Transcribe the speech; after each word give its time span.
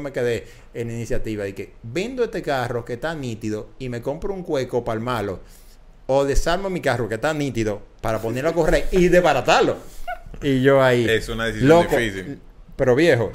me 0.00 0.10
quedé 0.10 0.46
en 0.72 0.90
iniciativa 0.90 1.44
de 1.44 1.54
que 1.54 1.74
vendo 1.82 2.24
este 2.24 2.40
carro 2.40 2.82
que 2.82 2.94
está 2.94 3.14
nítido 3.14 3.72
y 3.78 3.90
me 3.90 4.00
compro 4.00 4.32
un 4.32 4.42
cueco 4.42 4.82
para 4.82 4.96
el 4.96 5.04
malo. 5.04 5.40
O 6.06 6.24
desarmo 6.24 6.70
mi 6.70 6.80
carro 6.80 7.10
que 7.10 7.16
está 7.16 7.34
nítido 7.34 7.82
para 8.00 8.18
ponerlo 8.18 8.48
a 8.48 8.54
correr 8.54 8.88
y 8.90 9.08
desbaratarlo. 9.08 9.76
Y 10.40 10.62
yo 10.62 10.82
ahí. 10.82 11.04
Es 11.06 11.28
una 11.28 11.44
decisión 11.44 11.68
loco, 11.68 11.94
difícil. 11.94 12.40
Pero 12.74 12.94
viejo. 12.94 13.32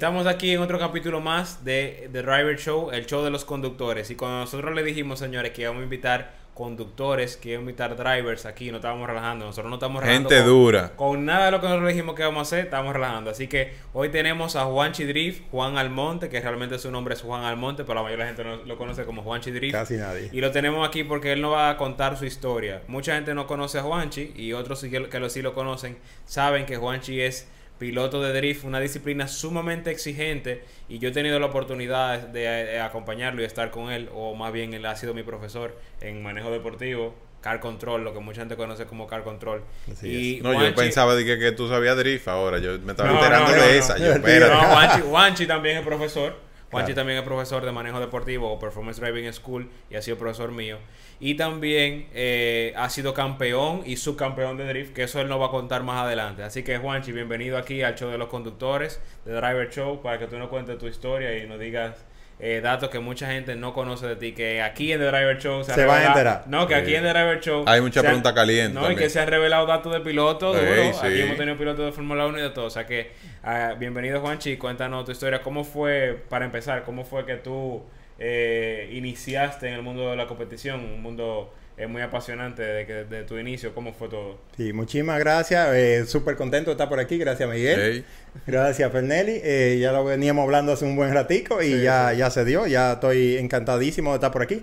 Estamos 0.00 0.26
aquí 0.26 0.52
en 0.52 0.60
otro 0.62 0.78
capítulo 0.78 1.20
más 1.20 1.62
de 1.62 2.08
The 2.10 2.22
Driver 2.22 2.56
Show, 2.58 2.90
el 2.90 3.04
show 3.04 3.22
de 3.22 3.28
los 3.28 3.44
conductores. 3.44 4.10
Y 4.10 4.14
cuando 4.16 4.38
nosotros 4.38 4.74
le 4.74 4.82
dijimos, 4.82 5.18
señores, 5.18 5.52
que 5.52 5.60
íbamos 5.60 5.80
a 5.82 5.84
invitar 5.84 6.40
conductores, 6.54 7.36
que 7.36 7.50
íbamos 7.50 7.66
a 7.66 7.70
invitar 7.72 7.96
drivers 7.98 8.46
aquí, 8.46 8.70
no 8.70 8.78
estábamos 8.78 9.06
relajando. 9.06 9.44
Nosotros 9.44 9.68
no 9.68 9.76
estamos 9.76 10.02
relajando. 10.02 10.30
Gente 10.30 10.42
con- 10.42 10.50
dura. 10.50 10.92
Con 10.96 11.26
nada 11.26 11.44
de 11.44 11.50
lo 11.50 11.58
que 11.60 11.64
nosotros 11.66 11.86
le 11.86 11.92
dijimos 11.92 12.14
que 12.14 12.22
íbamos 12.22 12.38
a 12.38 12.42
hacer, 12.42 12.64
estamos 12.64 12.94
relajando. 12.94 13.28
Así 13.30 13.46
que 13.46 13.74
hoy 13.92 14.08
tenemos 14.08 14.56
a 14.56 14.64
Juanchi 14.64 15.04
Drift, 15.04 15.42
Juan 15.50 15.76
Almonte, 15.76 16.30
que 16.30 16.40
realmente 16.40 16.78
su 16.78 16.90
nombre 16.90 17.12
es 17.12 17.20
Juan 17.20 17.44
Almonte, 17.44 17.84
pero 17.84 17.96
la 17.96 18.02
mayoría 18.02 18.24
de 18.24 18.32
la 18.32 18.36
gente 18.38 18.56
no- 18.56 18.64
lo 18.66 18.78
conoce 18.78 19.04
como 19.04 19.20
Juanchi 19.20 19.50
Drift. 19.50 19.74
Casi 19.74 19.98
nadie. 19.98 20.30
Y 20.32 20.40
lo 20.40 20.50
tenemos 20.50 20.88
aquí 20.88 21.04
porque 21.04 21.32
él 21.32 21.42
nos 21.42 21.52
va 21.52 21.68
a 21.68 21.76
contar 21.76 22.16
su 22.16 22.24
historia. 22.24 22.80
Mucha 22.88 23.16
gente 23.16 23.34
no 23.34 23.46
conoce 23.46 23.78
a 23.78 23.82
Juanchi 23.82 24.32
y 24.34 24.54
otros 24.54 24.80
que 24.82 25.20
lo, 25.20 25.28
sí 25.28 25.42
lo 25.42 25.52
conocen 25.52 25.98
saben 26.24 26.64
que 26.64 26.78
Juanchi 26.78 27.20
es 27.20 27.46
piloto 27.80 28.22
de 28.22 28.32
drift, 28.32 28.62
una 28.64 28.78
disciplina 28.78 29.26
sumamente 29.26 29.90
exigente 29.90 30.62
y 30.88 30.98
yo 31.00 31.08
he 31.08 31.12
tenido 31.12 31.40
la 31.40 31.46
oportunidad 31.46 32.18
de, 32.20 32.44
eh, 32.76 32.80
acompañarlo 32.80 33.40
y 33.42 33.46
estar 33.46 33.70
con 33.72 33.90
él, 33.90 34.08
o 34.14 34.34
más 34.36 34.52
bien 34.52 34.74
él 34.74 34.84
ha 34.86 34.94
sido 34.94 35.14
mi 35.14 35.22
profesor 35.24 35.76
en 36.00 36.22
manejo 36.22 36.50
deportivo, 36.50 37.14
car 37.40 37.58
control, 37.58 38.04
lo 38.04 38.12
que 38.12 38.20
mucha 38.20 38.42
gente 38.42 38.54
conoce 38.54 38.84
como 38.84 39.06
car 39.06 39.24
control. 39.24 39.64
Así 39.90 40.36
y 40.36 40.40
No, 40.42 40.52
yo 40.52 40.74
pensaba 40.74 41.16
de 41.16 41.24
que, 41.24 41.38
que 41.38 41.52
tú 41.52 41.68
sabías 41.68 41.96
drift 41.96 42.28
ahora. 42.28 42.58
Yo 42.58 42.78
me 42.80 42.92
estaba 42.92 43.10
No, 43.10 43.16
enterando 43.16 43.50
no, 43.50 43.56
de 43.56 43.60
no, 43.60 43.64
esa. 43.66 43.98
no. 43.98 44.04
Yo, 44.04 44.60
Juanchi, 44.68 45.00
Juanchi 45.00 45.46
también 45.46 45.78
es 45.78 45.84
profesor. 45.84 46.49
Juanchi 46.70 46.92
Claro. 46.92 47.00
también 47.00 47.18
es 47.18 47.24
profesor 47.24 47.64
de 47.64 47.72
manejo 47.72 47.98
deportivo 47.98 48.52
o 48.52 48.58
Performance 48.58 49.00
Driving 49.00 49.32
School 49.32 49.68
y 49.90 49.96
ha 49.96 50.02
sido 50.02 50.16
profesor 50.18 50.52
mío. 50.52 50.78
Y 51.18 51.34
también 51.34 52.06
eh, 52.14 52.72
ha 52.76 52.88
sido 52.90 53.12
campeón 53.12 53.82
y 53.84 53.96
subcampeón 53.96 54.56
de 54.56 54.66
drift, 54.68 54.94
que 54.94 55.02
eso 55.02 55.20
él 55.20 55.28
nos 55.28 55.40
va 55.40 55.46
a 55.46 55.50
contar 55.50 55.82
más 55.82 56.04
adelante. 56.04 56.42
Así 56.44 56.62
que 56.62 56.78
Juanchi, 56.78 57.10
bienvenido 57.12 57.58
aquí 57.58 57.82
al 57.82 57.96
show 57.96 58.08
de 58.10 58.18
los 58.18 58.28
conductores, 58.28 59.00
de 59.24 59.32
Driver 59.32 59.68
Show, 59.70 60.00
para 60.00 60.18
que 60.18 60.26
tú 60.28 60.38
nos 60.38 60.48
cuentes 60.48 60.78
tu 60.78 60.86
historia 60.86 61.36
y 61.36 61.46
nos 61.48 61.58
digas 61.58 62.04
eh, 62.42 62.60
datos 62.62 62.88
que 62.88 62.98
mucha 62.98 63.26
gente 63.26 63.54
no 63.54 63.74
conoce 63.74 64.06
de 64.06 64.16
ti, 64.16 64.32
que 64.32 64.62
aquí 64.62 64.92
en 64.92 65.00
The 65.00 65.06
Driver 65.06 65.38
Show 65.38 65.62
Se 65.62 65.84
va 65.84 65.98
a 65.98 66.06
enterar. 66.06 66.44
No, 66.46 66.66
que 66.66 66.74
aquí 66.74 66.94
en 66.94 67.02
The 67.02 67.10
Driver 67.10 67.40
Show... 67.40 67.64
Hay 67.66 67.82
mucha 67.82 68.00
pregunta 68.00 68.32
caliente 68.32 68.80
No, 68.80 68.90
y 68.90 68.96
que 68.96 69.10
se 69.10 69.20
han 69.20 69.28
revelado 69.28 69.66
datos 69.66 69.92
de 69.92 70.00
pilotos, 70.00 70.56
sí. 70.56 71.06
Aquí 71.06 71.20
hemos 71.20 71.36
tenido 71.36 71.58
pilotos 71.58 71.84
de 71.84 71.92
Fórmula 71.92 72.26
1 72.26 72.38
y 72.38 72.42
de 72.42 72.50
todo. 72.50 72.64
O 72.64 72.70
sea 72.70 72.86
que, 72.86 73.12
ah, 73.42 73.74
bienvenido 73.78 74.20
Juanchi, 74.20 74.56
cuéntanos 74.56 75.04
tu 75.04 75.12
historia. 75.12 75.42
¿Cómo 75.42 75.64
fue, 75.64 76.24
para 76.28 76.46
empezar, 76.46 76.84
cómo 76.84 77.04
fue 77.04 77.26
que 77.26 77.36
tú 77.36 77.82
eh, 78.18 78.88
iniciaste 78.92 79.68
en 79.68 79.74
el 79.74 79.82
mundo 79.82 80.10
de 80.10 80.16
la 80.16 80.26
competición? 80.26 80.80
Un 80.80 81.02
mundo 81.02 81.52
eh, 81.82 81.86
muy 81.86 82.02
apasionante 82.02 82.62
de, 82.62 82.86
que, 82.86 82.92
de 83.04 83.24
tu 83.24 83.38
inicio. 83.38 83.74
¿Cómo 83.74 83.92
fue 83.92 84.08
todo? 84.08 84.38
Sí, 84.56 84.72
muchísimas 84.72 85.18
gracias. 85.18 85.68
Eh, 85.74 86.04
Súper 86.06 86.36
contento 86.36 86.70
de 86.70 86.74
estar 86.74 86.88
por 86.88 87.00
aquí. 87.00 87.18
Gracias, 87.18 87.48
Miguel. 87.48 88.04
Gracias, 88.46 88.90
Fernelli. 88.92 89.40
Eh, 89.42 89.78
ya 89.80 89.92
lo 89.92 90.04
veníamos 90.04 90.42
hablando 90.44 90.72
hace 90.72 90.84
un 90.84 90.96
buen 90.96 91.12
ratico 91.14 91.62
y 91.62 91.66
Sí, 91.72 91.82
ya, 91.82 92.10
sí. 92.12 92.16
ya 92.18 92.30
se 92.30 92.44
dio. 92.44 92.66
Ya 92.66 92.92
estoy 92.94 93.36
encantadísimo 93.38 94.10
de 94.10 94.16
estar 94.16 94.30
por 94.32 94.42
aquí. 94.42 94.62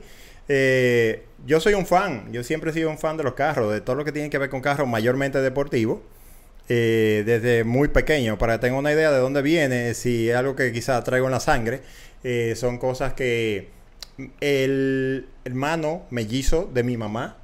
Eh, 0.50 1.23
yo 1.45 1.60
soy 1.60 1.73
un 1.73 1.86
fan. 1.86 2.32
Yo 2.32 2.44
siempre 2.44 2.72
he 2.72 2.73
sido 2.73 2.90
un 2.90 2.98
fan 2.98 3.18
de 3.18 3.23
los 3.23 3.34
carros, 3.34 3.73
de 3.73 3.82
todo 3.82 3.95
lo 3.95 4.06
que 4.06 4.12
tiene 4.12 4.30
que 4.30 4.38
ver 4.38 4.50
con 4.50 4.62
carros, 4.62 4.88
mayormente 4.88 5.40
deportivos. 5.42 6.00
eh, 6.70 7.23
desde 7.26 7.64
muy 7.64 7.88
pequeño, 7.88 8.38
para 8.38 8.55
que 8.55 8.60
tenga 8.67 8.78
una 8.78 8.92
idea 8.92 9.10
de 9.11 9.20
dónde 9.20 9.42
viene, 9.42 9.94
si 9.94 10.30
es 10.30 10.36
algo 10.36 10.55
que 10.55 10.72
quizás 10.73 11.02
traigo 11.04 11.26
en 11.28 11.32
la 11.32 11.39
sangre, 11.39 11.80
eh, 12.26 12.55
son 12.58 12.78
cosas 12.78 13.14
que 13.14 13.70
el 14.42 15.28
hermano 15.45 16.04
mellizo 16.10 16.70
de 16.73 16.83
mi 16.83 16.98
mamá, 16.98 17.38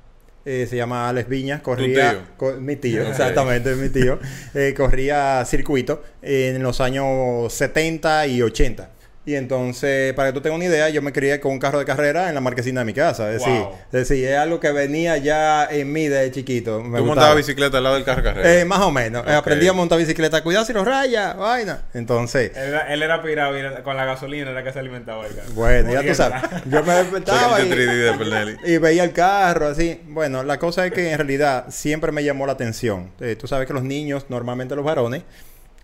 eh, 0.45 0.67
se 0.69 0.75
llama 0.75 1.07
Alex 1.07 1.29
Viñas, 1.29 1.61
corría... 1.61 2.11
tío? 2.11 2.22
co- 2.38 2.53
mi 2.59 2.75
tío, 2.75 3.03
exactamente, 3.07 3.75
mi 3.75 3.89
tío. 3.89 4.19
eh, 4.53 4.73
corría 4.75 5.44
circuito 5.45 6.03
en 6.22 6.61
los 6.61 6.81
años 6.81 7.53
70 7.53 8.28
y 8.28 8.41
80. 8.41 8.89
Y 9.25 9.35
entonces, 9.35 10.13
para 10.16 10.29
que 10.29 10.34
tú 10.34 10.41
tengas 10.41 10.57
una 10.57 10.66
idea, 10.66 10.89
yo 10.89 11.01
me 11.01 11.13
crié 11.13 11.39
con 11.39 11.53
un 11.53 11.59
carro 11.59 11.79
de 11.79 11.85
carrera 11.85 12.28
en 12.28 12.35
la 12.35 12.41
marquesina 12.41 12.81
de 12.81 12.85
mi 12.85 12.94
casa. 12.94 13.31
Es 13.31 13.39
decir, 13.39 13.57
Wow. 13.57 13.72
es 13.94 14.09
decir, 14.09 14.28
es 14.28 14.38
algo 14.38 14.59
que 14.59 14.69
venía 14.73 15.16
ya 15.16 15.66
en 15.66 15.94
mí 15.94 16.09
desde 16.09 16.29
chiquito. 16.31 16.81
Me 16.84 16.97
Tú 17.00 17.06
montabas 17.06 17.38
bicicleta 17.38 17.78
al 17.78 17.84
lado 17.84 17.95
del 17.95 18.03
carro 18.03 18.22
de 18.22 18.28
carrera. 18.34 18.53
Eh, 18.59 18.66
más 18.66 18.79
o 18.81 18.91
menos. 18.91 19.25
Eh. 19.25 19.34
Aprendí 19.34 19.66
a 19.67 19.72
montar 19.72 19.97
bicicleta. 19.97 20.44
Cuidado 20.44 20.66
si 20.66 20.73
los 20.73 20.85
raya, 20.85 21.35
vaina. 21.35 21.84
Entonces, 21.94 22.51
Él, 22.53 22.63
era- 22.67 22.94
él 22.94 23.01
era 23.01 23.22
pirado 23.23 23.56
y 23.56 23.61
era- 23.61 23.81
con 23.81 23.95
la 23.95 24.03
gasolina 24.03 24.51
era 24.51 24.61
que 24.61 24.73
se 24.73 24.79
alimentaba 24.79 25.25
el 25.25 25.34
carro. 25.35 25.47
bueno, 25.53 25.90
ya 25.94 26.00
tú 26.01 26.05
Muriéndola. 26.07 26.41
sabes. 26.41 26.63
Yo 26.69 26.84
me 26.84 26.94
despertaba 26.94 27.55
Poquito 27.55 27.66
y, 27.67 27.78
3D 27.78 27.95
de 28.11 28.13
Pernelli. 28.17 28.57
y 28.66 28.78
veía 28.78 29.03
el 29.05 29.13
carro 29.13 29.67
así. 29.67 30.01
Bueno, 30.05 30.44
la 30.44 30.59
cosa 30.59 30.85
es 30.85 30.91
que 30.91 31.11
en 31.11 31.17
realidad 31.17 31.66
siempre 31.69 32.11
me 32.11 32.25
llamó 32.25 32.45
la 32.45 32.51
atención. 32.53 33.11
Eh, 33.22 33.38
tú 33.40 33.47
sabes 33.47 33.67
que 33.67 33.73
los 33.73 33.84
niños, 33.84 34.25
normalmente 34.28 34.75
los 34.75 34.84
varones, 34.84 35.22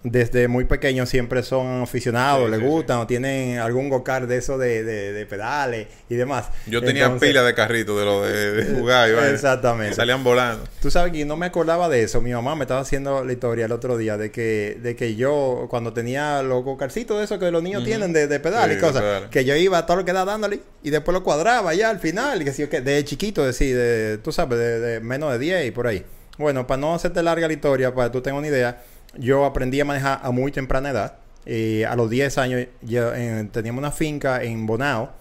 desde 0.02 0.48
muy 0.48 0.64
pequeños 0.64 1.10
siempre 1.10 1.44
son 1.44 1.82
aficionados, 1.84 2.46
Sí, 2.46 2.52
les 2.52 2.60
sí, 2.62 2.66
gustan 2.66 3.00
o 3.00 3.08
tienen 3.08 3.58
algún 3.60 3.90
go-kart 3.90 4.28
de 4.30 4.38
eso 4.38 4.58
de, 4.58 4.82
de- 4.86 5.12
de 5.12 5.26
pedales 5.26 5.88
y 6.10 6.16
demás. 6.16 6.48
Yo 6.68 6.82
tenía 6.82 7.04
Entonces, 7.06 7.28
pila 7.28 7.44
de 7.44 7.54
carritos 7.54 8.00
de 8.00 8.06
lo 8.06 8.22
de, 8.24 8.52
de 8.54 8.74
jugar 8.80 9.10
y. 9.10 9.14
Exactamente. 9.34 9.96
Salían 9.96 10.24
volando. 10.24 10.64
Tú 10.82 10.90
sabes 10.90 11.12
que 11.12 11.26
no 11.26 11.36
me 11.36 11.48
acordaba 11.48 11.90
de 11.90 12.02
eso. 12.04 12.22
Mi 12.22 12.32
mamá 12.32 12.56
me 12.56 12.64
estaba 12.64 12.80
haciendo 12.80 13.26
la 13.26 13.34
historia 13.34 13.66
el 13.66 13.74
otro 13.74 13.98
día 13.98 14.16
de 14.16 14.32
que, 14.32 14.78
de 14.82 14.96
que 14.96 15.16
yo, 15.16 15.68
cuando 15.70 15.92
tenía 15.92 16.42
los 16.44 16.64
carcitos 16.78 17.18
de 17.18 17.26
esos 17.26 17.38
que 17.38 17.52
los 17.52 17.62
niños 17.62 17.84
tienen 17.84 18.14
de, 18.14 18.28
de 18.28 18.40
pedal 18.40 18.70
Sí, 18.72 18.78
y 18.78 18.80
cosas, 18.80 19.02
pedales. 19.02 19.30
que 19.30 19.44
yo 19.44 19.54
iba 19.58 19.80
a 19.80 19.86
todo 19.86 19.98
lo 19.98 20.06
que 20.06 20.14
da 20.14 20.24
dándole 20.24 20.62
y 20.82 20.92
después 20.92 21.14
lo 21.14 21.24
cuadraba 21.26 21.74
ya 21.74 21.90
al 21.90 22.00
final, 22.00 22.42
y 22.42 22.46
que 22.46 22.54
sí, 22.54 22.66
que 22.68 22.80
de 22.80 23.04
chiquito, 23.04 23.46
decir, 23.46 23.76
de, 23.76 24.18
tú 24.24 24.32
sabes, 24.32 24.58
de, 24.58 24.80
de 24.80 25.00
menos 25.02 25.30
de 25.34 25.40
10 25.40 25.68
y 25.68 25.72
por 25.72 25.88
ahí. 25.88 26.06
Bueno, 26.38 26.66
para 26.66 26.80
no 26.80 26.96
hacerte 26.96 27.22
larga 27.22 27.48
la 27.48 27.54
historia, 27.54 27.94
para 27.94 28.08
que 28.08 28.14
tú 28.14 28.22
tengas 28.22 28.40
una 28.40 28.48
idea, 28.48 28.82
yo 29.18 29.46
aprendí 29.46 29.80
a 29.82 29.86
manejar 29.86 30.20
a 30.24 30.32
muy 30.32 30.52
temprana 30.52 30.90
edad. 30.92 31.14
Eh, 31.46 31.86
a 31.86 31.96
los 31.96 32.10
10 32.10 32.38
años 32.38 32.68
ya, 32.82 33.12
eh, 33.16 33.48
teníamos 33.52 33.80
una 33.80 33.92
finca 33.92 34.44
en 34.44 34.66
Bonao. 34.66 35.12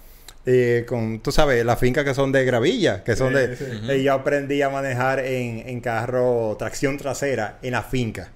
eh, 0.47 0.84
con, 0.88 1.21
tú 1.21 1.31
sabes, 1.31 1.65
las 1.65 1.78
fincas 1.78 2.04
que 2.04 2.15
son 2.15 2.32
de 2.32 2.44
gravilla, 2.44 3.04
que 3.04 3.16
son 3.16 3.34
Sí, 3.34 3.38
de... 3.38 3.56
sí. 3.56 4.03
yo 4.03 4.15
aprendí 4.15 4.62
a 4.62 4.71
manejar 4.71 5.21
en, 5.21 5.69
en 5.69 5.81
carro 5.81 6.56
tracción 6.59 6.97
trasera 6.97 7.59
en 7.62 7.72
la 7.72 7.82
finca. 7.82 8.31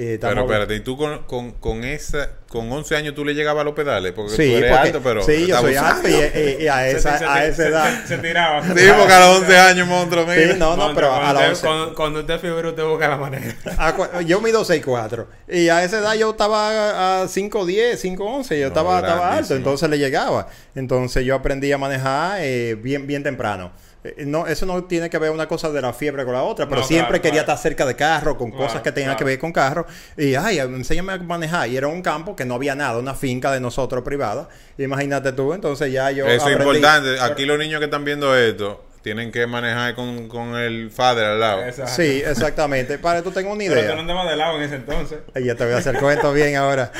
Eh, 0.00 0.16
Pero 0.20 0.42
espérate, 0.42 0.76
¿y 0.76 0.80
tú 0.80 0.96
con, 0.96 1.24
con, 1.24 1.50
con 1.54 1.82
esa, 1.82 2.30
con 2.48 2.70
11 2.70 2.94
años 2.94 3.16
tú 3.16 3.24
le 3.24 3.34
llegabas 3.34 3.62
a 3.62 3.64
los 3.64 3.74
pedales? 3.74 4.12
Porque 4.12 4.30
Sí, 4.30 4.36
tú 4.52 4.56
eres 4.58 4.70
porque- 4.70 4.86
alto, 4.88 5.00
pero... 5.02 5.22
sí, 5.24 5.46
yo 5.48 5.60
soy 5.60 5.74
alto 5.74 6.08
y, 6.08 6.12
y- 6.12 6.62
y 6.62 6.68
a 6.68 6.76
Se- 6.76 6.90
esa, 6.92 7.18
se- 7.18 7.24
a 7.24 7.34
se- 7.42 7.48
esa 7.48 7.56
se- 7.64 7.68
edad... 7.68 8.02
Se, 8.02 8.06
se 8.06 8.18
tiraba. 8.18 8.62
Sí, 8.62 8.86
porque 8.96 9.12
a 9.12 9.20
los 9.26 9.38
11 9.40 9.58
años, 9.58 9.88
monstruo, 9.88 10.24
mira. 10.24 10.52
Sí, 10.52 10.56
no, 10.56 10.76
no, 10.76 10.94
pero 10.94 11.12
a 11.12 11.18
cuando, 11.20 11.40
los 11.40 11.42
usted, 11.42 11.48
11... 11.50 11.66
cuando, 11.66 11.94
cuando 11.96 12.20
usted 12.20 12.38
figura, 12.38 12.68
usted 12.68 12.84
busca 12.84 13.08
la 13.08 13.16
manera. 13.16 13.56
a 13.76 14.22
yo 14.22 14.40
mido 14.40 14.64
6'4 14.64 15.26
y 15.48 15.68
a 15.68 15.82
esa 15.82 15.98
edad 15.98 16.14
yo 16.14 16.30
estaba 16.30 17.22
a 17.22 17.24
5'10, 17.26 17.94
5'11, 17.98 18.16
yo 18.56 18.60
No, 18.60 18.66
estaba, 18.68 18.98
estaba 19.00 19.36
alto, 19.36 19.56
entonces 19.56 19.90
le 19.90 19.98
llegaba. 19.98 20.46
Entonces 20.76 21.24
yo 21.24 21.34
aprendí 21.34 21.72
a 21.72 21.78
manejar 21.78 22.38
eh, 22.40 22.76
bien, 22.80 23.08
bien 23.08 23.24
temprano. 23.24 23.72
Eh, 24.16 24.24
No, 24.26 24.46
eso 24.46 24.64
no 24.66 24.84
tiene 24.84 25.10
que 25.10 25.18
ver 25.18 25.30
una 25.30 25.46
cosa 25.46 25.70
de 25.70 25.80
la 25.80 25.92
fiebre 25.92 26.24
con 26.24 26.34
la 26.34 26.42
otra, 26.42 26.68
pero 26.68 26.80
No, 26.80 26.86
siempre 26.86 27.20
claro, 27.20 27.22
quería 27.22 27.44
claro. 27.44 27.52
estar 27.54 27.58
cerca 27.62 27.86
de 27.86 27.96
carro, 27.96 28.36
con 28.36 28.50
Claro, 28.50 28.66
cosas 28.66 28.82
que 28.82 28.92
tengan 28.92 29.10
claro. 29.10 29.18
que 29.18 29.24
ver 29.24 29.38
con 29.38 29.52
carro. 29.52 29.86
Y, 30.16 30.34
ay, 30.34 30.58
enséñame 30.58 31.12
a 31.12 31.18
manejar. 31.18 31.68
Y 31.68 31.76
era 31.76 31.88
un 31.88 32.02
campo 32.02 32.34
que 32.36 32.44
no 32.44 32.54
había 32.54 32.74
nada, 32.74 32.98
una 32.98 33.14
finca 33.14 33.52
de 33.52 33.60
nosotros 33.60 34.02
privada. 34.02 34.48
Imagínate 34.78 35.32
tú, 35.32 35.52
entonces 35.52 35.92
ya 35.92 36.10
yo 36.10 36.26
Eso 36.26 36.48
es 36.48 36.56
importante. 36.58 37.20
Aquí 37.20 37.44
los 37.44 37.58
niños 37.58 37.78
que 37.78 37.86
están 37.86 38.04
viendo 38.04 38.34
esto 38.36 38.84
tienen 39.08 39.32
que 39.32 39.46
manejar 39.46 39.94
con, 39.94 40.28
con 40.28 40.54
el 40.54 40.90
father 40.90 41.24
al 41.24 41.40
lado. 41.40 41.64
Exacto. 41.64 41.92
Sí, 41.96 42.22
exactamente. 42.26 42.98
Para 42.98 43.20
que 43.20 43.22
tú 43.24 43.30
tengas 43.30 43.54
una 43.54 43.64
Pero 43.64 43.80
idea. 43.80 43.88
tú 43.88 43.94
no 43.94 44.00
andabas 44.02 44.28
de 44.28 44.36
lado 44.36 44.56
en 44.58 44.62
ese 44.64 44.74
entonces. 44.74 45.18
Ya 45.34 45.54
te 45.54 45.64
voy 45.64 45.72
a 45.72 45.78
hacer 45.78 45.98
cuento 45.98 46.30
bien 46.34 46.56
ahora. 46.56 46.92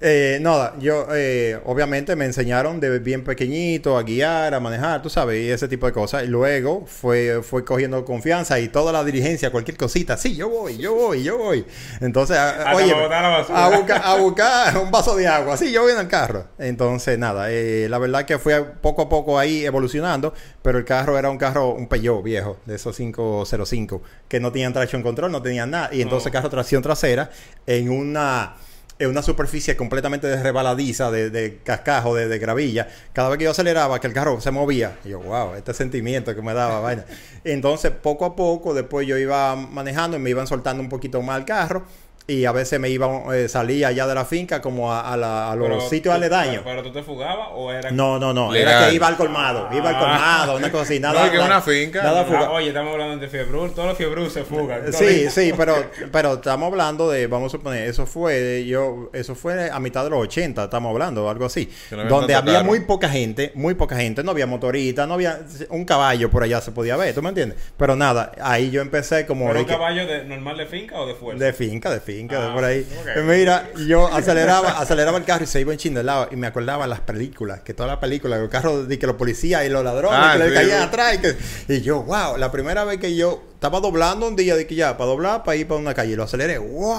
Eh, 0.00 0.38
nada, 0.40 0.74
yo 0.80 1.06
eh, 1.14 1.60
obviamente 1.64 2.16
me 2.16 2.24
enseñaron 2.24 2.80
de 2.80 2.98
bien 2.98 3.22
pequeñito 3.22 3.96
a 3.96 4.02
guiar, 4.02 4.54
a 4.54 4.58
manejar, 4.58 5.02
tú 5.02 5.08
sabes, 5.08 5.40
y 5.40 5.50
ese 5.50 5.68
tipo 5.68 5.86
de 5.86 5.92
cosas. 5.92 6.24
Y 6.24 6.26
luego 6.26 6.84
fue, 6.86 7.40
fue 7.44 7.64
cogiendo 7.64 8.04
confianza 8.04 8.58
y 8.58 8.66
toda 8.68 8.92
la 8.92 9.04
diligencia, 9.04 9.50
cualquier 9.50 9.76
cosita. 9.76 10.16
Sí, 10.16 10.34
yo 10.34 10.48
voy, 10.48 10.78
yo 10.78 10.94
voy, 10.94 11.22
yo 11.22 11.38
voy. 11.38 11.64
Entonces, 12.00 12.36
a- 12.36 12.50
Hasta 12.70 12.74
oye, 12.74 12.90
para 12.90 13.02
botar 13.04 13.22
la 13.22 13.28
basura. 13.28 13.64
a 13.64 13.68
buscar, 13.78 14.02
a 14.04 14.14
buscar 14.16 14.76
un 14.78 14.90
vaso 14.90 15.14
de 15.14 15.28
agua. 15.28 15.56
Sí, 15.56 15.70
yo 15.70 15.82
voy 15.82 15.92
en 15.92 16.00
el 16.00 16.08
carro. 16.08 16.48
Entonces, 16.58 17.16
nada, 17.20 17.52
eh, 17.52 17.86
la 17.88 17.98
verdad 17.98 18.24
que 18.24 18.40
fue 18.40 18.60
poco 18.64 19.02
a 19.02 19.08
poco 19.08 19.38
ahí 19.38 19.64
evolucionando, 19.64 20.34
pero 20.62 20.78
el 20.78 20.84
carro 20.84 21.18
era 21.18 21.28
un 21.30 21.38
carro, 21.38 21.70
un 21.70 21.88
Peugeot 21.88 22.22
viejo, 22.22 22.58
de 22.66 22.76
esos 22.76 22.96
505, 22.96 24.02
que 24.28 24.40
no 24.40 24.52
tenían 24.52 24.72
tracción 24.72 25.02
control, 25.02 25.32
no 25.32 25.42
tenían 25.42 25.70
nada. 25.70 25.90
Y 25.92 26.02
entonces 26.02 26.26
No. 26.26 26.32
carro 26.32 26.50
tracción 26.50 26.82
trasera 26.82 27.30
en 27.66 27.90
una 27.90 28.54
en 28.98 29.08
una 29.08 29.22
superficie 29.22 29.76
completamente 29.76 30.40
rebaladiza, 30.40 31.10
de, 31.10 31.28
de 31.28 31.58
cascajo, 31.64 32.14
de, 32.14 32.28
de 32.28 32.38
gravilla. 32.38 32.86
Cada 33.12 33.30
vez 33.30 33.38
que 33.38 33.44
yo 33.44 33.50
aceleraba, 33.50 33.98
que 33.98 34.06
el 34.06 34.12
carro 34.12 34.40
se 34.40 34.52
movía. 34.52 34.98
Y 35.04 35.08
yo, 35.08 35.18
wow, 35.18 35.54
este 35.56 35.74
sentimiento 35.74 36.32
que 36.36 36.42
me 36.42 36.54
daba, 36.54 36.78
vaina. 36.78 37.04
Entonces, 37.44 37.90
poco 37.90 38.24
a 38.24 38.36
poco, 38.36 38.74
después 38.74 39.04
yo 39.06 39.18
iba 39.18 39.56
manejando 39.56 40.16
y 40.16 40.20
me 40.20 40.30
iban 40.30 40.46
soltando 40.46 40.80
un 40.82 40.88
poquito 40.88 41.20
más 41.20 41.38
el 41.38 41.44
carro. 41.44 41.84
Y 42.32 42.44
a 42.46 42.52
veces 42.52 42.78
me 42.80 42.88
iba, 42.88 43.08
eh, 43.34 43.48
salía 43.48 43.88
allá 43.88 44.06
de 44.06 44.14
la 44.14 44.24
finca 44.24 44.60
como 44.62 44.92
a, 44.92 45.12
a 45.12 45.16
la- 45.16 45.50
a 45.52 45.56
los 45.56 45.68
Pero 45.68 45.80
sitios 45.82 46.12
tú- 46.14 46.16
aledaños. 46.16 46.62
Pero, 46.64 46.64
pero 46.64 46.82
tú 46.82 46.92
te 46.92 47.02
fugabas 47.02 47.48
o 47.52 47.70
era. 47.70 47.90
No, 47.90 48.18
no, 48.18 48.32
no. 48.32 48.50
Legal. 48.52 48.72
Era 48.82 48.88
que 48.88 48.94
iba 48.94 49.06
al 49.08 49.16
colmado. 49.16 49.68
Iba 49.72 49.90
al 49.90 49.98
colmado, 49.98 50.56
una 50.56 50.70
cosa 50.70 50.84
así. 50.84 51.00
Nada, 51.00 51.20
No, 51.20 51.24
es 51.26 51.30
que 51.30 51.36
nada- 51.38 51.46
una 51.48 51.60
finca. 51.62 52.02
Nada 52.02 52.20
Ah, 52.22 52.24
fuga. 52.24 52.50
oye, 52.50 52.68
estamos 52.68 52.92
hablando 52.92 53.16
de 53.18 53.28
fiebrul. 53.28 53.72
Todos 53.72 53.88
los 53.88 53.96
fiebrus 53.98 54.32
se 54.32 54.44
fugan. 54.44 54.92
Sí, 54.92 55.28
sí, 55.30 55.52
pero, 55.56 55.74
pero 56.10 56.34
estamos 56.34 56.68
hablando 56.70 57.10
de, 57.10 57.26
vamos 57.26 57.52
a 57.52 57.58
suponer, 57.58 57.88
eso 57.88 58.06
fue, 58.06 58.64
yo, 58.66 59.10
eso 59.12 59.34
fue 59.34 59.70
a 59.70 59.78
mitad 59.80 60.04
de 60.04 60.10
los 60.10 60.20
80, 60.20 60.64
estamos 60.64 60.90
hablando, 60.90 61.28
algo 61.28 61.44
así. 61.46 61.68
No 61.90 62.04
donde 62.04 62.34
había 62.34 62.62
muy 62.62 62.80
poca 62.80 63.08
gente, 63.08 63.52
muy 63.54 63.74
poca 63.74 63.96
gente, 63.96 64.22
no 64.22 64.30
había 64.30 64.46
motorita, 64.46 65.06
no 65.06 65.14
había 65.14 65.40
un 65.70 65.84
caballo 65.84 66.30
por 66.30 66.42
allá 66.42 66.60
se 66.60 66.70
podía 66.72 66.96
ver, 66.96 67.14
¿tú 67.14 67.22
me 67.22 67.28
entiendes? 67.30 67.58
Pero 67.76 67.96
nada, 67.96 68.32
ahí 68.40 68.70
yo 68.70 68.80
empecé 68.80 69.26
como 69.26 69.44
¿Pero 69.46 69.54
de 69.54 69.60
un 69.60 69.66
que- 69.66 69.72
caballo 69.72 70.06
de, 70.06 70.24
normal 70.24 70.56
de 70.56 70.66
finca 70.66 71.00
o 71.00 71.06
de 71.06 71.14
fuerza? 71.14 71.44
de 71.44 71.52
finca, 71.52 71.90
de 71.90 72.00
finca, 72.00 72.12
de 72.28 72.36
Ah, 72.36 72.52
por 72.54 72.64
ahí. 72.64 72.86
ok. 73.00 73.22
Mira, 73.24 73.68
yo 73.86 74.06
aceleraba, 74.12 74.70
aceleraba 74.80 75.18
el 75.18 75.24
carro 75.24 75.44
y 75.44 75.46
se 75.46 75.60
iba 75.60 75.72
en 75.72 75.78
chin 75.78 75.94
de 75.94 76.02
lado. 76.02 76.28
Y 76.30 76.36
me 76.36 76.46
acordaba 76.46 76.86
las 76.86 77.00
películas, 77.00 77.60
que 77.60 77.74
todas 77.74 77.90
las 77.90 77.98
películas, 77.98 78.40
los 78.40 78.48
carros 78.50 78.88
de 78.88 78.98
que 78.98 79.06
los 79.06 79.16
policías 79.16 79.64
y 79.64 79.68
los 79.68 79.84
ladrones 79.84 80.18
Ah, 80.22 80.34
que 80.36 80.44
le 80.48 80.54
caían 80.54 80.78
sí. 80.80 80.84
atrás. 80.86 81.14
Y, 81.14 81.18
que- 81.18 81.36
y 81.74 81.80
yo, 81.82 82.02
wow, 82.02 82.36
la 82.36 82.50
primera 82.52 82.84
vez 82.84 82.98
que 82.98 83.14
yo 83.16 83.42
estaba 83.54 83.78
doblando 83.80 84.26
un 84.26 84.34
día, 84.36 84.56
de 84.56 84.66
que 84.66 84.74
ya, 84.74 84.96
para 84.96 85.08
doblar, 85.10 85.44
para 85.44 85.54
ir 85.56 85.68
para 85.68 85.78
una 85.80 85.94
calle, 85.94 86.16
lo 86.16 86.24
aceleré, 86.24 86.58
wow, 86.58 86.96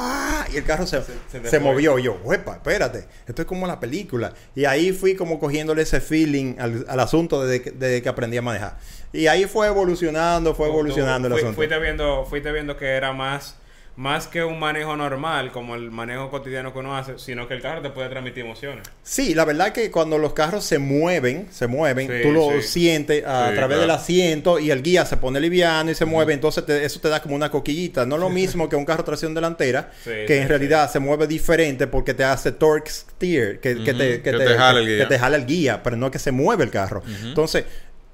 y 0.54 0.58
el 0.58 0.64
carro 0.64 0.88
se, 0.88 1.02
Se- 1.50 1.60
movió. 1.60 2.00
Y 2.00 2.04
yo, 2.04 2.20
huepa, 2.24 2.54
espérate, 2.54 3.06
esto 3.28 3.42
es 3.42 3.48
como 3.48 3.68
la 3.68 3.80
película. 3.80 4.34
Y 4.56 4.66
ahí 4.66 4.92
fui 4.94 5.16
como 5.16 5.40
cogiéndole 5.40 5.82
ese 5.82 6.00
feeling 6.00 6.56
al, 6.60 6.86
al 6.88 7.00
asunto 7.00 7.44
desde 7.46 7.62
que, 7.64 7.72
desde 7.72 8.02
que 8.02 8.10
aprendí 8.10 8.38
a 8.38 8.42
manejar. 8.42 8.78
Y 9.12 9.28
ahí 9.28 9.46
fue 9.46 9.68
evolucionando, 9.68 10.56
fue 10.56 10.68
Tú- 10.68 10.74
evolucionando 10.74 11.28
el 11.28 11.34
fui- 11.34 11.42
asunto. 11.42 11.56
Fuiste 11.58 11.78
viendo, 11.80 12.26
fuiste 12.26 12.52
viendo 12.52 12.78
que 12.78 12.88
era 12.88 13.12
más, 13.14 13.56
más 13.96 14.28
que 14.28 14.44
un 14.44 14.60
manejo 14.60 14.96
normal, 14.96 15.52
como 15.52 15.76
el 15.76 15.92
manejo 15.92 16.30
cotidiano 16.32 16.74
que 16.74 16.80
uno 16.80 16.98
hace, 16.98 17.20
sino 17.20 17.48
que 17.48 17.54
el 17.54 17.62
carro 17.62 17.82
te 17.82 17.92
puede 17.92 18.10
transmitir 18.10 18.44
emociones. 18.44 18.84
Sí, 19.04 19.36
la 19.36 19.46
verdad 19.46 19.72
que 19.72 19.92
cuando 19.92 20.18
los 20.18 20.34
carros 20.34 20.64
se 20.66 20.80
mueven, 20.80 21.48
se 21.52 21.68
mueven, 21.68 22.08
Sí, 22.08 22.14
tú 22.24 22.32
lo 22.32 22.60
sí. 22.62 22.68
sientes 22.70 23.24
a 23.26 23.50
Sí, 23.50 23.56
través 23.56 23.80
del 23.80 23.92
asiento 23.92 24.58
y 24.60 24.72
el 24.72 24.82
guía 24.82 25.06
se 25.06 25.18
pone 25.18 25.40
liviano 25.40 25.92
y 25.92 25.96
se 25.96 26.06
mueve, 26.06 26.34
entonces 26.34 26.66
te- 26.66 26.84
eso 26.86 27.00
te 27.02 27.10
da 27.10 27.22
como 27.22 27.36
una 27.36 27.52
coquillita. 27.52 28.06
No 28.06 28.18
lo 28.18 28.30
mismo 28.30 28.68
que 28.68 28.76
un 28.76 28.86
carro 28.86 29.04
tracción 29.04 29.34
delantera, 29.36 29.92
Sí, 30.04 30.10
que 30.10 30.28
sí, 30.28 30.34
en 30.42 30.48
realidad 30.50 30.90
se 30.92 31.00
mueve 31.00 31.28
diferente 31.28 31.86
porque 31.86 32.14
te 32.16 32.24
hace 32.24 32.52
torque 32.52 32.90
steer, 32.90 33.60
que, 33.60 33.84
que 33.84 33.94
te, 33.94 34.22
que 34.22 34.32
te 34.34 34.56
jala 34.58 34.80
el 34.80 34.88
que 34.88 34.96
guía. 34.96 35.08
te 35.08 35.20
jala 35.20 35.36
el 35.36 35.46
guía, 35.46 35.84
pero 35.84 35.98
no 35.98 36.10
que 36.10 36.18
se 36.20 36.32
mueve 36.32 36.64
el 36.64 36.72
carro. 36.72 37.04
Entonces, 37.24 37.66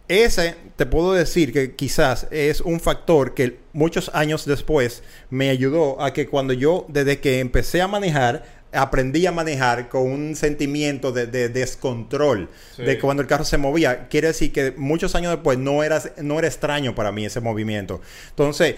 ese 0.09 0.55
te 0.75 0.85
puedo 0.85 1.13
decir 1.13 1.53
que 1.53 1.75
quizás 1.75 2.27
es 2.31 2.59
un 2.61 2.79
factor 2.81 3.33
que 3.33 3.59
muchos 3.73 4.11
años 4.13 4.45
después 4.45 5.03
me 5.29 5.49
ayudó 5.49 6.01
a 6.01 6.11
que 6.13 6.27
cuando 6.27 6.51
yo, 6.53 6.85
desde 6.89 7.19
que 7.19 7.39
empecé 7.39 7.81
a 7.81 7.87
manejar, 7.87 8.59
aprendí 8.71 9.25
a 9.25 9.31
manejar 9.31 9.87
con 9.89 10.03
un 10.03 10.35
sentimiento 10.35 11.11
de, 11.11 11.25
de 11.27 11.49
descontrol, 11.49 12.49
Sí. 12.75 12.83
de 12.83 12.99
cuando 12.99 13.21
el 13.21 13.27
carro 13.27 13.43
se 13.45 13.57
movía. 13.57 14.07
Quiere 14.09 14.27
decir 14.27 14.51
que 14.51 14.73
muchos 14.77 15.15
años 15.15 15.31
después 15.31 15.57
no 15.57 15.83
era, 15.83 16.01
no 16.21 16.37
era 16.37 16.47
extraño 16.47 16.93
para 16.95 17.11
mí 17.11 17.25
ese 17.25 17.39
movimiento. 17.39 18.01
Entonces, 18.29 18.75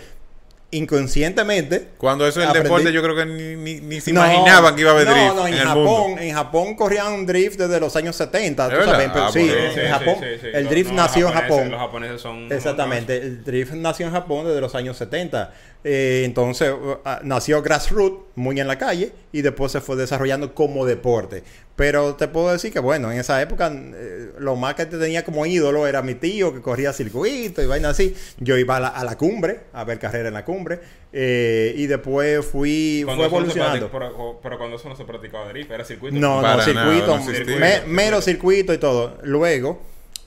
inconscientemente... 0.71 1.89
Cuando 1.97 2.27
eso 2.27 2.41
es 2.41 2.47
el 2.47 2.51
aprendí- 2.53 2.63
deporte, 2.63 2.93
yo 2.93 3.01
creo 3.03 3.15
que 3.15 3.25
ni, 3.25 3.55
ni, 3.55 3.81
ni 3.81 4.01
se 4.01 4.11
No, 4.13 4.21
imaginaban 4.25 4.75
que 4.75 4.81
iba 4.81 4.91
a 4.91 4.93
haber 4.93 5.07
no, 5.07 5.13
drift 5.13 5.35
No, 5.35 5.47
en, 5.47 5.53
en, 5.53 5.59
el 5.59 5.67
Japón, 5.67 5.85
mundo. 5.85 6.21
en 6.21 6.33
Japón 6.33 6.75
corrían 6.75 7.13
un 7.13 7.25
drift 7.25 7.59
desde 7.59 7.79
los 7.79 7.95
años 7.95 8.15
70. 8.15 8.67
¿Es 8.67 8.79
tú 8.79 8.85
sabes, 8.85 9.09
pero 9.13 9.25
Ah, 9.25 9.31
sí, 9.31 9.39
en 9.41 9.47
Sí, 9.47 9.79
sí, 9.81 9.87
Japón. 9.87 10.15
sí. 10.19 10.47
El 10.53 10.63
No, 10.63 10.69
drift 10.69 10.89
no, 10.91 10.95
nació 10.95 11.27
en 11.27 11.33
Japón. 11.33 11.71
Los 11.71 11.79
japoneses 11.79 12.21
son... 12.21 12.51
Exactamente, 12.51 13.17
el 13.17 13.43
drift 13.43 13.73
nació 13.73 14.07
en 14.07 14.13
Japón 14.13 14.45
desde 14.47 14.61
los 14.61 14.73
años 14.75 14.97
70. 14.97 15.53
Eh, 15.83 16.23
entonces 16.25 16.71
uh, 16.71 16.97
ah, 17.05 17.21
nació 17.23 17.61
grassroots, 17.61 18.25
muy 18.35 18.59
en 18.59 18.67
la 18.67 18.77
calle, 18.77 19.11
y 19.31 19.41
después 19.41 19.71
se 19.71 19.81
fue 19.81 19.95
desarrollando 19.95 20.53
como 20.53 20.85
deporte. 20.85 21.43
Pero 21.75 22.15
te 22.15 22.27
puedo 22.27 22.51
decir 22.51 22.71
que, 22.71 22.79
bueno, 22.79 23.11
en 23.11 23.19
esa 23.19 23.41
época 23.41 23.71
eh, 23.73 24.31
lo 24.37 24.55
más 24.55 24.75
que 24.75 24.85
te 24.85 24.99
tenía 24.99 25.23
como 25.25 25.45
ídolo 25.45 25.87
era 25.87 26.03
mi 26.03 26.13
tío 26.13 26.53
que 26.53 26.61
corría 26.61 26.93
circuito 26.93 27.63
y 27.63 27.65
vaina 27.65 27.89
así. 27.89 28.15
Yo 28.37 28.57
iba 28.57 28.77
a 28.77 28.79
la, 28.79 28.87
a 28.89 29.03
la 29.03 29.17
cumbre, 29.17 29.61
a 29.73 29.83
ver 29.83 29.97
carrera 29.97 30.27
en 30.27 30.35
la 30.35 30.45
cumbre, 30.45 30.79
eh, 31.11 31.73
y 31.75 31.87
después 31.87 32.45
fui 32.45 33.01
Cuando 33.03 33.27
fue 33.29 33.39
eso 33.39 33.47
no 33.47 33.51
se 33.51 33.59
evolucionando. 33.59 33.91
pero, 33.91 34.39
pero 34.43 34.57
cuando 34.59 34.75
eso 34.75 34.89
no 34.89 34.95
se 34.95 35.05
practicaba 35.05 35.49
drift, 35.49 35.71
era 35.71 35.83
circuito. 35.83 36.15
No, 36.19 36.41
no, 36.41 36.61
circuito, 36.61 37.07
nada, 37.07 37.25
no 37.25 37.31
existía. 37.31 37.57
me- 37.57 37.81
mero 37.87 38.21
circuito 38.21 38.73
y 38.73 38.77
todo. 38.77 39.17
Luego, 39.23 39.81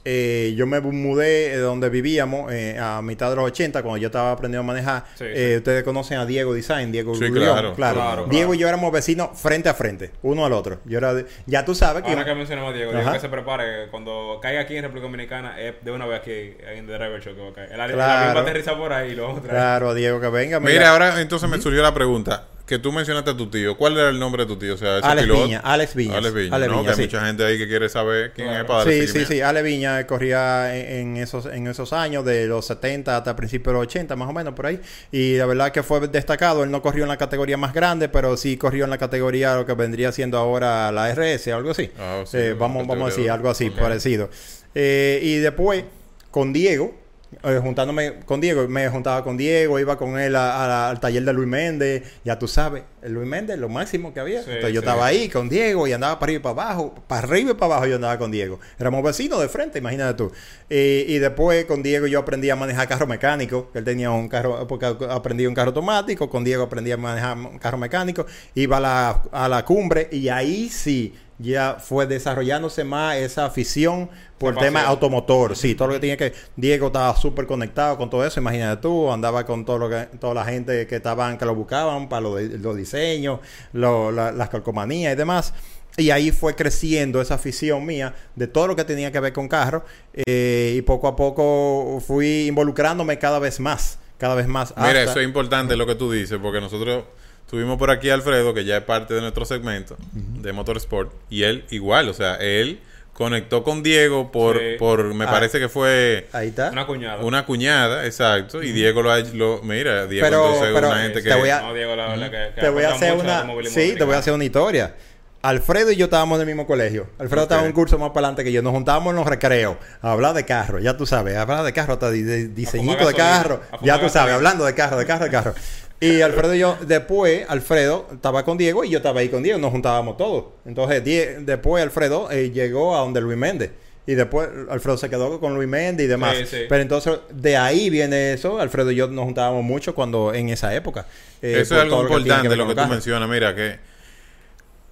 eh, 0.05 0.55
yo 0.57 0.67
me 0.67 0.81
mudé 0.81 1.51
de 1.51 1.59
donde 1.59 1.89
vivíamos 1.89 2.53
eh, 2.53 2.79
a 2.79 3.01
mitad 3.03 3.31
de 3.31 3.37
los 3.37 3.45
80, 3.47 3.83
cuando 3.83 3.97
yo 3.99 4.07
estaba 4.09 4.33
aprendiendo 4.33 4.61
a 4.61 4.67
manejar. 4.75 5.05
Sí, 5.15 5.25
Eh, 5.27 5.49
sí. 5.53 5.57
Ustedes 5.59 5.83
conocen 5.83 6.19
a 6.19 6.27
Diego 6.27 6.53
Design, 6.55 6.93
Diego 6.93 7.15
Sí, 7.15 7.31
claro, 7.31 7.75
claro, 7.75 8.27
Diego 8.29 8.49
claro. 8.51 8.55
y 8.55 8.59
yo 8.59 8.69
éramos 8.69 8.93
vecinos 8.93 9.31
frente 9.35 9.69
a 9.69 9.75
frente, 9.75 10.11
uno 10.23 10.45
al 10.45 10.53
otro. 10.53 10.81
Yo 10.85 10.99
era 10.99 11.15
de- 11.15 11.27
ya 11.47 11.65
tú 11.65 11.75
sabes 11.75 12.03
que... 12.03 12.11
Ahora 12.11 12.25
que 12.25 12.35
mencionamos 12.35 12.73
a 12.73 12.77
Diego, 12.77 12.93
que 13.13 13.19
se 13.21 13.29
prepare, 13.29 13.89
cuando 13.91 14.39
caiga 14.43 14.61
aquí 14.61 14.77
en 14.77 14.83
República 14.83 15.07
Dominicana, 15.07 15.61
es 15.61 15.75
de 15.83 15.91
una 15.91 16.07
vez 16.07 16.21
aquí 16.21 16.31
en 16.31 16.87
The 16.87 16.93
Driver 16.93 17.23
Show 17.23 17.35
que 17.35 17.41
va 17.43 17.49
a 17.51 17.53
caer. 17.55 17.73
El, 17.73 17.81
el 17.81 17.93
Claro. 17.93 18.13
avión 18.21 18.37
va 18.37 18.41
a 18.41 18.43
aterrizar 18.43 18.77
por 18.77 18.93
ahí 18.93 19.13
y 19.13 19.15
lo 19.15 19.23
vamos 19.25 19.39
a 19.39 19.43
traer. 19.43 19.57
Claro, 19.57 19.89
a 19.91 19.95
Diego 19.95 20.21
que 20.21 20.29
venga. 20.29 20.61
Mira, 20.61 20.91
ahora 20.91 21.21
entonces 21.21 21.49
me 21.49 21.59
surgió 21.61 21.83
la 21.83 21.95
pregunta. 21.95 22.45
Que 22.67 22.79
tú 22.79 22.93
mencionaste 22.93 23.31
a 23.31 23.37
tu 23.37 23.51
tío. 23.51 23.77
¿Cuál 23.77 23.99
era 23.99 24.09
el 24.09 24.19
nombre 24.19 24.45
de 24.45 24.49
tu 24.49 24.57
tío? 24.59 24.73
O 24.73 24.77
sea, 24.79 24.97
ese 24.99 25.07
Alex 25.07 25.25
piloto. 25.27 25.45
Viña, 25.45 25.59
Alex. 25.59 25.95
Alex 25.95 25.95
Viña. 25.95 26.17
Alex 26.17 26.73
¿no? 26.73 26.79
Viña, 26.81 26.95
que 26.95 27.01
hay 27.03 27.07
mucha 27.07 27.27
gente 27.27 27.45
ahí 27.45 27.59
que 27.59 27.69
quiere 27.69 27.89
saber 27.91 28.33
quién 28.33 28.49
Claro. 28.49 28.63
es 28.63 28.67
para 28.69 28.91
Sí, 28.91 29.07
sí, 29.07 29.25
sí. 29.27 29.41
Ale 29.43 29.63
Viña 29.63 30.07
corría 30.07 30.75
en, 30.75 31.17
en 31.17 31.23
esos, 31.23 31.45
en 31.45 31.67
esos 31.67 31.93
años, 31.93 32.25
de 32.25 32.47
los 32.47 32.67
70 32.67 33.19
hasta 33.19 33.37
principios 33.37 33.67
de 33.75 33.81
los 33.81 33.83
80, 33.83 34.17
más 34.17 34.31
o 34.31 34.33
menos, 34.33 34.55
por 34.55 34.65
ahí. 34.65 34.81
Y 35.13 35.37
la 35.37 35.45
verdad 35.45 35.73
que 35.73 35.83
fue 35.83 36.09
destacado. 36.09 36.65
Él 36.65 36.71
no 36.71 36.81
corrió 36.81 37.03
en 37.05 37.11
la 37.11 37.19
categoría 37.19 37.59
más 37.59 37.75
grande, 37.75 38.09
pero 38.09 38.35
sí 38.39 38.57
corrió 38.57 38.85
en 38.85 38.91
la 38.91 38.99
categoría 38.99 39.57
lo 39.57 39.67
que 39.67 39.75
vendría 39.75 40.11
siendo 40.13 40.39
ahora 40.39 40.91
la 40.91 41.15
RS, 41.15 41.49
algo 41.53 41.73
así. 41.73 41.91
Ah, 41.99 42.23
sí, 42.25 42.39
Eh, 42.39 42.57
vamos, 42.59 42.87
vamos 42.87 43.13
a 43.13 43.15
decir, 43.15 43.31
algo 43.31 43.51
así, 43.51 43.69
parecido. 43.69 44.31
Eh, 44.75 45.21
y 45.23 45.37
después, 45.37 45.85
con 46.31 46.55
Diego, 46.55 46.95
eh, 47.43 47.59
juntándome 47.63 48.21
con 48.27 48.41
Diego, 48.41 48.67
me 48.69 48.89
juntaba 48.89 49.25
con 49.25 49.37
Diego, 49.37 49.79
iba 49.79 49.97
con 49.99 50.19
él 50.19 50.37
a- 50.37 50.65
a 50.65 50.69
la- 50.69 50.91
al 50.91 51.01
taller 51.01 51.25
de 51.25 51.33
Luis 51.33 51.49
Méndez, 51.49 52.03
ya 52.25 52.39
tú 52.39 52.47
sabes, 52.49 52.85
el 53.03 53.13
Luis 53.13 53.27
Méndez, 53.27 53.59
lo 53.59 53.69
máximo 53.69 54.15
que 54.15 54.21
había. 54.21 54.43
Sí, 54.43 54.51
Entonces 54.51 54.73
yo 54.75 54.81
sí. 54.81 54.87
estaba 54.87 55.07
ahí 55.07 55.29
con 55.29 55.49
Diego 55.49 55.87
y 55.87 55.93
andaba 55.93 56.19
para 56.19 56.31
arriba 56.31 56.39
y 56.41 56.43
para 56.43 56.63
abajo, 56.69 56.95
para 57.07 57.23
arriba 57.27 57.51
y 57.51 57.55
para 57.55 57.67
abajo 57.75 57.87
yo 57.87 57.97
andaba 57.97 58.19
con 58.19 58.31
Diego. 58.31 58.61
Éramos 58.79 59.03
vecinos 59.03 59.41
de 59.41 59.49
frente, 59.49 59.79
imagínate 59.79 60.15
tú. 60.15 60.33
Eh, 60.71 61.05
y 61.09 61.19
después 61.19 61.65
con 61.67 61.83
Diego 61.83 62.07
yo 62.07 62.19
aprendí 62.21 62.49
a 62.51 62.57
manejar 62.57 62.89
carro 62.89 63.07
mecánico, 63.07 63.71
que 63.73 63.79
él 63.81 63.85
tenía 63.85 64.11
un 64.11 64.29
carro, 64.29 64.67
porque 64.67 64.87
aprendí 64.87 65.47
un 65.47 65.55
carro 65.55 65.69
automático, 65.69 66.29
con 66.31 66.45
Diego 66.45 66.63
aprendí 66.65 66.93
a 66.93 66.97
manejar 66.97 67.37
un 67.37 67.59
carro 67.59 67.79
mecánico, 67.79 68.27
iba 68.55 68.77
a 68.79 68.81
la, 68.81 69.23
a 69.33 69.49
la 69.49 69.65
cumbre 69.65 70.09
y 70.11 70.29
ahí 70.29 70.69
sí 70.69 71.15
ya 71.39 71.77
fue 71.81 72.07
desarrollándose 72.07 72.85
más 72.85 73.17
esa 73.17 73.47
afición 73.47 74.09
por 74.39 74.53
Esa 74.55 74.61
tema 74.63 74.83
automotor, 74.85 75.57
sí, 75.57 75.75
todo 75.75 75.89
lo 75.89 75.95
que 75.95 76.01
tenía 76.01 76.17
que 76.17 76.33
Diego 76.57 76.87
estaba 76.89 77.15
súper 77.17 77.47
conectado 77.47 77.97
con 77.97 78.09
todo 78.11 78.25
eso, 78.25 78.39
imagínate 78.41 78.83
tú, 78.83 79.11
andaba 79.11 79.45
con 79.45 79.65
todo 79.65 79.79
lo 79.79 79.89
que 79.91 80.09
toda 80.21 80.35
la 80.35 80.45
gente 80.45 80.87
que 80.87 80.97
estaban 80.97 81.37
que 81.39 81.45
lo 81.45 81.55
buscaban 81.55 82.09
para 82.09 82.21
los, 82.23 82.41
los 82.43 82.77
diseños, 82.77 83.41
lo- 83.73 84.13
la- 84.13 84.33
las 84.33 84.49
calcomanías 84.49 85.13
y 85.13 85.17
demás. 85.17 85.53
Y 85.97 86.11
ahí 86.11 86.33
fue 86.33 86.57
creciendo 86.57 87.21
esa 87.21 87.35
afición 87.35 87.87
mía 87.87 88.15
de 88.35 88.49
todo 88.49 88.67
lo 88.67 88.75
que 88.77 88.83
tenía 88.85 89.13
que 89.13 89.21
ver 89.21 89.33
con 89.33 89.47
carros. 89.49 89.83
eh, 90.27 90.75
y 90.77 90.83
poco 90.83 91.07
a 91.09 91.15
poco 91.17 92.01
fui 92.05 92.47
involucrándome 92.49 93.19
cada 93.19 93.39
vez 93.39 93.61
más. 93.61 93.99
Cada 94.19 94.35
vez 94.35 94.47
más. 94.49 94.73
Mira, 94.77 94.89
hasta- 94.89 95.03
eso 95.13 95.21
es 95.21 95.27
importante 95.27 95.77
lo 95.77 95.87
que 95.87 95.95
tú 95.95 96.11
dices, 96.11 96.39
porque 96.43 96.61
nosotros 96.61 97.05
tuvimos 97.49 97.79
por 97.79 97.91
aquí 97.91 98.11
a 98.11 98.15
Alfredo, 98.15 98.55
que 98.55 98.65
ya 98.65 98.79
es 98.79 98.85
parte 98.85 99.15
de 99.15 99.21
nuestro 99.21 99.45
segmento 99.45 99.97
de 100.13 100.53
Motorsport, 100.53 101.13
y 101.31 101.43
él 101.45 101.65
igual, 101.71 102.09
o 102.09 102.15
sea, 102.15 102.37
él 102.37 102.81
conectó 103.13 103.63
con 103.63 103.83
Diego 103.85 104.33
por, 104.33 104.59
Sí. 104.59 104.65
por 104.79 105.15
me 105.15 105.25
Ah. 105.25 105.31
parece 105.31 105.61
que 105.61 105.69
fue 105.69 106.27
Ahí 106.33 106.49
está. 106.49 106.71
Una 106.71 106.85
cuñada. 106.87 107.23
una 107.25 107.47
cuñada, 107.47 108.07
exacto, 108.07 108.61
y 108.63 108.73
Diego 108.73 109.03
lo, 109.03 109.13
ha- 109.13 109.21
lo 109.21 109.61
mira, 109.63 110.07
Diego 110.07 110.27
Pero- 110.27 110.39
entonces 110.47 110.69
es 110.69 110.75
pero, 110.75 110.89
una 110.89 110.99
gente 111.03 111.23
te 111.23 111.29
que... 111.29 111.35
voy 111.37 111.49
a- 111.51 111.61
No, 111.63 111.75
Diego, 111.75 111.95
la 111.95 112.09
verdad 112.09 112.31
que, 112.31 112.55
que 112.57 112.61
te 112.61 112.69
voy 112.71 112.83
a 112.83 112.93
hacer 112.95 113.13
una 113.15 113.47
sí 113.67 113.95
te 113.97 114.03
voy 114.05 114.15
a 114.15 114.19
hacer 114.19 114.33
una 114.33 114.45
historia 114.45 114.95
Alfredo 115.43 115.91
y 115.93 115.97
yo 115.97 116.07
estábamos 116.07 116.37
en 116.37 116.41
el 116.41 116.47
mismo 116.47 116.67
colegio. 116.67 117.07
Alfredo 117.19 117.43
estaba 117.43 117.61
en 117.61 117.67
un 117.67 117.75
curso 117.75 117.99
más 117.99 118.09
para 118.13 118.29
adelante 118.29 118.45
que 118.45 118.51
yo. 118.51 118.63
Nos 118.63 118.73
juntábamos 118.73 119.11
en 119.11 119.17
los 119.17 119.27
recreos 119.27 119.77
a 120.01 120.13
hablar 120.13 120.33
de 120.33 120.47
carro. 120.47 120.79
Ya 120.79 120.97
tú 120.97 121.05
sabes, 121.05 121.37
a 121.37 121.43
hablar 121.43 121.65
de 121.65 121.73
carro, 121.75 121.93
hasta 121.93 122.11
de, 122.11 122.23
de 122.23 122.49
diseñito 122.49 123.07
de 123.07 123.13
carro. 123.13 123.61
Ya 123.83 124.01
tú 124.01 124.09
sabes, 124.09 124.33
hablando 124.35 124.65
de 124.65 124.75
carro, 124.75 124.97
de 124.97 125.05
carro, 125.05 125.25
de 125.27 125.31
carro. 125.31 125.55
Y 126.07 126.23
Alfredo 126.23 126.55
y 126.55 126.59
yo, 126.59 126.77
después, 126.87 127.45
Alfredo 127.49 128.07
estaba 128.13 128.45
con 128.45 128.59
Diego 128.59 128.85
y 128.85 128.91
yo 128.91 128.99
estaba 128.99 129.21
ahí 129.21 129.29
con 129.29 129.43
Diego. 129.43 129.59
Nos 129.59 129.71
juntábamos 129.71 130.17
todos. 130.17 130.45
Entonces, 130.65 131.03
Die- 131.05 131.39
después 131.41 131.83
Alfredo 131.83 132.31
eh, 132.31 132.51
llegó 132.51 132.97
a 132.97 133.01
donde 133.01 133.21
Luis 133.21 133.39
Méndez. 133.39 133.71
Y 134.07 134.15
después 134.15 134.49
Alfredo 134.69 134.99
se 134.99 135.09
quedó 135.09 135.41
con 135.41 135.55
Luis 135.55 135.69
Méndez 135.69 136.05
y 136.05 136.09
demás. 136.09 136.37
Sí, 136.37 136.45
sí. 136.47 136.57
Pero 136.69 136.83
entonces, 136.83 137.15
de 137.33 137.57
ahí 137.57 137.89
viene 137.89 138.35
eso. 138.35 138.61
Alfredo 138.61 138.91
y 138.91 138.97
yo 138.97 139.07
nos 139.09 139.25
juntábamos 139.25 139.65
mucho 139.65 139.95
cuando 139.95 140.35
en 140.35 140.51
esa 140.51 140.75
época. 140.75 141.07
eh, 141.41 141.61
Eso 141.61 141.75
es 141.77 141.81
algo 141.83 142.03
lo 142.03 142.09
que 142.09 142.15
que 142.15 142.21
importante 142.21 142.49
ver 142.49 142.59
lo 142.59 142.69
que 142.69 142.75
tú 142.75 142.87
mencionas. 142.87 143.29
Mira, 143.29 143.55
que 143.55 143.79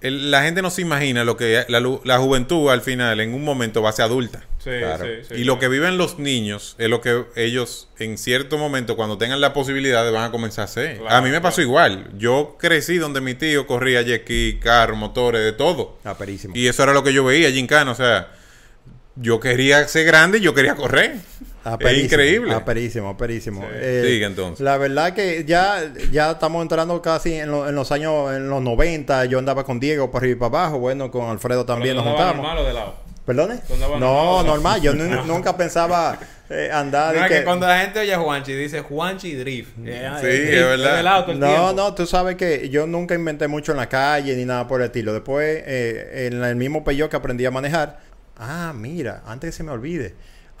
el- 0.03 0.29
la 0.31 0.43
gente 0.43 0.61
no 0.61 0.69
se 0.69 0.81
imagina 0.81 1.23
lo 1.23 1.35
que 1.37 1.65
la, 1.67 2.17
juventud 2.19 2.69
al 2.69 2.81
final 2.81 3.19
en 3.19 3.33
un 3.33 3.43
momento 3.43 3.81
va 3.81 3.89
a 3.89 3.93
ser 3.93 4.05
adulta. 4.05 4.43
Sí, 4.59 4.69
Claro. 4.79 5.03
sí, 5.05 5.27
sí, 5.29 5.41
y 5.41 5.43
lo 5.43 5.59
que 5.59 5.67
viven 5.67 5.97
los 5.97 6.19
niños 6.19 6.75
es 6.77 6.87
lo 6.89 7.01
que 7.01 7.25
ellos 7.35 7.89
en 7.99 8.17
cierto 8.17 8.57
momento 8.57 8.95
cuando 8.95 9.17
tengan 9.17 9.41
la 9.41 9.51
posibilidad 9.53 10.09
van 10.11 10.23
a 10.25 10.31
comenzar 10.31 10.61
a 10.61 10.65
hacer. 10.65 10.99
Claro, 10.99 11.15
a 11.15 11.21
mí 11.21 11.29
me 11.31 11.41
pasó 11.41 11.55
claro. 11.57 11.67
igual. 11.69 12.07
Yo 12.17 12.55
crecí 12.59 12.97
donde 12.97 13.19
mi 13.21 13.33
tío 13.33 13.65
corría 13.67 14.01
jet 14.03 14.21
ski, 14.23 14.59
carro, 14.61 14.95
motores, 14.95 15.41
de 15.43 15.51
todo. 15.53 15.97
Ah, 16.03 16.17
perísimo. 16.17 16.53
Y 16.55 16.67
eso 16.67 16.83
era 16.83 16.93
lo 16.93 17.03
que 17.03 17.11
yo 17.13 17.23
veía, 17.25 17.51
Gincana. 17.51 17.91
O 17.91 17.95
sea, 17.95 18.31
yo 19.15 19.39
quería 19.39 19.87
ser 19.87 20.05
grande 20.05 20.37
y 20.37 20.41
yo 20.41 20.53
quería 20.53 20.75
correr. 20.75 21.15
Es 21.79 21.97
increíble. 22.03 22.53
ah, 22.53 22.65
perísimo, 22.65 23.15
perísimo. 23.17 23.61
Sí. 23.61 23.67
Eh, 23.73 24.03
Sigue, 24.05 24.25
entonces. 24.25 24.59
La 24.63 24.77
verdad 24.77 25.13
que 25.13 25.45
ya, 25.45 25.91
ya 26.11 26.31
estamos 26.31 26.61
entrando 26.61 27.01
casi 27.01 27.33
en, 27.35 27.51
lo- 27.51 27.67
en 27.69 27.75
los 27.75 27.91
años, 27.91 28.33
en 28.35 28.49
los 28.49 28.61
90. 28.61 29.25
Yo 29.25 29.39
andaba 29.39 29.63
con 29.63 29.79
Diego 29.79 30.11
por 30.11 30.21
arriba 30.21 30.35
y 30.35 30.39
para 30.39 30.63
abajo. 30.63 30.79
Bueno, 30.79 31.09
con 31.09 31.29
Alfredo 31.29 31.65
también 31.65 31.95
¿Pero 31.95 32.01
nos 32.03 32.09
juntábamos. 32.13 32.43
normal 32.43 32.57
o 32.57 32.67
de 32.67 32.73
lado? 32.73 32.95
¿Perdone? 33.25 33.55
¿Tú 33.65 33.75
andabas 33.75 33.99
No, 34.01 34.43
normal? 34.43 34.45
normal. 34.47 34.81
Yo 34.81 34.93
nu- 34.93 35.23
nunca 35.25 35.55
pensaba 35.55 36.19
eh, 36.49 36.69
andar. 36.73 37.15
No, 37.15 37.21
es 37.23 37.31
que 37.31 37.37
que- 37.39 37.43
cuando 37.45 37.65
la 37.65 37.79
gente 37.79 37.99
oye 37.99 38.13
a 38.13 38.19
Juanchi, 38.19 38.51
dice 38.53 38.81
Juanchi 38.81 39.33
Drift. 39.35 39.69
Eh, 39.85 40.09
Sí, 40.19 40.27
drift, 40.27 40.53
es 40.53 40.65
verdad. 40.65 40.97
de 40.97 41.03
lado 41.03 41.21
todo 41.23 41.31
el 41.31 41.39
No, 41.39 41.47
tiempo. 41.47 41.73
no, 41.73 41.95
tú 41.95 42.05
sabes 42.05 42.35
que 42.35 42.67
yo 42.69 42.85
nunca 42.87 43.15
inventé 43.15 43.47
mucho 43.47 43.71
en 43.71 43.77
la 43.77 43.87
calle 43.87 44.35
ni 44.35 44.43
nada 44.43 44.67
por 44.67 44.81
el 44.81 44.87
estilo. 44.87 45.13
Después, 45.13 45.63
eh, 45.65 46.27
en 46.29 46.43
el 46.43 46.57
mismo 46.57 46.83
Peugeot 46.83 47.09
que 47.09 47.15
aprendí 47.15 47.45
a 47.45 47.51
manejar, 47.51 47.99
ah, 48.37 48.73
mira, 48.75 49.23
antes 49.25 49.51
que 49.51 49.55
se 49.55 49.63
me 49.63 49.71
olvide, 49.71 50.15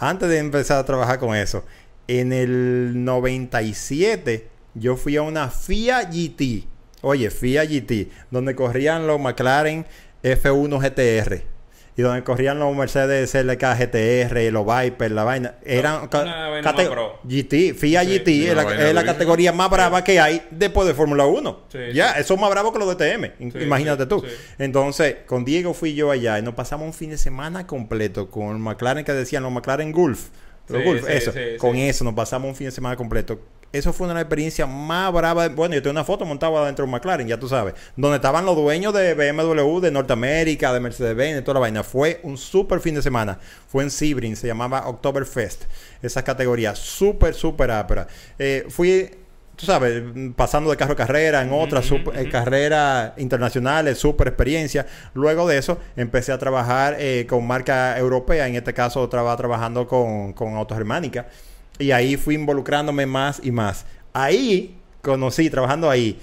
antes 0.09 0.29
de 0.29 0.39
empezar 0.39 0.79
a 0.79 0.85
trabajar 0.85 1.19
con 1.19 1.35
eso, 1.35 1.63
en 2.07 2.33
el 2.33 3.03
97 3.03 4.47
yo 4.75 4.97
fui 4.97 5.17
a 5.17 5.21
una 5.21 5.49
FIA 5.49 6.03
GT, 6.09 6.67
oye, 7.01 7.29
FIA 7.29 7.65
GT, 7.65 8.09
donde 8.31 8.55
corrían 8.55 9.07
los 9.07 9.19
McLaren 9.19 9.85
F1 10.23 10.79
GTR. 10.79 11.52
Y 11.95 12.01
donde 12.01 12.23
corrían 12.23 12.57
los 12.57 12.75
Mercedes 12.75 13.31
CLK 13.31 13.61
GTR, 13.77 14.51
los 14.51 14.65
Viper, 14.65 15.11
la 15.11 15.23
vaina. 15.23 15.55
Eran 15.63 16.09
pro. 16.09 17.19
GT, 17.23 17.73
FIA 17.75 18.03
Sí, 18.03 18.17
GT 18.19 18.27
es 18.49 18.55
la, 18.55 18.89
es 19.01 19.03
categoría 19.05 19.51
más 19.51 19.69
brava 19.69 20.03
que 20.03 20.19
hay 20.19 20.41
después 20.49 20.87
de 20.87 20.93
Fórmula 20.95 21.25
1. 21.25 21.59
Sí, 21.71 21.77
ya, 21.93 22.13
sí. 22.15 22.21
eso 22.21 22.33
es 22.33 22.39
más 22.39 22.49
bravo 22.49 22.73
que 22.73 22.79
los 22.79 22.89
de 22.89 22.95
TM. 22.95 23.31
in- 23.39 23.51
Sí, 23.51 23.59
Imagínate 23.59 24.03
sí, 24.03 24.09
tú. 24.09 24.21
sí. 24.21 24.27
Entonces, 24.57 25.17
con 25.27 25.45
Diego 25.45 25.73
fui 25.75 25.93
yo 25.93 26.09
allá 26.09 26.39
y 26.39 26.41
nos 26.41 26.55
pasamos 26.55 26.87
un 26.87 26.93
fin 26.93 27.11
de 27.11 27.17
semana 27.17 27.67
completo 27.67 28.29
con 28.29 28.59
McLaren 28.59 29.05
que 29.05 29.13
decían 29.13 29.43
los 29.43 29.51
McLaren 29.51 29.91
Gulf. 29.91 30.29
Los 30.69 30.79
Sí, 30.81 30.87
Gulf, 30.87 31.05
sí, 31.05 31.11
eso. 31.13 31.31
sí, 31.31 31.39
con 31.59 31.73
sí. 31.73 31.81
eso 31.83 32.03
nos 32.05 32.13
pasamos 32.15 32.49
un 32.49 32.55
fin 32.55 32.65
de 32.67 32.71
semana 32.71 32.95
completo. 32.95 33.39
Eso 33.73 33.91
fue 33.91 34.07
una 34.07 34.21
experiencias 34.21 34.69
más 34.69 35.11
bravas. 35.11 35.53
Bueno, 35.55 35.73
yo 35.73 35.81
tengo 35.81 35.93
una 35.93 36.03
foto 36.03 36.25
montada 36.25 36.63
dentro 36.67 36.85
de 36.85 36.89
un 36.89 36.91
McLaren, 36.91 37.27
ya 37.27 37.39
tú 37.39 37.49
sabes. 37.49 37.73
Donde 37.95 38.17
estaban 38.17 38.45
los 38.45 38.55
dueños 38.55 38.93
de 38.93 39.15
BMW, 39.15 39.79
de 39.79 39.89
Norteamérica, 39.89 40.71
de 40.71 40.79
Mercedes-Benz, 40.79 41.33
de 41.33 41.41
toda 41.41 41.55
la 41.55 41.61
vaina. 41.61 41.81
Fue 41.83 42.19
un 42.21 42.37
súper 42.37 42.81
fin 42.81 42.93
de 42.93 43.01
semana. 43.01 43.39
Fue 43.67 43.81
en 43.83 43.89
Sebring, 43.89 44.35
se 44.35 44.45
llamaba 44.45 44.87
Oktoberfest. 44.87 45.63
Esa 46.03 46.23
categoría, 46.23 46.75
súper, 46.75 47.33
súper 47.33 47.71
ápera. 47.71 48.05
Eh, 48.37 48.67
fui, 48.69 49.09
tú 49.55 49.65
sabes, 49.65 50.03
pasando 50.35 50.69
de 50.69 50.77
carro 50.77 50.93
a 50.93 50.95
carrera 50.95 51.41
en 51.41 51.51
otras 51.51 51.83
super- 51.83 52.15
eh, 52.15 52.29
carreras 52.29 53.13
internacionales, 53.17 53.97
súper 53.97 54.27
experiencia. 54.27 54.85
Luego 55.15 55.47
de 55.47 55.57
eso, 55.57 55.79
empecé 55.95 56.31
a 56.31 56.37
trabajar 56.37 56.97
eh, 56.99 57.25
con 57.27 57.47
marca 57.47 57.97
europea. 57.97 58.47
En 58.47 58.53
este 58.53 58.75
caso, 58.75 59.05
estaba 59.05 59.35
trabajando 59.35 59.87
con, 59.87 60.33
con 60.33 60.53
Autogermánica. 60.53 61.25
Y 61.79 61.91
ahí 61.91 62.17
fui 62.17 62.35
involucrándome 62.35 63.05
más 63.05 63.41
y 63.43 63.51
más. 63.51 63.85
Ahí 64.13 64.75
conocí, 65.01 65.49
trabajando 65.49 65.89
ahí, 65.89 66.19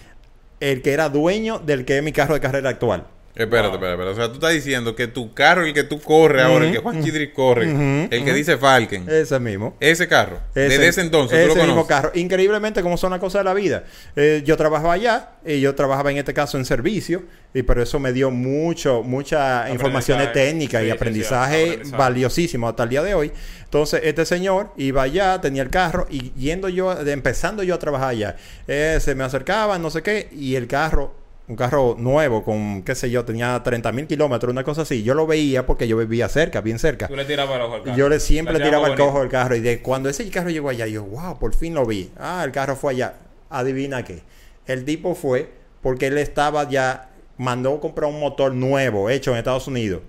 el 0.61 0.83
que 0.83 0.93
era 0.93 1.09
dueño 1.09 1.59
del 1.59 1.85
que 1.85 1.99
es 1.99 2.03
mi 2.03 2.13
carro 2.13 2.35
de 2.35 2.41
carrera 2.41 2.71
actual. 2.71 3.07
Espérate, 3.45 3.75
espérate, 3.75 3.93
espérate. 3.93 4.11
O 4.13 4.15
sea, 4.17 4.29
tú 4.29 4.35
estás 4.35 4.53
diciendo 4.53 4.95
que 4.95 5.07
tu 5.07 5.33
carro, 5.35 5.65
el 5.65 5.73
que 5.73 5.85
tú 5.85 6.01
corres 6.01 6.43
ahora, 6.45 6.67
el 6.67 6.73
que 6.73 6.79
Juan 6.79 7.03
Chidri 7.03 7.33
corre, 7.33 8.07
el 8.11 8.25
que 8.25 8.33
dice 8.33 8.57
Falken, 8.59 9.09
Ese 9.09 9.39
mismo. 9.41 9.77
ese 9.81 10.07
carro, 10.09 10.39
Ese- 10.55 10.69
desde 10.69 10.89
ese 10.89 11.01
entonces, 11.01 11.39
ese 11.39 11.49
tú 11.51 11.57
lo 11.57 11.65
mismo 11.65 11.87
carro. 11.87 12.11
Increíblemente, 12.15 12.83
como 12.83 12.97
son 12.97 13.11
las 13.13 13.21
cosas 13.21 13.41
de 13.41 13.45
la 13.45 13.55
vida. 13.55 13.85
Eh, 14.17 14.43
yo 14.45 14.57
trabajaba 14.57 14.93
allá, 14.95 15.31
y 15.47 15.61
yo 15.61 15.75
trabajaba 15.75 16.11
en 16.11 16.19
este 16.19 16.35
caso 16.35 16.59
en 16.59 16.65
servicio, 16.65 17.23
y 17.55 17.63
pero 17.63 17.83
eso 17.83 17.99
me 17.99 18.13
dio 18.13 18.31
mucho, 18.31 19.03
mucha 19.03 19.69
información 19.71 20.21
técnica 20.33 20.79
Sí, 20.79 20.85
y 20.85 20.87
sí, 20.87 20.91
sí, 20.93 20.97
aprendizaje, 20.97 21.63
aprendizaje. 21.65 21.97
valiosísimo 21.97 22.69
hasta 22.69 22.83
el 22.85 22.89
día 22.91 23.03
de 23.03 23.15
hoy. 23.15 23.33
Entonces, 23.65 24.01
este 24.05 24.25
señor 24.25 24.73
iba 24.77 25.03
allá, 25.03 25.41
tenía 25.41 25.63
el 25.63 25.71
carro, 25.71 26.07
y 26.11 26.33
yendo 26.33 26.69
yo, 26.69 26.95
de- 26.95 27.13
empezando 27.13 27.63
yo 27.63 27.75
a 27.75 27.79
trabajar 27.79 28.09
allá, 28.11 28.37
eh, 28.69 28.99
se 29.01 29.15
me 29.15 29.25
acercaba, 29.25 29.79
no 29.79 29.91
sé 29.91 30.03
qué, 30.03 30.29
y 30.33 30.55
el 30.57 30.67
carro 30.67 31.15
un 31.51 31.57
carro 31.57 31.97
nuevo 31.99 32.45
con, 32.45 32.83
qué 32.85 32.95
sé 32.95 33.11
yo, 33.11 33.25
tenía 33.25 33.61
30 33.61 33.91
mil 33.91 34.07
kilómetros, 34.07 34.53
una 34.53 34.63
cosa 34.63 34.83
así. 34.83 35.03
Yo 35.03 35.15
lo 35.15 35.27
veía 35.27 35.67
porque 35.67 35.89
yo 35.89 35.97
vivía 35.97 36.29
cerca, 36.29 36.61
bien 36.61 36.79
cerca. 36.79 37.09
Tú 37.09 37.17
le 37.17 37.25
tirabas 37.25 37.57
el 37.57 37.63
ojo 37.63 37.75
al 37.75 37.83
carro. 37.83 37.97
Yo 37.97 38.09
le 38.09 38.21
siempre 38.21 38.57
Le 38.57 38.65
tiraba 38.65 38.87
el 38.87 38.97
cojo 38.97 39.21
al 39.21 39.29
carro. 39.29 39.57
Y 39.57 39.61
de 39.61 39.83
cuando 39.83 40.09
ese 40.09 40.31
carro 40.31 40.51
llegó 40.51 40.69
allá, 40.69 40.87
yo, 40.87 41.03
wow, 41.03 41.41
por 41.41 41.53
fin 41.57 41.75
lo 41.75 41.85
vi. 41.85 42.13
Ah, 42.17 42.43
el 42.45 42.53
carro 42.53 42.77
fue 42.77 42.93
allá. 42.93 43.15
Adivina 43.51 44.05
qué. 44.05 44.23
El 44.67 44.85
tipo 44.85 45.17
fue 45.17 45.51
porque 45.83 46.07
él 46.07 46.19
estaba 46.19 46.69
ya, 46.69 47.11
mandó 47.37 47.81
comprar 47.81 48.09
un 48.09 48.21
motor 48.21 48.55
nuevo, 48.55 49.11
hecho 49.11 49.33
en 49.33 49.39
Estados 49.39 49.67
Unidos. 49.67 50.03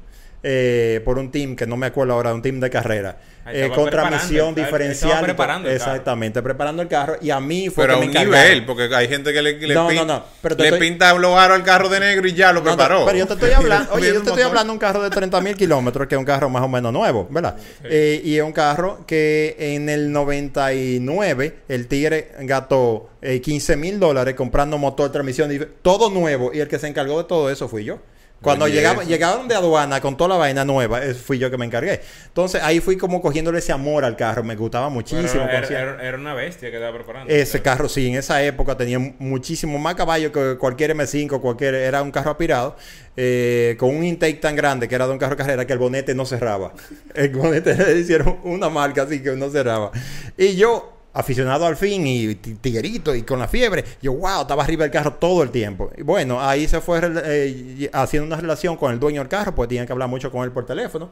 Eh, 0.43 1.01
por 1.05 1.17
un 1.19 1.31
team 1.31 1.55
que 1.55 1.67
no 1.67 1.77
me 1.77 1.87
acuerdo 1.87 2.13
ahora, 2.13 2.33
un 2.33 2.41
team 2.41 2.59
de 2.59 2.69
carrera. 2.69 3.17
Eh, 3.47 3.61
estaba 3.63 3.75
con 3.75 3.85
preparando, 3.85 4.09
transmisión 4.17 4.49
estaba- 4.49 4.65
diferencial. 4.67 5.23
preparando 5.23 5.67
el 5.69 5.77
carro. 5.79 5.91
Exactamente, 5.91 6.41
preparando 6.43 6.81
el 6.83 6.87
carro. 6.87 7.15
Y 7.21 7.31
a 7.31 7.39
mí 7.39 7.69
fue 7.71 7.85
Pero 7.85 7.97
a 7.97 8.01
que 8.01 8.07
me 8.07 8.17
un 8.19 8.25
nivel, 8.25 8.65
porque 8.67 8.87
hay 8.93 9.07
gente 9.07 9.33
que 9.33 9.41
le, 9.41 9.53
le 9.57 9.73
No, 9.73 9.89
pin- 9.89 9.95
no, 9.95 10.05
no, 10.05 10.23
pero 10.43 10.55
le 10.57 10.65
estoy- 10.65 10.79
pinta 10.79 11.11
los 11.15 11.35
aros 11.35 11.57
al 11.57 11.63
carro 11.63 11.89
de 11.89 11.99
negro 11.99 12.27
y 12.27 12.33
ya 12.33 12.53
lo 12.53 12.61
No, 12.61 12.69
no, 12.71 12.77
preparó. 12.77 13.05
pero 13.05 13.17
yo 13.17 13.25
te 13.25 13.33
estoy 13.33 13.51
hablando, 13.51 13.91
oye, 13.93 14.09
yo 14.09 14.19
un 14.19 14.23
te 14.23 14.29
estoy 14.29 14.43
hablando 14.43 14.71
de 14.71 14.73
un 14.75 14.79
carro 14.79 15.01
de 15.01 15.09
30 15.09 15.41
mil 15.41 15.55
kilómetros, 15.55 16.07
que 16.07 16.13
es 16.13 16.19
un 16.19 16.25
carro 16.25 16.49
más 16.49 16.61
o 16.61 16.67
menos 16.67 16.93
nuevo, 16.93 17.27
¿verdad? 17.31 17.55
Eh, 17.83 18.21
y 18.23 18.37
es 18.37 18.43
un 18.43 18.51
carro 18.53 19.03
que 19.07 19.55
en 19.57 19.89
el 19.89 20.11
99 20.11 21.55
el 21.67 21.87
Tigre 21.87 22.31
gastó 22.41 23.09
eh, 23.23 23.41
15 23.41 23.75
mil 23.75 23.99
dólares 23.99 24.35
comprando 24.35 24.77
motor, 24.77 25.11
transmisión, 25.11 25.51
todo 25.81 26.09
nuevo. 26.09 26.51
Y 26.53 26.59
el 26.59 26.67
que 26.67 26.79
se 26.79 26.87
encargó 26.87 27.17
de 27.21 27.27
todo 27.27 27.49
eso 27.49 27.67
fui 27.67 27.83
yo. 27.83 27.99
Cuando 28.41 28.67
llegaba, 28.67 29.01
eso. 29.03 29.09
llegaron 29.09 29.47
de 29.47 29.55
aduana 29.55 30.01
con 30.01 30.17
toda 30.17 30.29
la 30.29 30.35
vaina 30.37 30.65
nueva, 30.65 31.05
eh, 31.05 31.13
fui 31.13 31.37
yo 31.37 31.51
que 31.51 31.57
me 31.57 31.65
encargué. 31.65 32.01
Entonces 32.27 32.61
ahí 32.63 32.79
fui 32.79 32.97
como 32.97 33.21
cogiéndole 33.21 33.59
ese 33.59 33.71
amor 33.71 34.03
al 34.03 34.15
carro, 34.15 34.43
me 34.43 34.55
gustaba 34.55 34.89
muchísimo. 34.89 35.43
era, 35.43 35.51
conocía- 35.53 35.79
era- 35.79 36.03
era 36.07 36.17
una 36.17 36.33
bestia 36.33 36.69
que 36.71 36.77
estaba 36.77 36.93
preparando. 36.93 37.31
ese 37.31 37.61
carro 37.61 37.87
sí, 37.87 38.07
en 38.07 38.15
esa 38.15 38.41
época 38.43 38.75
tenía 38.75 38.97
mu- 38.99 39.13
muchísimo 39.19 39.77
más 39.77 39.93
caballo 39.95 40.31
que 40.31 40.57
cualquier 40.57 40.91
M5, 40.95 41.39
cualquier 41.39 41.75
era 41.75 42.01
un 42.01 42.09
carro 42.11 42.31
aspirado, 42.31 42.75
eh, 43.15 43.75
con 43.77 43.95
un 43.95 44.03
intake 44.03 44.39
tan 44.39 44.55
grande 44.55 44.87
que 44.87 44.95
era 44.95 45.05
de 45.05 45.13
un 45.13 45.19
carro 45.19 45.37
carrera 45.37 45.67
que 45.67 45.73
el 45.73 45.79
bonete 45.79 46.15
no 46.15 46.25
cerraba. 46.25 46.73
El 47.13 47.29
bonete 47.29 47.75
le 47.75 47.99
hicieron 47.99 48.39
una 48.43 48.69
marca 48.69 49.03
así 49.03 49.21
que 49.21 49.31
no 49.35 49.49
cerraba. 49.49 49.91
Y 50.37 50.55
yo, 50.55 50.90
aficionado 51.13 51.65
al 51.65 51.75
fin 51.75 52.05
y 52.07 52.35
ti- 52.35 52.55
tiguerito 52.55 53.13
y 53.13 53.23
con 53.23 53.39
la 53.39 53.47
fiebre, 53.47 53.83
yo, 54.01 54.13
wow, 54.13 54.41
estaba 54.41 54.63
arriba 54.63 54.83
del 54.83 54.91
carro 54.91 55.13
todo 55.15 55.43
el 55.43 55.51
tiempo. 55.51 55.89
Y 55.97 56.03
bueno, 56.03 56.41
ahí 56.41 56.67
se 56.67 56.79
fue 56.81 57.01
eh, 57.25 57.89
haciendo 57.93 58.27
una 58.27 58.37
relación 58.41 58.77
con 58.77 58.91
el 58.93 58.99
dueño 58.99 59.21
del 59.21 59.27
carro, 59.27 59.53
pues 59.53 59.67
tenía 59.69 59.85
que 59.85 59.91
hablar 59.91 60.07
mucho 60.09 60.31
con 60.31 60.43
él 60.43 60.51
por 60.51 60.65
teléfono. 60.65 61.11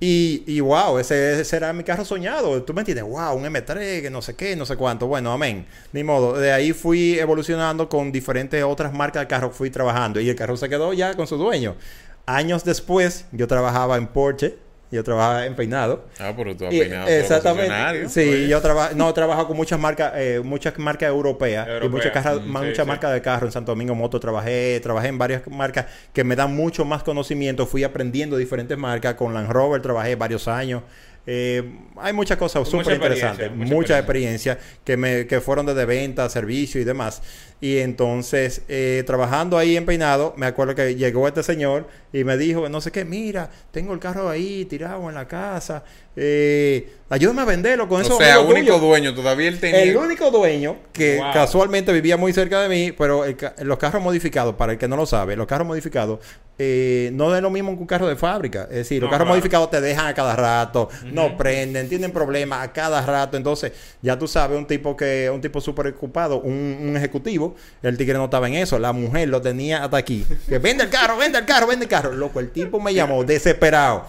Y, 0.00 0.42
y 0.48 0.58
wow, 0.58 0.98
ese, 0.98 1.40
ese 1.40 1.56
era 1.56 1.72
mi 1.72 1.84
carro 1.84 2.04
soñado. 2.04 2.60
Tú 2.64 2.74
me 2.74 2.80
entiendes, 2.80 3.04
wow, 3.04 3.36
un 3.36 3.44
M3, 3.44 4.02
que 4.02 4.10
no 4.10 4.20
sé 4.20 4.34
qué, 4.34 4.56
no 4.56 4.66
sé 4.66 4.76
cuánto. 4.76 5.06
Bueno, 5.06 5.30
amén. 5.32 5.64
Ni 5.92 6.02
modo. 6.02 6.36
De 6.36 6.52
ahí 6.52 6.72
fui 6.72 7.18
evolucionando 7.20 7.88
con 7.88 8.10
diferentes 8.10 8.64
otras 8.64 8.92
marcas 8.92 9.22
de 9.22 9.26
carro, 9.28 9.50
fui 9.52 9.70
trabajando. 9.70 10.20
Y 10.20 10.28
el 10.28 10.34
carro 10.34 10.56
se 10.56 10.68
quedó 10.68 10.92
ya 10.92 11.14
con 11.14 11.28
su 11.28 11.36
dueño. 11.36 11.76
Años 12.26 12.64
después, 12.64 13.26
yo 13.30 13.46
trabajaba 13.46 13.96
en 13.96 14.08
Porsche, 14.08 14.58
yo 14.92 15.02
trabajaba 15.02 15.46
en 15.46 15.54
peinado. 15.56 16.04
Ah, 16.20 16.32
pero 16.36 16.56
tú 16.56 16.66
has 16.66 16.70
peinado 16.70 17.06
concesionario. 17.06 18.08
Sí, 18.08 18.20
Oye. 18.20 18.48
yo 18.48 18.60
trabajo, 18.60 18.94
no, 18.94 19.12
trabajo 19.14 19.46
con 19.48 19.56
muchas 19.56 19.80
marcas, 19.80 20.12
eh, 20.16 20.40
muchas 20.44 20.78
marcas 20.78 21.08
europeas 21.08 21.66
y 21.82 21.88
muchas, 21.88 22.12
carras- 22.12 22.40
Mm, 22.40 22.44
sí, 22.44 22.66
muchas 22.66 22.84
sí. 22.84 22.88
marcas 22.88 23.12
de 23.12 23.22
carro. 23.22 23.46
En 23.46 23.52
Santo 23.52 23.72
Domingo 23.72 23.94
Moto 23.94 24.20
trabajé, 24.20 24.78
trabajé 24.82 25.08
en 25.08 25.18
varias 25.18 25.42
marcas 25.48 25.86
que 26.12 26.22
me 26.24 26.36
dan 26.36 26.54
mucho 26.54 26.84
más 26.84 27.02
conocimiento. 27.02 27.66
Fui 27.66 27.82
aprendiendo 27.84 28.36
diferentes 28.36 28.76
marcas. 28.78 29.14
Con 29.14 29.34
Land 29.34 29.50
Rover 29.50 29.80
trabajé 29.82 30.14
varios 30.16 30.46
años. 30.48 30.82
Eh, 31.26 31.62
hay 31.98 32.12
muchas 32.12 32.36
cosas 32.36 32.68
súper 32.68 32.94
interesantes, 32.94 33.48
mucha 33.52 33.74
muchas 33.74 33.98
experiencias 33.98 34.58
que 34.84 34.96
me 34.96 35.24
que 35.28 35.40
fueron 35.40 35.66
desde 35.66 35.84
venta, 35.84 36.28
servicio 36.28 36.80
y 36.80 36.84
demás. 36.84 37.22
Y 37.62 37.78
entonces, 37.78 38.62
eh, 38.68 39.04
trabajando 39.06 39.56
ahí 39.56 39.76
en 39.76 39.86
Peinado, 39.86 40.34
me 40.36 40.46
acuerdo 40.46 40.74
que 40.74 40.96
llegó 40.96 41.28
este 41.28 41.44
señor 41.44 41.86
y 42.12 42.24
me 42.24 42.36
dijo, 42.36 42.68
no 42.68 42.80
sé 42.80 42.90
qué, 42.90 43.04
mira, 43.04 43.50
tengo 43.70 43.94
el 43.94 44.00
carro 44.00 44.28
ahí 44.28 44.64
tirado 44.64 45.08
en 45.08 45.14
la 45.14 45.28
casa, 45.28 45.84
eh, 46.16 46.88
ayúdame 47.08 47.42
a 47.42 47.44
venderlo 47.44 47.86
con 47.88 48.02
eso. 48.02 48.16
O 48.16 48.18
sea, 48.18 48.40
único 48.40 48.80
dueño, 48.80 49.14
todavía 49.14 49.46
él 49.46 49.60
tenía. 49.60 49.80
El 49.84 49.96
único 49.96 50.32
dueño 50.32 50.78
que 50.92 51.18
Wow. 51.18 51.32
casualmente 51.32 51.92
vivía 51.92 52.16
muy 52.16 52.32
cerca 52.32 52.60
de 52.62 52.68
mí, 52.68 52.90
pero 52.98 53.24
el 53.24 53.36
los 53.60 53.78
carros 53.78 54.02
modificados, 54.02 54.56
para 54.56 54.72
el 54.72 54.78
que 54.78 54.88
no 54.88 54.96
lo 54.96 55.06
sabe, 55.06 55.36
los 55.36 55.46
carros 55.46 55.66
modificados 55.68 56.18
eh, 56.58 57.10
no 57.14 57.34
es 57.34 57.40
lo 57.42 57.50
mismo 57.50 57.72
que 57.74 57.78
un 57.80 57.86
carro 57.86 58.06
de 58.06 58.14
fábrica. 58.14 58.64
Es 58.64 58.76
decir, 58.76 59.00
los 59.00 59.08
No, 59.08 59.12
carros 59.12 59.24
claro. 59.26 59.36
modificados 59.36 59.70
te 59.70 59.80
dejan 59.80 60.06
a 60.06 60.14
cada 60.14 60.36
rato, 60.36 60.88
no 61.12 61.36
prenden, 61.36 61.88
tienen 61.88 62.12
problemas 62.12 62.62
a 62.62 62.72
cada 62.72 63.04
rato. 63.06 63.36
Entonces, 63.36 63.72
ya 64.02 64.18
tú 64.18 64.28
sabes, 64.28 64.58
un 64.58 64.66
tipo 64.66 64.96
que, 64.96 65.30
un 65.32 65.40
tipo 65.40 65.60
súper 65.60 65.86
ocupado, 65.88 66.40
un, 66.40 66.78
un 66.90 66.96
ejecutivo, 66.96 67.51
el 67.82 67.96
tigre 67.96 68.14
no 68.18 68.24
estaba 68.24 68.48
en 68.48 68.54
eso. 68.54 68.78
La 68.78 68.92
mujer 68.92 69.28
lo 69.28 69.40
tenía 69.42 69.84
hasta 69.84 69.96
aquí. 69.96 70.26
Que 70.48 70.58
vende 70.58 70.84
el 70.84 70.90
carro, 70.90 71.16
vende 71.16 71.38
el 71.38 71.44
carro, 71.44 71.66
vende 71.66 71.84
el 71.84 71.90
carro. 71.90 72.12
Loco, 72.12 72.40
el 72.40 72.50
tipo 72.50 72.80
me 72.80 72.92
llamó 72.94 73.24
desesperado. 73.24 74.06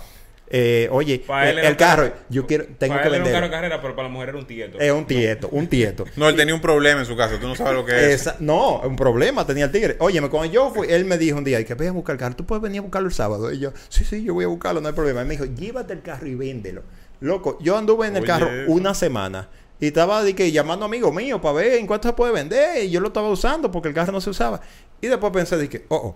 Eh, 0.55 0.87
oye, 0.91 1.23
el, 1.45 1.57
el 1.59 1.77
carro, 1.77 2.03
carro- 2.03 2.15
yo 2.29 2.45
quiero, 2.45 2.65
tengo 2.77 2.77
que 2.77 2.85
era 2.85 2.93
un 2.93 2.97
carro 2.97 3.11
de 3.11 3.19
vender. 3.31 3.49
carrera, 3.49 3.81
pero 3.81 3.95
para 3.95 4.07
la 4.07 4.13
mujer 4.13 4.29
era 4.29 4.37
un 4.37 4.45
tieto. 4.45 4.79
Es 4.79 4.91
un 4.91 5.05
tieto, 5.07 5.49
un 5.51 5.67
tieto. 5.67 6.05
No, 6.15 6.29
él 6.29 6.35
tenía 6.35 6.53
un 6.53 6.61
problema 6.61 6.99
en 6.99 7.07
su 7.07 7.15
casa. 7.17 7.39
Tú 7.39 7.47
no 7.47 7.55
sabes 7.55 7.73
lo 7.73 7.83
que 7.83 7.93
es. 8.13 8.21
Esa- 8.21 8.35
no, 8.39 8.81
un 8.81 8.95
problema 8.95 9.47
tenía 9.47 9.65
el 9.65 9.71
tigre. 9.71 9.95
Oye, 9.99 10.21
cuando 10.29 10.53
yo 10.53 10.69
fui, 10.71 10.87
él 10.91 11.05
me 11.05 11.17
dijo 11.17 11.39
un 11.39 11.43
día 11.43 11.63
que 11.65 11.73
ve 11.73 11.87
a 11.87 11.91
buscar 11.91 12.13
el 12.15 12.19
carro, 12.19 12.35
tú 12.35 12.45
puedes 12.45 12.61
venir 12.61 12.79
a 12.79 12.81
buscarlo 12.83 13.07
el 13.07 13.13
sábado. 13.15 13.51
Y 13.51 13.59
yo, 13.59 13.71
sí, 13.89 14.03
sí, 14.03 14.23
yo 14.23 14.35
voy 14.35 14.45
a 14.45 14.47
buscarlo, 14.49 14.79
no 14.79 14.87
hay 14.89 14.93
problema. 14.93 15.21
Él 15.21 15.27
me 15.27 15.33
dijo, 15.37 15.45
llévate 15.45 15.93
el 15.93 16.01
carro 16.03 16.27
y 16.27 16.35
véndelo. 16.35 16.83
Loco, 17.19 17.57
yo 17.61 17.75
anduve 17.77 18.05
en 18.07 18.17
el 18.17 18.25
carro 18.25 18.47
eso. 18.51 18.71
una 18.71 18.93
semana 18.93 19.47
y 19.83 19.87
estaba 19.87 20.23
de 20.23 20.33
que, 20.33 20.49
llamando 20.51 20.85
a 20.85 20.87
amigos 20.87 21.13
míos 21.13 21.41
para 21.41 21.55
ver 21.55 21.73
en 21.73 21.87
cuánto 21.87 22.07
se 22.07 22.13
puede 22.13 22.31
vender. 22.31 22.85
Y 22.85 22.89
yo 22.89 23.01
lo 23.01 23.07
estaba 23.07 23.27
usando 23.29 23.69
porque 23.69 23.89
el 23.89 23.93
carro 23.93 24.13
no 24.13 24.21
se 24.21 24.29
usaba. 24.29 24.61
Y 25.01 25.07
después 25.07 25.33
pensé, 25.33 25.57
dije, 25.57 25.85
oh, 25.89 25.95
oh, 25.97 26.15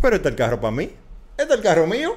pero 0.00 0.14
este 0.14 0.28
es 0.28 0.32
el 0.34 0.38
carro 0.38 0.60
para 0.60 0.70
mí. 0.70 0.90
Este 1.36 1.52
es 1.52 1.58
el 1.58 1.64
carro 1.64 1.86
mío. 1.88 2.14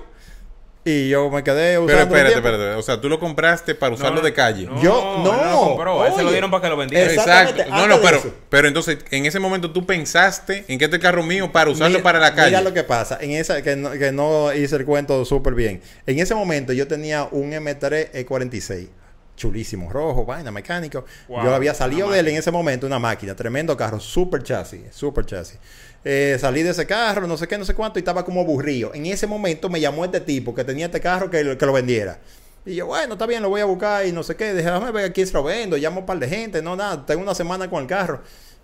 Y 0.88 1.10
yo 1.10 1.32
me 1.32 1.44
quedé 1.44 1.80
usando. 1.80 1.88
Pero 1.88 2.00
espérate, 2.04 2.36
espérate. 2.36 2.64
O 2.76 2.82
sea, 2.84 3.02
tú 3.02 3.10
lo 3.10 3.20
compraste 3.20 3.74
para 3.74 3.90
No, 3.90 3.96
usarlo 3.96 4.18
no, 4.18 4.22
de 4.22 4.34
calle. 4.34 4.68
No, 4.68 4.80
Yo- 4.80 5.22
no, 5.24 5.34
él 5.42 5.50
lo 5.50 5.60
compró. 5.60 6.04
A 6.04 6.08
él 6.10 6.14
se 6.14 6.20
lo 6.22 6.26
oye. 6.28 6.34
dieron 6.34 6.52
para 6.52 6.62
que 6.62 6.70
lo 6.70 6.78
vendiera. 6.78 7.12
Exacto. 7.12 7.64
No, 7.68 7.88
no, 7.88 7.98
de 7.98 8.04
pero, 8.04 8.22
pero 8.50 8.68
entonces 8.68 9.00
en 9.10 9.26
ese 9.26 9.40
momento 9.40 9.72
tú 9.72 9.88
pensaste 9.88 10.66
en 10.68 10.78
que 10.78 10.86
este 10.86 11.00
carro 11.00 11.24
mío 11.24 11.52
para 11.52 11.72
usarlo 11.72 11.90
Mira- 11.98 12.04
para 12.04 12.20
la 12.20 12.36
calle. 12.36 12.50
Mira 12.52 12.62
lo 12.62 12.72
que 12.72 12.84
pasa, 12.84 13.18
en 13.20 13.32
esa 13.32 13.64
que 13.64 13.76
no, 13.76 13.90
que 13.94 14.12
no 14.12 14.54
hice 14.54 14.76
el 14.76 14.86
cuento 14.86 15.26
súper 15.26 15.56
bien. 15.56 15.82
En 16.06 16.20
ese 16.20 16.36
momento 16.36 16.72
yo 16.72 16.88
tenía 16.88 17.28
un 17.32 17.52
M3 17.54 18.12
E46, 18.14 18.90
chulísimo, 19.36 19.90
rojo, 19.92 20.26
vaina, 20.26 20.52
mecánico. 20.52 21.06
Wow, 21.28 21.44
yo 21.44 21.56
había 21.56 21.74
salido 21.74 22.10
de 22.10 22.20
él 22.20 22.28
en 22.30 22.38
ese 22.38 22.52
momento, 22.52 22.86
una 22.88 23.00
máquina, 23.00 23.36
tremendo 23.36 23.76
carro, 23.78 24.00
super 24.00 24.42
chasis, 24.44 24.82
super 24.92 25.26
chasis. 25.26 25.60
Eh, 26.04 26.38
salí 26.40 26.62
de 26.64 26.70
ese 26.70 26.86
carro, 26.86 27.26
no 27.28 27.36
sé 27.38 27.48
qué, 27.48 27.58
no 27.58 27.66
sé 27.66 27.74
cuánto, 27.74 27.98
y 27.98 28.02
estaba 28.02 28.24
como 28.24 28.42
aburrido. 28.42 28.94
En 28.94 29.06
ese 29.08 29.26
momento 29.28 29.70
me 29.70 29.80
llamó 29.82 30.06
este 30.06 30.20
tipo 30.22 30.54
que 30.54 30.64
tenía 30.64 30.86
este 30.86 31.02
carro 31.02 31.30
que, 31.30 31.44
lo- 31.44 31.58
que 31.58 31.66
lo 31.66 31.74
vendiera. 31.74 32.20
Y 32.68 32.76
yo, 32.76 32.86
bueno, 32.88 33.14
está 33.14 33.26
bien, 33.28 33.42
lo 33.44 33.50
voy 33.50 33.62
a 33.62 33.66
buscar 33.66 34.06
y 34.08 34.12
no 34.12 34.24
sé 34.24 34.36
qué. 34.36 34.54
Déjame 34.54 34.92
ver 34.92 35.06
a 35.06 35.14
quién 35.14 35.28
se 35.28 35.34
lo 35.34 35.44
vendo. 35.44 35.78
Llamo 35.78 35.98
a 35.98 36.00
un 36.00 36.06
par 36.08 36.18
de 36.20 36.28
gente. 36.28 36.62
No, 36.64 36.76
nada, 36.76 37.06
tengo 37.06 37.22
una 37.22 37.36
semana 37.36 37.70
con 37.70 37.82
el 37.84 37.88
carro. 37.88 38.22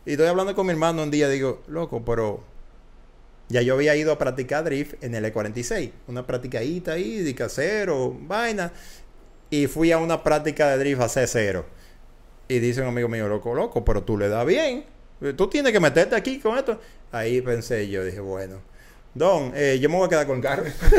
Y 0.07 0.11
estoy 0.13 0.25
hablando 0.27 0.55
con 0.55 0.65
mi 0.65 0.71
hermano 0.71 1.03
un 1.03 1.11
día. 1.11 1.29
Digo, 1.29 1.61
loco, 1.67 2.03
pero 2.03 2.43
ya 3.49 3.61
yo 3.61 3.73
había 3.75 3.95
ido 3.95 4.11
a 4.11 4.17
practicar 4.17 4.63
drift 4.63 4.95
en 5.03 5.13
el 5.13 5.25
E46. 5.31 5.91
Una 6.07 6.25
practicadita 6.25 6.93
ahí, 6.93 7.17
de 7.21 7.35
casero, 7.35 8.15
vaina. 8.21 8.71
Y 9.51 9.67
fui 9.67 9.91
a 9.91 10.00
una 10.00 10.24
práctica 10.24 10.70
de 10.72 10.77
drift 10.79 11.01
a 11.01 11.05
C0. 11.05 11.63
Y 12.48 12.58
dice 12.60 12.81
un 12.81 12.88
amigo 12.88 13.08
mío, 13.08 13.27
loco, 13.27 13.53
loco, 13.53 13.86
pero 13.86 14.01
tú 14.03 14.17
le 14.17 14.27
das 14.29 14.46
bien. 14.46 14.86
Tú 15.38 15.48
tienes 15.48 15.72
que 15.72 15.79
meterte 15.79 16.15
aquí 16.15 16.39
con 16.39 16.58
esto. 16.58 16.79
Ahí 17.12 17.41
pensé 17.41 17.88
yo, 17.88 18.03
dije, 18.03 18.20
bueno. 18.20 18.58
Don, 19.13 19.51
eh, 19.55 19.77
yo 19.81 19.89
me 19.89 19.98
voy 19.98 20.05
a 20.05 20.10
quedar 20.10 20.25
con 20.25 20.38
el 20.38 20.41
carro. 20.41 20.63
yo 20.91 20.98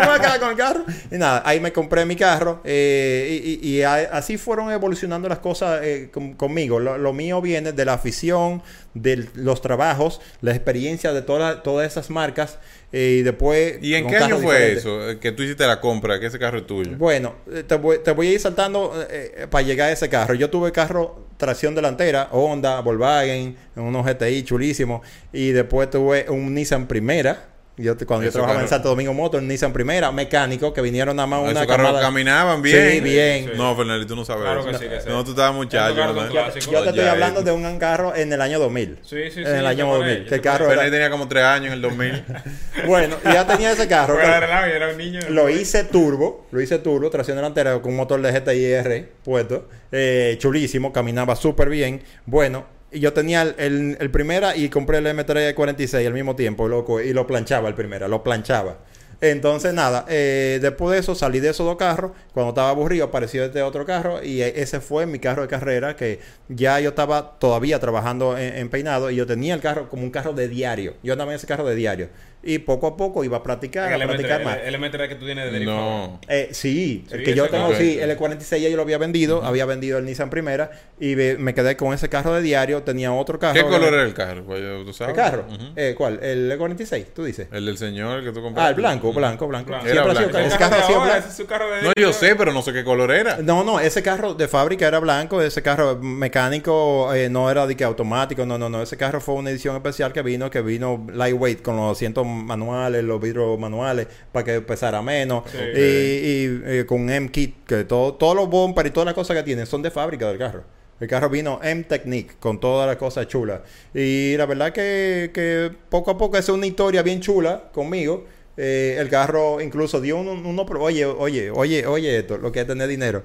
me 0.00 0.06
voy 0.06 0.14
a 0.16 0.20
quedar 0.20 0.38
con 0.40 0.50
el 0.50 0.56
carro. 0.56 0.84
Y 1.10 1.18
nada, 1.18 1.42
ahí 1.44 1.58
me 1.58 1.72
compré 1.72 2.04
mi 2.04 2.14
carro. 2.14 2.60
eh, 2.62 3.58
y, 3.60 3.82
así 3.82 4.38
fueron 4.38 4.70
evolucionando 4.70 5.28
las 5.28 5.40
cosas 5.40 5.80
eh, 5.82 6.08
con- 6.12 6.34
conmigo. 6.34 6.78
Lo, 6.78 7.12
mío 7.12 7.40
viene 7.40 7.72
de 7.72 7.84
la 7.84 7.94
afición, 7.94 8.62
de 8.94 9.28
los 9.34 9.60
trabajos, 9.60 10.20
la 10.40 10.52
experiencia 10.52 11.12
de 11.12 11.22
toda- 11.22 11.64
todas 11.64 11.90
esas 11.90 12.10
marcas. 12.10 12.58
Eh, 12.92 13.16
y 13.20 13.22
después. 13.22 13.78
¿Y 13.82 13.94
en 13.94 14.06
qué 14.06 14.16
año 14.16 14.38
fue 14.38 14.54
diferentes. 14.54 14.78
eso? 14.78 15.10
eh, 15.10 15.18
Que 15.18 15.32
tú 15.32 15.42
hiciste 15.42 15.66
la 15.66 15.80
compra, 15.80 16.18
que 16.18 16.26
ese 16.26 16.38
carro 16.38 16.58
es 16.58 16.66
tuyo. 16.66 16.96
Bueno, 16.96 17.34
eh, 17.52 17.62
te 17.66 17.76
voy, 17.76 17.98
te 18.02 18.10
voy 18.12 18.28
a 18.28 18.32
ir 18.32 18.40
saltando 18.40 18.92
eh, 19.10 19.46
para 19.50 19.62
llegar 19.64 19.88
a 19.88 19.92
ese 19.92 20.08
carro. 20.08 20.34
Yo 20.34 20.50
tuve 20.50 20.72
carro 20.72 21.26
tracción 21.36 21.74
delantera, 21.74 22.28
Honda, 22.32 22.80
Volkswagen, 22.80 23.56
unos 23.76 24.04
GTI 24.06 24.42
chulísimos. 24.42 25.06
Y 25.32 25.50
después 25.50 25.88
tuve 25.90 26.26
un 26.28 26.54
Nissan 26.54 26.86
Primera. 26.86 27.49
Yo, 27.80 27.96
te- 27.96 28.04
cuando 28.06 28.26
yo 28.26 28.32
trabajaba 28.32 28.60
en 28.60 28.68
Santo 28.68 28.88
Domingo 28.90 29.14
Motor, 29.14 29.42
Nissan 29.42 29.72
Primera, 29.72 30.12
mecánico, 30.12 30.72
que 30.72 30.80
vinieron 30.82 31.16
nada 31.16 31.26
más 31.26 31.40
Ah, 31.40 31.50
una 31.50 31.66
carros 31.66 31.86
camada- 31.86 32.00
caminaban 32.00 32.62
bien. 32.62 32.90
Sí, 32.92 33.00
bien. 33.00 33.44
Sí. 33.46 33.50
No, 33.56 33.74
Fernando, 33.76 34.06
tú 34.06 34.16
no 34.16 34.24
sabes 34.24 34.42
Claro 34.44 34.64
que 34.64 34.74
sí, 34.74 34.88
que 34.88 35.00
sí. 35.00 35.08
No, 35.08 35.24
tú 35.24 35.30
estabas 35.30 35.54
muchacho. 35.54 35.94
¿no? 36.12 36.28
Yo 36.32 36.50
te 36.52 36.58
estoy 36.90 37.04
hablando 37.04 37.40
eh. 37.40 37.44
de 37.44 37.52
un 37.52 37.78
carro 37.78 38.14
en 38.14 38.32
el 38.32 38.40
año 38.40 38.58
2000. 38.58 38.98
Sí, 39.02 39.16
sí, 39.24 39.30
sí. 39.30 39.40
en 39.40 39.56
el 39.56 39.66
año 39.66 39.84
sé 39.86 39.88
cuál 39.88 39.98
2000. 40.00 40.12
es, 40.16 40.22
yo 40.24 40.28
que 40.28 40.34
el 40.34 40.40
carro 40.40 40.58
Fernando 40.66 40.82
era- 40.82 40.90
tenía 40.92 41.10
como 41.10 41.28
tres 41.28 41.44
años 41.44 41.66
en 41.68 41.72
el 41.72 41.82
2000. 41.82 42.24
Bueno, 42.86 43.16
ya 43.24 43.46
tenía 43.46 43.72
ese 43.72 43.86
carro. 43.88 44.20
era 44.20 44.88
un 44.90 44.96
niño. 44.98 45.20
Lo 45.28 45.48
hice 45.48 45.84
turbo, 45.84 46.46
lo 46.50 46.60
hice 46.60 46.78
turbo, 46.78 47.10
tracción 47.10 47.36
delantera 47.36 47.80
con 47.80 47.92
un 47.92 47.96
motor 47.96 48.20
de 48.22 48.32
GTI-R 48.32 49.08
puesto, 49.24 49.68
eh, 49.92 50.36
chulísimo, 50.38 50.92
caminaba 50.92 51.36
súper 51.36 51.68
bien. 51.68 52.02
Bueno, 52.26 52.64
y 52.92 53.00
yo 53.00 53.12
tenía 53.12 53.42
el, 53.42 53.96
el- 54.00 54.10
primera 54.10 54.56
y 54.56 54.68
compré 54.68 54.98
el 54.98 55.06
M346 55.06 56.06
al 56.06 56.14
mismo 56.14 56.36
tiempo, 56.36 56.68
loco, 56.68 57.00
y 57.00 57.12
lo 57.12 57.26
planchaba 57.26 57.68
el 57.68 57.74
primera, 57.74 58.08
lo 58.08 58.22
planchaba. 58.22 58.78
Entonces, 59.22 59.74
nada, 59.74 60.06
eh, 60.08 60.58
después 60.62 60.92
de 60.94 60.98
eso 61.00 61.14
salí 61.14 61.40
de 61.40 61.50
esos 61.50 61.66
dos 61.66 61.76
carros. 61.76 62.12
Cuando 62.32 62.50
estaba 62.50 62.70
aburrido, 62.70 63.04
apareció 63.04 63.44
este 63.44 63.60
otro 63.62 63.84
carro. 63.84 64.22
Y 64.24 64.40
eh, 64.40 64.54
ese 64.62 64.80
fue 64.80 65.04
mi 65.04 65.18
carro 65.18 65.42
de 65.42 65.48
carrera. 65.48 65.94
Que 65.94 66.20
ya 66.48 66.80
yo 66.80 66.88
estaba 66.90 67.38
todavía 67.38 67.78
trabajando 67.78 68.38
en, 68.38 68.56
en 68.56 68.70
peinado. 68.70 69.10
Y 69.10 69.16
yo 69.16 69.26
tenía 69.26 69.52
el 69.54 69.60
carro 69.60 69.90
como 69.90 70.04
un 70.04 70.10
carro 70.10 70.32
de 70.32 70.48
diario. 70.48 70.94
Yo 71.02 71.12
andaba 71.12 71.32
en 71.32 71.36
ese 71.36 71.46
carro 71.46 71.66
de 71.66 71.74
diario. 71.74 72.08
Y 72.42 72.58
poco 72.60 72.86
a 72.86 72.96
poco 72.96 73.22
iba 73.22 73.36
a 73.36 73.42
practicar, 73.42 73.92
El 73.92 74.00
a 74.02 74.06
practicar 74.06 74.42
más. 74.42 74.56
M3, 74.56 74.60
el, 74.64 74.74
el 74.74 74.80
M3 74.80 75.08
que 75.08 75.14
tú 75.16 75.26
tienes 75.26 75.52
de 75.52 75.60
no. 75.60 76.20
Eh, 76.26 76.48
sí, 76.52 77.04
el 77.10 77.22
que 77.22 77.34
yo 77.34 77.48
tengo, 77.48 77.74
sí, 77.74 77.98
el 78.00 78.16
46 78.16 78.62
ya 78.62 78.68
yo 78.70 78.76
lo 78.76 78.82
había 78.82 78.96
vendido, 78.96 79.44
había 79.44 79.66
vendido 79.66 79.98
el 79.98 80.06
Nissan 80.06 80.30
Primera 80.30 80.70
y 80.98 81.14
ve- 81.14 81.36
me 81.38 81.52
quedé 81.54 81.76
con 81.76 81.92
ese 81.92 82.08
carro 82.08 82.32
de 82.34 82.40
diario, 82.40 82.82
tenía 82.82 83.12
otro 83.12 83.38
carro. 83.38 83.52
¿Qué 83.54 83.62
color 83.62 83.92
era 83.92 84.02
el 84.04 84.14
carro? 84.14 84.44
Pues, 84.44 84.60
¿Tú 84.86 84.92
sabes? 84.94 85.14
¿El 85.14 85.20
carro? 85.22 85.44
Ujú. 85.50 85.64
Eh, 85.76 85.94
¿Cuál? 85.96 86.18
¿El 86.22 86.54
46 86.56 87.06
tú 87.14 87.24
dices? 87.24 87.48
El 87.52 87.66
del 87.66 87.76
señor 87.76 88.24
que 88.24 88.30
tú 88.32 88.40
compraste. 88.40 88.66
Ah, 88.66 88.68
el 88.70 88.74
blanco, 88.74 89.12
blanco, 89.12 89.46
blanco. 89.46 89.68
Blanco. 89.70 89.86
Ha 89.86 89.90
sido- 89.90 90.04
blanco. 90.04 90.30
carro 90.32 90.58
carro 90.58 90.76
ahora, 90.82 91.04
blanco. 91.04 91.18
ese 91.18 91.28
es 91.28 91.34
su 91.36 91.46
carro 91.46 91.70
de 91.74 91.82
No, 91.82 91.92
yo 91.94 92.12
sé, 92.14 92.36
pero 92.36 92.52
no 92.54 92.62
sé 92.62 92.72
qué 92.72 92.84
color 92.84 93.10
era. 93.10 93.36
No, 93.42 93.64
no, 93.64 93.80
ese 93.80 94.02
carro 94.02 94.32
de 94.32 94.48
fábrica 94.48 94.88
era 94.88 94.98
blanco, 94.98 95.42
ese 95.42 95.60
carro 95.62 95.98
mecánico 96.44 97.12
eh, 97.14 97.28
no 97.28 97.50
era 97.50 97.66
de 97.66 97.76
que 97.76 97.84
automático, 97.84 98.46
no, 98.46 98.56
no, 98.56 98.68
no, 98.70 98.82
ese 98.82 98.96
carro 98.96 99.20
fue 99.20 99.34
una 99.34 99.50
edición 99.50 99.76
especial 99.76 100.12
que 100.12 100.22
vino, 100.22 100.50
que 100.50 100.62
vino 100.62 101.06
lightweight 101.12 101.60
con 101.62 101.76
los 101.76 101.92
asientos 101.96 102.26
manuales, 102.30 103.02
los 103.04 103.20
vidrios 103.20 103.58
manuales, 103.58 104.06
para 104.32 104.44
que 104.44 104.60
pesara 104.60 105.02
menos, 105.02 105.44
Sí. 105.50 105.58
y, 105.58 105.80
y, 105.80 106.62
eh, 106.64 106.84
con 106.86 107.08
M-Kit, 107.10 107.64
que 107.66 107.84
todo, 107.84 108.14
todos 108.14 108.34
los 108.36 108.48
bumpers 108.48 108.88
y 108.88 108.92
todas 108.92 109.06
las 109.06 109.14
cosas 109.14 109.36
que 109.36 109.42
tienen 109.42 109.66
son 109.66 109.82
de 109.82 109.90
fábrica 109.90 110.28
del 110.28 110.38
carro. 110.38 110.64
El 111.00 111.08
carro 111.08 111.30
vino 111.30 111.60
M-Technique 111.62 112.34
con 112.38 112.60
todas 112.60 112.86
las 112.86 112.96
cosas 112.96 113.26
chulas. 113.26 113.60
Y 113.94 114.36
la 114.36 114.44
verdad 114.46 114.70
que, 114.72 115.30
que 115.32 115.70
poco 115.88 116.10
a 116.10 116.18
poco 116.18 116.36
es 116.36 116.48
una 116.50 116.66
historia 116.66 117.02
bien 117.02 117.20
chula 117.20 117.70
conmigo. 117.72 118.26
Eh, 118.58 118.96
el 118.98 119.08
carro 119.08 119.62
incluso 119.62 120.00
dio 120.02 120.18
un, 120.18 120.28
un- 120.28 120.44
unos... 120.44 120.66
pro- 120.66 120.82
Oye, 120.82 121.06
oye, 121.06 121.50
oye, 121.50 121.86
oye 121.86 122.18
esto, 122.18 122.36
lo 122.36 122.52
que 122.52 122.60
es 122.60 122.66
tener 122.66 122.86
dinero. 122.88 123.22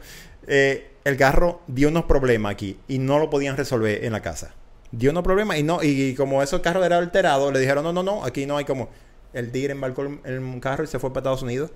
Eh, 0.48 0.88
el 1.04 1.18
carro 1.18 1.62
dio 1.68 1.90
unos 1.90 2.06
problemas 2.06 2.54
aquí 2.54 2.80
y 2.88 3.00
no 3.00 3.20
lo 3.20 3.30
podían 3.30 3.58
resolver 3.58 4.06
en 4.06 4.14
la 4.14 4.22
casa. 4.22 4.54
Dio 4.92 5.12
unos 5.12 5.24
problemas 5.24 5.58
y 5.58 5.64
no 5.64 5.84
y 5.84 6.14
como 6.16 6.42
esos 6.42 6.62
carros 6.62 6.86
eran 6.86 7.04
alterados, 7.04 7.52
le 7.52 7.60
dijeron, 7.60 7.84
no, 7.84 7.92
no, 7.94 8.04
no, 8.04 8.24
aquí 8.26 8.46
no 8.46 8.58
hay 8.58 8.66
como... 8.66 8.90
El 9.34 9.52
tigre 9.52 9.74
embarcó 9.74 10.04
el, 10.04 10.20
el 10.24 10.60
carro 10.62 10.86
y 10.86 10.88
se 10.88 10.98
fue 11.00 11.10
para 11.10 11.20
Estados 11.20 11.42
Unidos. 11.42 11.70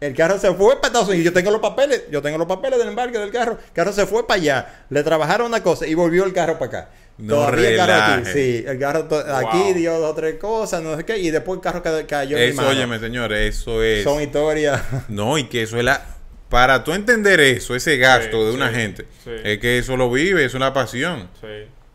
El 0.00 0.14
carro 0.14 0.38
se 0.38 0.54
fue 0.54 0.76
para 0.76 0.86
Estados 0.86 1.08
Unidos. 1.08 1.24
Yo 1.26 1.32
tengo 1.34 1.50
los 1.50 1.60
papeles. 1.60 2.04
Yo 2.10 2.22
tengo 2.22 2.38
los 2.38 2.46
papeles 2.46 2.78
del 2.78 2.88
embarque 2.88 3.18
del 3.18 3.30
carro. 3.30 3.58
El 3.62 3.72
carro 3.74 3.92
se 3.92 4.06
fue 4.06 4.26
para 4.26 4.40
allá. 4.40 4.84
Le 4.88 5.02
trabajaron 5.02 5.48
una 5.48 5.62
cosa 5.62 5.86
y 5.86 5.92
volvió 5.92 6.24
el 6.24 6.32
carro 6.32 6.58
para 6.58 6.66
acá. 6.66 6.90
No 7.18 7.34
Todavía 7.34 7.70
el 7.70 7.76
carro 7.76 7.92
aquí. 7.92 8.10
relaje. 8.22 8.32
Sí, 8.32 8.64
el 8.66 8.78
carro 8.78 9.00
aquí 9.34 9.58
Wow. 9.64 9.74
dio 9.74 9.98
dos 9.98 10.12
o 10.12 10.14
tres 10.14 10.36
cosas, 10.36 10.82
no 10.82 10.96
sé 10.96 11.04
qué. 11.04 11.18
Y 11.18 11.30
después 11.30 11.56
el 11.58 11.62
carro 11.62 11.82
ca- 11.82 12.06
cayó 12.06 12.38
en 12.38 12.44
Eso, 12.50 12.56
mano. 12.62 12.68
óyeme, 12.70 12.98
señor, 13.00 13.32
eso 13.34 13.82
es. 13.82 14.04
Son 14.04 14.22
historias. 14.22 14.80
No, 15.08 15.36
y 15.36 15.44
que 15.48 15.62
eso 15.64 15.76
es 15.76 15.84
la. 15.84 16.00
Para 16.48 16.84
tú 16.84 16.92
entender 16.94 17.40
eso, 17.40 17.74
ese 17.74 17.98
gasto 17.98 18.38
Sí, 18.40 18.46
de 18.46 18.52
una 18.52 18.68
sí, 18.70 18.74
gente, 18.76 19.04
sí. 19.24 19.30
es 19.44 19.58
que 19.58 19.76
eso 19.78 19.96
lo 19.98 20.10
vive, 20.10 20.44
es 20.46 20.54
una 20.54 20.72
pasión. 20.72 21.28
Sí. 21.40 21.46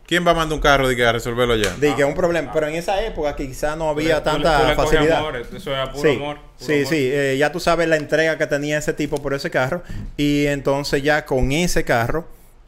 ¿Quién 0.06 0.26
va 0.26 0.32
a 0.32 0.34
mandar 0.34 0.54
un 0.56 0.60
carro 0.60 0.86
de 0.86 0.96
que 0.96 1.04
a 1.04 1.12
resolverlo 1.12 1.54
allá? 1.54 1.74
de 1.76 1.94
que 1.94 2.02
es 2.02 2.08
un 2.08 2.14
problema. 2.14 2.52
Pero 2.52 2.66
en 2.68 2.74
esa 2.74 3.02
época 3.04 3.34
quizá 3.36 3.74
no 3.74 3.88
había 3.88 4.18
Tú 4.22 4.30
tanta 4.30 4.60
tú 4.60 4.66
le 4.68 4.74
coges 4.76 4.90
facilidad. 4.90 5.18
amor, 5.18 5.36
eso 5.36 5.70
era 5.70 5.90
puro 5.90 6.02
sí, 6.10 6.16
amor. 6.16 6.36
puro 6.36 6.48
sí, 6.58 6.72
amor. 6.74 6.86
sí. 6.88 6.96
eh, 7.12 7.36
ya 7.38 7.50
tú 7.52 7.60
sabes 7.60 7.88
la 7.88 7.96
entrega 7.96 8.36
que 8.36 8.46
tenía 8.46 8.78
ese 8.78 8.92
tipo 8.92 9.16
por 9.22 9.32
ese 9.34 9.50
carro. 9.50 9.82
Y 10.16 10.46
entonces 10.46 11.02
ya 11.02 11.24
con 11.24 11.52
ese 11.52 11.84
carro 11.84 12.26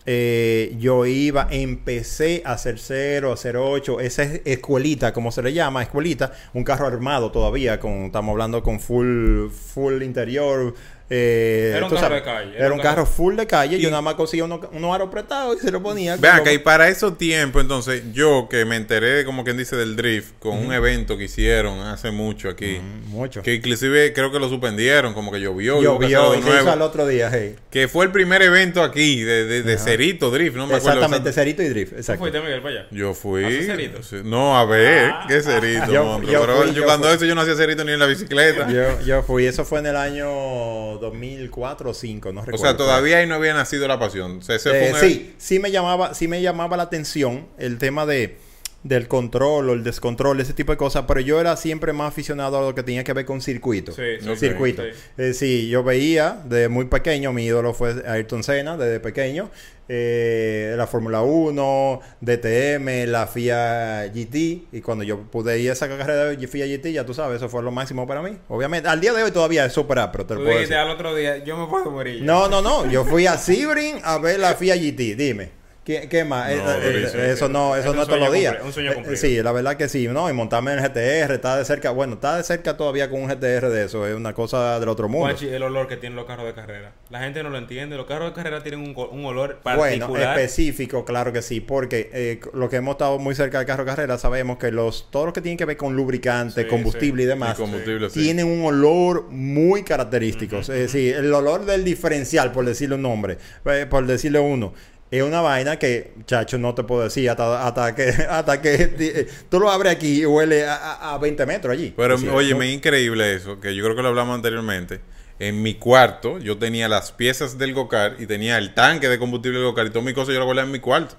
eh, 0.09 0.77
yo 0.79 1.05
iba, 1.05 1.49
empecé 1.51 2.41
a 2.45 2.53
hacer 2.53 2.79
0, 2.79 3.33
a 3.33 3.35
hacer 3.35 3.57
8, 3.57 3.99
esa 4.01 4.23
es 4.23 4.41
escuelita, 4.45 5.13
como 5.13 5.33
se 5.33 5.43
le 5.43 5.53
llama, 5.53 5.83
escuelita, 5.83 6.33
un 6.55 6.63
carro 6.63 6.87
armado 6.87 7.33
todavía, 7.33 7.81
con, 7.81 8.05
estamos 8.05 8.31
hablando 8.33 8.63
con 8.63 8.79
full, 8.79 9.49
full 9.51 10.03
interior, 10.03 10.75
Eh, 11.09 11.73
Era 11.77 11.85
un 11.85 11.89
tú 11.91 11.95
carro 11.95 12.09
sabes, 12.09 12.25
de 12.25 12.31
calle, 12.33 12.57
Era, 12.59 12.73
un 12.75 12.81
carro 12.81 13.07
full 13.07 13.37
de 13.37 13.47
calle. 13.47 13.77
Y- 13.77 13.81
yo 13.81 13.91
nada 13.91 14.03
más 14.03 14.15
conseguía 14.15 14.43
unos 14.45 14.61
uno 14.73 14.93
aros 14.93 15.09
prestados 15.09 15.57
y 15.57 15.61
se 15.65 15.71
lo 15.71 15.81
ponía. 15.81 16.17
Vean 16.17 16.39
como- 16.39 16.45
que 16.45 16.55
y 16.55 16.59
para 16.59 16.89
esos 16.89 17.17
tiempos, 17.17 17.63
entonces, 17.63 18.03
yo 18.13 18.49
que 18.51 18.65
me 18.65 18.75
enteré, 18.75 19.25
como 19.25 19.45
quien 19.45 19.57
dice, 19.57 19.77
del 19.77 19.95
drift, 19.95 20.33
con 20.41 20.59
un 20.59 20.73
evento 20.73 21.17
que 21.17 21.25
hicieron 21.25 21.79
hace 21.81 22.11
mucho 22.11 22.49
aquí, 22.49 22.81
Mm, 22.81 23.11
Mucho. 23.11 23.43
que 23.43 23.55
inclusive 23.55 24.13
creo 24.13 24.33
que 24.33 24.41
lo 24.41 24.49
suspendieron, 24.49 25.15
como 25.15 25.31
que 25.31 25.39
llovió, 25.41 25.81
Llovió 25.81 26.35
y 26.35 26.43
se 26.43 26.49
hizo 26.51 26.73
al 26.73 26.83
otro 26.83 27.07
día. 27.07 27.31
hey. 27.33 27.55
Que 27.71 27.87
fue 27.87 28.05
el 28.07 28.11
primer 28.11 28.43
evento 28.43 28.83
aquí 28.83 29.23
de, 29.23 29.45
de, 29.45 29.63
de 29.63 29.79
Cerito 29.79 30.31
Drift, 30.33 30.57
no 30.57 30.67
me 30.67 30.75
acuerdo. 30.75 30.89
Exactamente, 30.99 31.31
exact- 31.31 31.35
Cerito 31.35 31.63
y 31.63 31.69
Drift. 31.69 31.93
¿Tú 31.93 31.99
Exacto. 31.99 32.19
fuiste, 32.21 32.41
Miguel, 32.41 32.63
para 32.63 32.75
allá? 32.81 32.87
Yo 32.91 33.15
fui. 33.15 33.45
¿Hace 33.45 33.63
cerito? 33.67 34.01
No, 34.25 34.59
a 34.59 34.65
ver, 34.65 35.11
Ah. 35.15 35.25
qué 35.29 35.41
cerito, 35.41 35.85
Yo- 35.93 36.21
yo 36.23 36.41
Pero 36.41 36.57
fui, 36.57 36.67
yo 36.69 36.73
yo 36.73 36.85
cuando 36.85 37.07
fui. 37.07 37.17
eso 37.17 37.25
yo 37.27 37.35
no 37.37 37.43
hacía 37.43 37.55
cerito 37.55 37.85
ni 37.85 37.93
en 37.93 38.01
la 38.01 38.07
bicicleta. 38.07 38.69
Yo, 38.69 39.01
yo 39.03 39.23
fui, 39.23 39.47
eso 39.47 39.65
fue 39.65 39.79
en 39.79 39.87
el 39.87 39.97
año 39.97 40.96
2004 40.99 41.91
o 41.91 41.93
2005, 41.93 42.33
no 42.33 42.41
o 42.41 42.45
recuerdo. 42.45 42.65
sea, 42.65 42.77
todavía 42.77 43.19
ahí 43.19 43.27
no 43.27 43.35
había 43.37 43.55
nacido 43.55 43.87
la 43.89 43.99
pasión. 43.99 44.39
O 44.39 44.43
sea, 44.43 44.57
ese 44.57 44.71
Eh, 44.71 44.91
fue 44.91 44.93
un 45.09 45.09
sí, 45.15 45.35
sí 45.39 45.59
me 45.59 45.71
llamaba, 45.71 46.15
sí 46.15 46.29
me 46.29 46.41
llamaba 46.43 46.77
la 46.77 46.85
atención 46.85 47.47
el 47.59 47.79
tema 47.79 48.07
de 48.07 48.37
del 48.83 49.09
control 49.09 49.71
o 49.71 49.73
el 49.73 49.83
descontrol, 49.83 50.41
ese 50.41 50.53
tipo 50.53 50.71
de 50.71 50.79
cosas, 50.79 51.05
pero 51.09 51.19
yo 51.21 51.41
era 51.41 51.57
siempre 51.57 51.93
más 51.93 52.09
aficionado 52.09 52.59
a 52.59 52.63
lo 52.63 52.75
que 52.75 52.85
tenía 52.85 53.03
que 53.03 53.13
ver 53.13 53.25
con 53.25 53.41
circuito. 53.41 53.91
Sí, 53.93 54.03
sí. 54.21 54.37
Circuito. 54.37 54.83
Sí. 54.85 54.91
Eh, 55.19 55.33
sí, 55.35 55.69
yo 55.69 55.83
veía 55.83 56.41
de 56.45 56.69
muy 56.69 56.85
pequeño, 56.85 57.33
mi 57.33 57.45
ídolo 57.47 57.75
fue 57.75 57.95
Ayrton 58.07 58.45
Senna, 58.45 58.77
desde 58.77 59.01
pequeño. 59.01 59.51
eh, 59.89 60.75
la 60.77 60.87
Fórmula 60.89 61.23
1, 61.23 62.01
DTM, 62.21 63.07
la 63.11 63.27
FIA 63.27 64.07
GT. 64.13 64.37
Y 64.73 64.81
cuando 64.83 65.05
yo 65.05 65.23
pude 65.23 65.59
ir 65.61 65.71
a 65.71 65.73
esa 65.75 65.89
carrera 65.89 66.27
de 66.27 66.47
FIA 66.49 66.67
GT, 66.67 66.93
ya 66.93 67.05
tú 67.07 67.15
sabes, 67.15 67.37
eso 67.37 67.49
fue 67.49 67.63
lo 67.63 67.71
máximo 67.71 68.07
para 68.07 68.23
mí. 68.23 68.37
Obviamente, 68.49 68.89
al 68.89 69.01
día 69.01 69.13
de 69.13 69.23
hoy 69.23 69.31
todavía 69.31 69.65
es 69.65 69.73
super 69.73 69.99
pero 70.13 70.27
te 70.27 70.35
lo 70.35 70.41
Tú 70.41 70.47
puedo 70.47 70.59
dijiste 70.59 70.75
decir. 70.75 70.89
al 70.89 70.91
otro 70.95 71.15
día, 71.15 71.39
yo 71.45 71.57
me 71.57 71.67
puedo 71.67 71.91
morir. 71.91 72.23
No, 72.23 72.49
no, 72.49 72.63
no. 72.63 72.89
Yo 72.91 73.05
fui 73.05 73.27
a 73.27 73.37
Sebring 73.39 74.01
a 74.05 74.19
ver 74.19 74.39
la 74.41 74.55
FIA 74.55 74.77
GT. 74.77 75.17
Dime. 75.17 75.51
¿Qué, 75.87 76.09
qué 76.09 76.25
más? 76.25 76.51
No, 76.51 76.73
Eh, 76.73 76.81
eh, 76.83 77.03
sí, 77.07 77.11
sí, 77.13 77.19
eso 77.21 77.47
sí. 77.47 77.53
no, 77.53 77.77
Es 77.77 77.83
eso 77.83 77.91
un 77.93 77.97
no 77.97 78.03
es 78.03 78.09
todos 78.09 78.21
los 78.21 78.33
días. 78.33 78.57
un 78.65 78.73
sueño 78.73 78.91
Eh, 78.91 78.95
cumplido. 78.95 79.17
Sí, 79.17 79.41
la 79.41 79.53
verdad 79.53 79.77
que 79.77 79.89
sí, 79.89 80.09
¿no? 80.09 80.29
Y 80.29 80.33
montarme 80.33 80.73
en 80.73 80.81
el 80.81 80.85
GTR, 80.85 81.33
está 81.35 81.57
de 81.57 81.65
cerca. 81.65 81.91
Bueno, 81.93 82.15
está 82.15 82.37
de 82.37 82.43
cerca 82.43 82.77
todavía 82.77 83.09
con 83.09 83.23
un 83.23 83.29
GTR 83.29 83.69
de 83.71 83.85
eso. 83.85 84.05
Es 84.05 84.17
una 84.17 84.35
cosa 84.35 84.81
del 84.81 84.89
otro 84.89 85.09
mundo. 85.09 85.33
El 85.41 85.63
olor 85.63 85.87
que 85.87 85.97
tienen 85.97 86.17
los 86.17 86.27
carros 86.27 86.45
de 86.45 86.55
carrera. 86.55 86.93
La 87.09 87.21
gente 87.21 87.41
no 87.45 87.51
lo 87.51 87.59
entiende. 87.59 87.97
Los 87.97 88.07
carros 88.07 88.31
de 88.31 88.35
carrera 88.35 88.65
tienen 88.65 88.81
un, 88.81 89.25
olor 89.25 89.61
Bueno, 89.63 89.81
particular. 89.81 90.37
específico, 90.37 91.05
claro 91.05 91.33
que 91.33 91.41
sí, 91.41 91.61
porque 91.61 92.11
eh, 92.13 92.41
lo 92.53 92.69
que 92.69 92.77
hemos 92.77 92.95
estado 92.95 93.21
muy 93.21 93.37
cerca 93.37 93.59
del 93.59 93.67
carro 93.69 93.85
de 93.85 93.91
carrera 93.91 94.19
sabemos 94.19 94.59
que 94.59 94.73
los 94.73 95.09
todo 95.13 95.27
lo 95.27 95.33
que 95.33 95.41
tiene 95.41 95.57
que 95.57 95.67
ver 95.67 95.77
con 95.77 95.95
lubricante, 95.95 96.63
Sí, 96.65 96.69
combustible 96.69 97.23
y 97.23 97.27
demás, 97.27 97.57
Y 97.57 97.63
combustible, 97.63 98.11
sí. 98.11 98.25
tienen 98.25 98.47
un 98.47 98.65
olor 98.65 99.27
muy 99.31 99.85
característico. 99.85 100.57
Es 100.59 100.67
decir, 100.67 101.15
el 101.15 101.33
olor 101.33 101.65
del 101.65 101.85
diferencial, 101.85 102.51
por 102.51 102.65
decirle 102.65 102.97
un 102.97 103.03
nombre, 103.03 103.39
eh, 103.67 103.87
por 103.89 104.05
decirle 104.05 104.41
uno. 104.41 104.75
Es 105.11 105.23
una 105.23 105.41
vaina 105.41 105.79
que, 105.79 106.13
chacho, 106.27 106.59
no 106.59 106.75
te 106.75 106.83
puedo 106.83 107.05
decir 107.05 107.31
hasta, 107.31 107.67
hasta 107.67 107.95
que 107.95 108.03
hasta 108.29 108.61
que 108.61 108.75
eh, 108.99 109.27
tú 109.49 109.61
lo 109.61 109.71
abres 109.71 109.93
aquí 109.93 110.23
y 110.23 110.27
huele 110.27 110.67
a, 110.67 110.75
a- 110.75 111.15
a 111.15 111.19
20 111.19 111.47
metros 111.47 111.73
allí. 111.73 111.95
Pero 111.97 112.19
Sí, 112.19 112.29
oye, 112.29 112.55
me 112.55 112.69
es 112.69 112.75
increíble 112.75 113.35
eso, 113.35 113.61
que 113.61 113.75
yo 113.75 113.85
creo 113.85 113.95
que 113.95 114.03
lo 114.03 114.09
hablamos 114.09 114.35
anteriormente. 114.35 115.01
En 115.39 115.63
mi 115.63 115.75
cuarto 115.75 116.39
yo 116.39 116.57
tenía 116.59 116.89
las 116.89 117.13
piezas 117.13 117.59
del 117.59 117.75
Gocar 117.75 118.17
y 118.19 118.27
tenía 118.27 118.57
el 118.59 118.73
tanque 118.75 119.09
de 119.09 119.19
combustible 119.19 119.59
del 119.59 119.69
Gocar 119.69 119.87
y 119.87 119.91
todas 119.91 120.05
mis 120.05 120.15
cosas 120.15 120.33
yo 120.33 120.41
las 120.41 120.47
guardaba 120.47 120.67
en 120.67 120.73
mi 120.73 120.81
cuarto. 120.81 121.15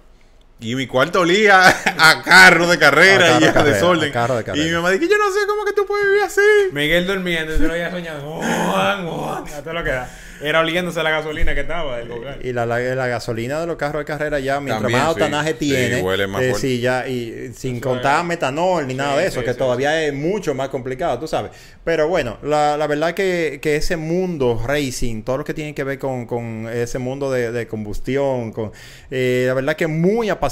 Y 0.60 0.74
mi 0.76 0.88
cuarto 0.88 1.22
olía 1.22 1.68
a 2.00 2.24
carro 2.24 2.68
de 2.68 2.80
carrera 2.80 3.26
A 3.26 3.30
carro 3.30 3.40
y 3.40 3.44
de 3.44 3.50
a 3.50 3.54
carrera, 3.54 3.76
desorden. 3.76 4.10
a 4.10 4.14
carro 4.14 4.38
de 4.38 4.44
carrera. 4.44 4.66
Y 4.66 4.70
mi 4.70 4.76
mamá 4.76 4.90
dice, 4.92 5.08
yo 5.08 5.18
no 5.18 5.32
sé 5.32 5.40
cómo 5.48 5.64
que 5.66 5.74
tú 5.74 5.86
puedes 5.86 6.08
vivir 6.08 6.24
así. 6.24 6.42
Miguel 6.72 7.06
durmiendo, 7.06 7.56
yo 7.56 7.68
lo 7.68 7.74
había 7.74 7.92
soñado. 7.92 8.22
Juan, 8.42 9.08
Juan, 9.08 9.44
a 9.56 9.62
todo 9.62 9.74
lo 9.74 9.84
que 9.84 9.92
da. 9.92 10.10
Era 10.40 10.60
oliéndose 10.60 11.02
la 11.02 11.10
gasolina 11.10 11.56
que 11.56 11.62
estaba 11.62 11.98
del 11.98 12.10
Gocar. 12.10 12.38
Y 12.46 12.54
la, 12.54 12.68
la, 12.68 12.78
la 12.78 13.08
gasolina 13.08 13.60
de 13.60 13.66
los 13.66 13.76
carros 13.76 14.02
de 14.02 14.06
carrera 14.06 14.40
ya, 14.40 14.60
mientras 14.60 14.84
También, 14.84 15.00
más 15.00 15.08
sí. 15.16 15.20
octanaje 15.22 15.50
Sí, 15.54 15.58
tiene, 15.58 16.02
huele 16.04 16.28
más 16.28 16.44
eh, 16.44 16.54
sí, 16.54 16.80
ya, 16.80 17.08
y 17.08 17.52
sin 17.56 17.78
Eso 17.78 17.90
contar 17.90 18.20
es- 18.20 18.26
metanol 18.28 18.86
ni 18.86 18.94
nada 18.94 19.18
de 19.18 19.26
eso, 19.26 19.40
sí, 19.40 19.46
que 19.48 19.54
sí, 19.54 19.58
todavía 19.58 20.00
es 20.06 20.14
mucho 20.14 20.54
más 20.54 20.70
complicado, 20.70 21.18
tú 21.18 21.28
sabes. 21.28 21.50
Pero 21.84 22.08
bueno, 22.08 22.38
la, 22.44 22.78
la 22.78 22.86
verdad 22.86 23.16
que, 23.16 23.58
que 23.64 23.78
ese 23.78 23.98
mundo 23.98 24.62
racing, 24.64 25.24
todo 25.24 25.40
lo 25.40 25.44
que 25.44 25.56
tiene 25.56 25.74
que 25.74 25.84
ver 25.84 25.98
con, 25.98 26.28
con 26.28 26.70
ese 26.72 27.00
mundo 27.00 27.32
de, 27.32 27.52
de 27.52 27.66
combustión, 27.68 28.52
con, 28.52 28.72
eh, 29.10 29.46
la 29.48 29.56
verdad 29.56 29.76
que 29.76 29.86
es 29.86 29.90
muy 29.90 30.30
apasionante. 30.30 30.47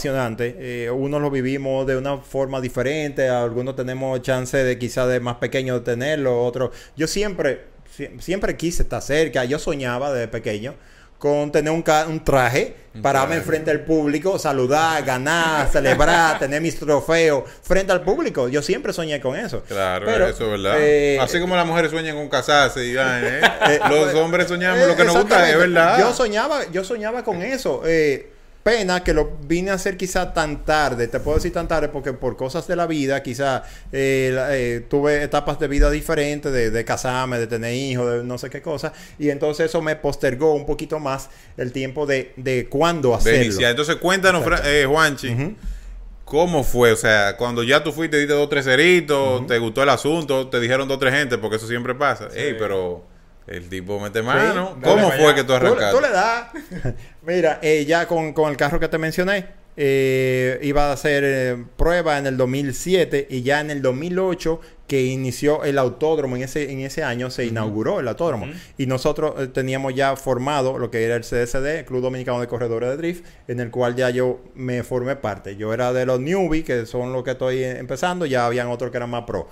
Eh, 0.60 0.89
unos 0.91 1.21
lo 1.21 1.29
vivimos 1.31 1.86
de 1.88 1.97
una 1.97 2.17
forma 2.17 2.62
diferente, 2.62 3.29
algunos 3.29 3.75
tenemos 3.75 4.21
chance 4.21 4.58
de 4.58 4.77
quizás 4.77 5.08
de 5.08 5.19
más 5.19 5.36
pequeño 5.38 5.75
de 5.79 5.86
tenerlo, 5.86 6.43
otros... 6.43 6.71
Yo 6.95 7.08
siempre 7.08 7.75
Sie- 7.95 8.12
siempre 8.19 8.58
quise 8.58 8.84
estar 8.84 9.01
cerca. 9.01 9.45
Yo 9.45 9.58
soñaba 9.58 10.12
desde 10.12 10.27
pequeño 10.27 10.73
con 11.17 11.49
tener 11.51 11.71
un, 11.71 11.81
un 12.10 12.23
traje, 12.25 12.75
pararme 13.01 13.36
traje. 13.36 13.47
frente 13.47 13.71
al 13.71 13.86
público, 13.86 14.38
saludar, 14.38 15.01
ganar, 15.05 15.69
celebrar, 15.71 16.38
tener 16.39 16.62
mis 16.62 16.77
trofeos 16.77 17.43
frente 17.62 17.93
al 17.93 18.01
público. 18.01 18.49
Yo 18.49 18.62
siempre 18.62 18.91
soñé 18.91 19.21
con 19.21 19.38
eso. 19.38 19.62
Claro, 19.62 20.05
Pero, 20.08 20.27
eso 20.27 20.43
es 20.43 20.62
verdad. 20.62 20.75
eh, 20.79 21.17
Así 21.21 21.39
como 21.39 21.55
las 21.55 21.65
mujeres 21.65 21.89
sueñan 21.89 22.17
con 22.17 22.27
casarse 22.27 22.86
y 22.86 22.91
¿eh? 22.97 23.39
Los 23.89 24.03
pues, 24.12 24.15
hombres 24.15 24.47
soñamos 24.49 24.88
lo 24.88 24.95
que 24.95 25.05
nos 25.05 25.15
gusta, 25.17 25.49
es 25.49 25.58
verdad. 25.58 25.97
Yo 25.99 26.13
soñaba, 26.13 26.69
yo 26.71 26.84
soñaba 26.84 27.23
con 27.23 27.41
eso. 27.43 27.81
Eh, 27.86 28.29
pena 28.65 29.04
que 29.04 29.13
lo 29.13 29.38
vine 29.43 29.69
a 29.69 29.75
hacer 29.75 29.95
quizá 29.95 30.34
tan 30.34 30.65
tarde. 30.65 31.08
Te 31.08 31.19
puedo 31.19 31.38
decir 31.38 31.54
tan 31.54 31.67
tarde 31.67 31.88
porque 31.89 32.13
por 32.13 32.36
cosas 32.36 32.67
de 32.67 32.75
la 32.75 32.88
vida, 32.88 33.21
quizá 33.21 33.62
eh, 33.91 34.36
eh, 34.49 34.86
tuve 34.89 35.21
etapas 35.21 35.60
de 35.60 35.67
vida 35.67 35.91
diferentes, 35.91 36.51
de, 36.51 36.71
de 36.71 36.84
casarme, 36.84 37.38
de 37.38 37.45
tener 37.45 37.75
hijos, 37.75 38.12
de 38.12 38.23
no 38.23 38.39
sé 38.39 38.49
qué 38.49 38.63
cosa. 38.63 38.91
Y 39.19 39.30
entonces 39.30 39.67
eso 39.67 39.84
me 39.84 39.95
postergó 39.95 40.56
un 40.56 40.65
poquito 40.65 40.99
más 40.99 41.30
el 41.58 41.71
tiempo 41.71 42.08
de, 42.08 42.34
de 42.38 42.67
cuándo 42.67 43.10
de 43.10 43.15
hacerlo. 43.17 43.43
iniciar. 43.43 43.69
Entonces, 43.69 43.97
cuéntanos, 43.97 44.43
eh, 44.65 44.86
Juanchi. 44.89 45.56
¿cómo 46.23 46.63
fue? 46.63 46.91
O 46.91 46.95
sea, 46.95 47.38
cuando 47.38 47.62
ya 47.62 47.84
tú 47.84 47.91
fuiste, 47.91 48.17
diste 48.17 48.34
dos, 48.34 48.49
tres 48.49 48.65
ceritos, 48.65 49.45
te 49.45 49.60
gustó 49.60 49.84
el 49.84 49.89
asunto, 49.89 50.47
te 50.49 50.60
dijeron 50.60 50.88
dos, 50.88 50.97
tres 50.97 51.13
gente, 51.13 51.38
porque 51.38 51.58
eso 51.58 51.67
siempre 51.67 51.93
pasa. 51.93 52.30
Ey, 52.36 52.56
pero 52.58 53.06
el 53.47 53.69
tipo 53.69 53.99
mete 53.99 54.21
mano. 54.21 54.77
¿Cómo 54.84 55.12
fue 55.12 55.25
allá. 55.25 55.36
que 55.36 55.41
tú 55.41 55.47
Tú, 55.47 55.53
arrancaste? 55.53 55.95
tú 55.95 56.01
le 56.01 56.10
das. 56.10 56.47
Mira, 57.25 57.60
eh, 57.62 57.86
ya 57.86 58.08
con, 58.08 58.34
con 58.34 58.49
el 58.49 58.58
carro 58.58 58.79
que 58.79 58.88
te 58.88 58.97
mencioné, 58.97 59.47
eh, 59.77 60.60
iba 60.63 60.89
a 60.89 60.93
hacer 60.93 61.23
eh, 61.25 61.65
prueba 61.75 62.17
en 62.17 62.27
el 62.27 62.38
2007 62.38 63.27
y 63.29 63.41
ya 63.41 63.60
en 63.60 63.71
el 63.71 63.81
2008 63.81 64.62
que 64.88 65.03
inició 65.03 65.63
el 65.63 65.79
autódromo, 65.79 66.36
en 66.36 66.43
ese, 66.43 66.71
en 66.71 66.81
ese 66.81 67.03
año 67.03 67.31
se 67.31 67.45
inauguró 67.45 67.99
el 67.99 68.08
autódromo. 68.08 68.47
Y 68.77 68.86
nosotros 68.86 69.34
eh, 69.39 69.47
teníamos 69.47 69.95
ya 69.95 70.15
formado 70.15 70.77
lo 70.77 70.91
que 70.91 71.03
era 71.03 71.15
el 71.15 71.23
CDCD, 71.23 71.86
Club 71.86 72.01
Dominicano 72.01 72.39
de 72.39 72.47
Corredores 72.47 72.89
de 72.91 72.97
Drift, 72.97 73.25
en 73.47 73.60
el 73.60 73.71
cual 73.71 73.95
ya 73.95 74.12
yo 74.12 74.39
me 74.53 74.84
formé 74.84 75.15
parte. 75.15 75.55
Yo 75.55 75.73
era 75.73 75.91
de 75.91 76.05
los 76.05 76.19
newbies, 76.19 76.63
que 76.63 76.86
son 76.86 77.13
los 77.13 77.23
que 77.23 77.31
estoy 77.31 77.63
eh, 77.63 77.79
empezando, 77.79 78.25
ya 78.27 78.45
habían 78.45 78.67
otros 78.67 78.91
que 78.91 78.97
eran 78.97 79.10
más 79.10 79.23
pro. 79.23 79.49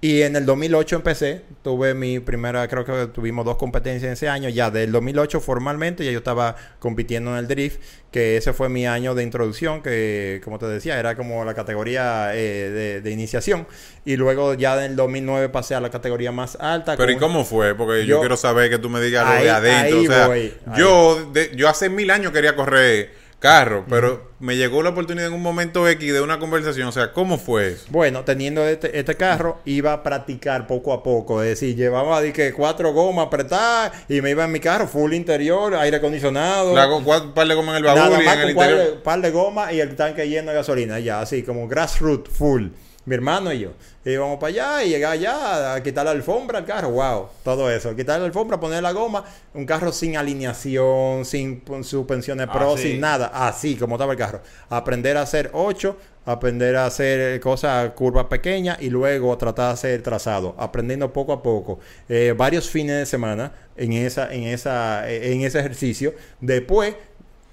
Y 0.00 0.22
en 0.22 0.36
el 0.36 0.46
2008 0.46 0.94
empecé, 0.94 1.42
tuve 1.64 1.92
mi 1.92 2.20
primera, 2.20 2.68
creo 2.68 2.84
que 2.84 3.08
tuvimos 3.12 3.44
dos 3.44 3.56
competencias 3.56 4.04
en 4.06 4.12
ese 4.12 4.28
año, 4.28 4.48
ya 4.48 4.70
del 4.70 4.92
2008 4.92 5.40
formalmente, 5.40 6.04
ya 6.04 6.12
yo 6.12 6.18
estaba 6.18 6.54
compitiendo 6.78 7.32
en 7.32 7.38
el 7.38 7.48
drift, 7.48 7.80
que 8.12 8.36
ese 8.36 8.52
fue 8.52 8.68
mi 8.68 8.86
año 8.86 9.16
de 9.16 9.24
introducción, 9.24 9.82
que 9.82 10.40
como 10.44 10.60
te 10.60 10.66
decía, 10.66 11.00
era 11.00 11.16
como 11.16 11.44
la 11.44 11.52
categoría 11.54 12.30
eh, 12.36 12.70
de, 12.70 13.00
de 13.00 13.10
iniciación, 13.10 13.66
y 14.04 14.14
luego 14.14 14.54
ya 14.54 14.76
en 14.84 14.92
el 14.92 14.96
2009 14.96 15.48
pasé 15.48 15.74
a 15.74 15.80
la 15.80 15.90
categoría 15.90 16.30
más 16.30 16.56
alta. 16.60 16.96
Pero 16.96 17.10
¿y 17.10 17.16
cómo 17.16 17.44
fue? 17.44 17.74
Porque 17.74 18.02
yo, 18.06 18.14
Yo- 18.16 18.20
quiero 18.20 18.36
saber 18.36 18.70
que 18.70 18.78
tú 18.78 18.88
me 18.88 19.00
digas 19.00 19.24
lo 19.26 19.32
Ahí- 19.32 19.42
de 19.44 19.50
adentro. 19.50 19.98
ahí 19.98 20.06
o 20.06 20.10
sea, 20.12 20.26
voy, 20.28 20.54
yo, 20.76 21.30
de- 21.32 21.50
yo 21.56 21.68
hace 21.68 21.88
mil 21.88 22.12
años 22.12 22.30
quería 22.30 22.54
correr 22.54 23.26
carro, 23.38 23.84
pero 23.88 24.32
me 24.40 24.56
llegó 24.56 24.82
la 24.82 24.90
oportunidad 24.90 25.28
en 25.28 25.32
un 25.34 25.42
momento 25.42 25.86
X 25.88 26.12
de 26.12 26.20
una 26.20 26.38
conversación. 26.38 26.88
O 26.88 26.92
sea, 26.92 27.12
¿cómo 27.12 27.38
fue 27.38 27.68
eso? 27.68 27.86
Bueno, 27.90 28.24
teniendo 28.24 28.66
este, 28.66 28.98
este 28.98 29.14
carro, 29.16 29.58
iba 29.64 29.92
a 29.92 30.02
practicar 30.02 30.66
poco 30.66 30.92
a 30.92 31.02
poco. 31.02 31.42
Es 31.42 31.50
decir, 31.60 31.76
llevaba 31.76 32.22
que 32.32 32.52
cuatro 32.52 32.92
gomas 32.92 33.26
apretadas 33.28 33.92
y 34.08 34.20
me 34.20 34.30
iba 34.30 34.44
en 34.44 34.52
mi 34.52 34.60
carro, 34.60 34.88
full 34.88 35.12
interior, 35.12 35.74
aire 35.76 35.98
acondicionado. 35.98 36.74
La, 36.74 36.86
go- 36.86 37.04
par 37.34 37.46
de 37.46 37.54
goma 37.54 37.72
en 37.72 37.76
el 37.78 37.82
Nada 37.84 38.08
baúl 38.08 38.22
y 38.22 38.24
más 38.26 38.34
en 38.36 38.40
el 38.40 38.46
con 38.48 38.56
par 38.56 38.68
de, 38.68 38.74
interior. 38.74 39.02
par 39.02 39.20
de 39.20 39.30
goma 39.30 39.72
y 39.72 39.80
el 39.80 39.94
tanque 39.96 40.28
lleno 40.28 40.50
de 40.50 40.56
gasolina, 40.56 40.98
ya, 40.98 41.20
así 41.20 41.42
como 41.42 41.68
grassroots 41.68 42.30
full. 42.30 42.68
Mi 43.08 43.14
hermano 43.14 43.50
y 43.52 43.60
yo. 43.60 43.70
Íbamos 44.04 44.38
para 44.38 44.48
allá 44.48 44.84
y 44.84 44.90
llegar 44.90 45.12
allá 45.12 45.74
a 45.74 45.82
quitar 45.82 46.04
la 46.04 46.10
alfombra 46.10 46.58
al 46.58 46.66
carro, 46.66 46.90
wow, 46.90 47.28
todo 47.42 47.70
eso. 47.70 47.96
Quitar 47.96 48.20
la 48.20 48.26
alfombra, 48.26 48.60
poner 48.60 48.82
la 48.82 48.92
goma, 48.92 49.24
un 49.54 49.64
carro 49.64 49.92
sin 49.92 50.18
alineación, 50.18 51.24
sin 51.24 51.62
suspensiones 51.82 52.48
pro, 52.48 52.74
Así. 52.74 52.92
sin 52.92 53.00
nada, 53.00 53.30
así 53.32 53.76
como 53.76 53.94
estaba 53.94 54.12
el 54.12 54.18
carro. 54.18 54.42
Aprender 54.68 55.16
a 55.16 55.22
hacer 55.22 55.50
8, 55.54 55.96
aprender 56.26 56.76
a 56.76 56.84
hacer 56.84 57.40
cosas, 57.40 57.92
curvas 57.92 58.26
pequeñas 58.26 58.76
y 58.80 58.90
luego 58.90 59.36
tratar 59.38 59.68
de 59.68 59.72
hacer 59.72 60.02
trazado, 60.02 60.54
aprendiendo 60.58 61.10
poco 61.10 61.32
a 61.32 61.42
poco. 61.42 61.78
Eh, 62.10 62.34
varios 62.36 62.68
fines 62.68 62.98
de 62.98 63.06
semana 63.06 63.52
en, 63.74 63.94
esa, 63.94 64.32
en, 64.34 64.42
esa, 64.42 65.10
en 65.10 65.40
ese 65.40 65.60
ejercicio. 65.60 66.14
Después 66.40 66.94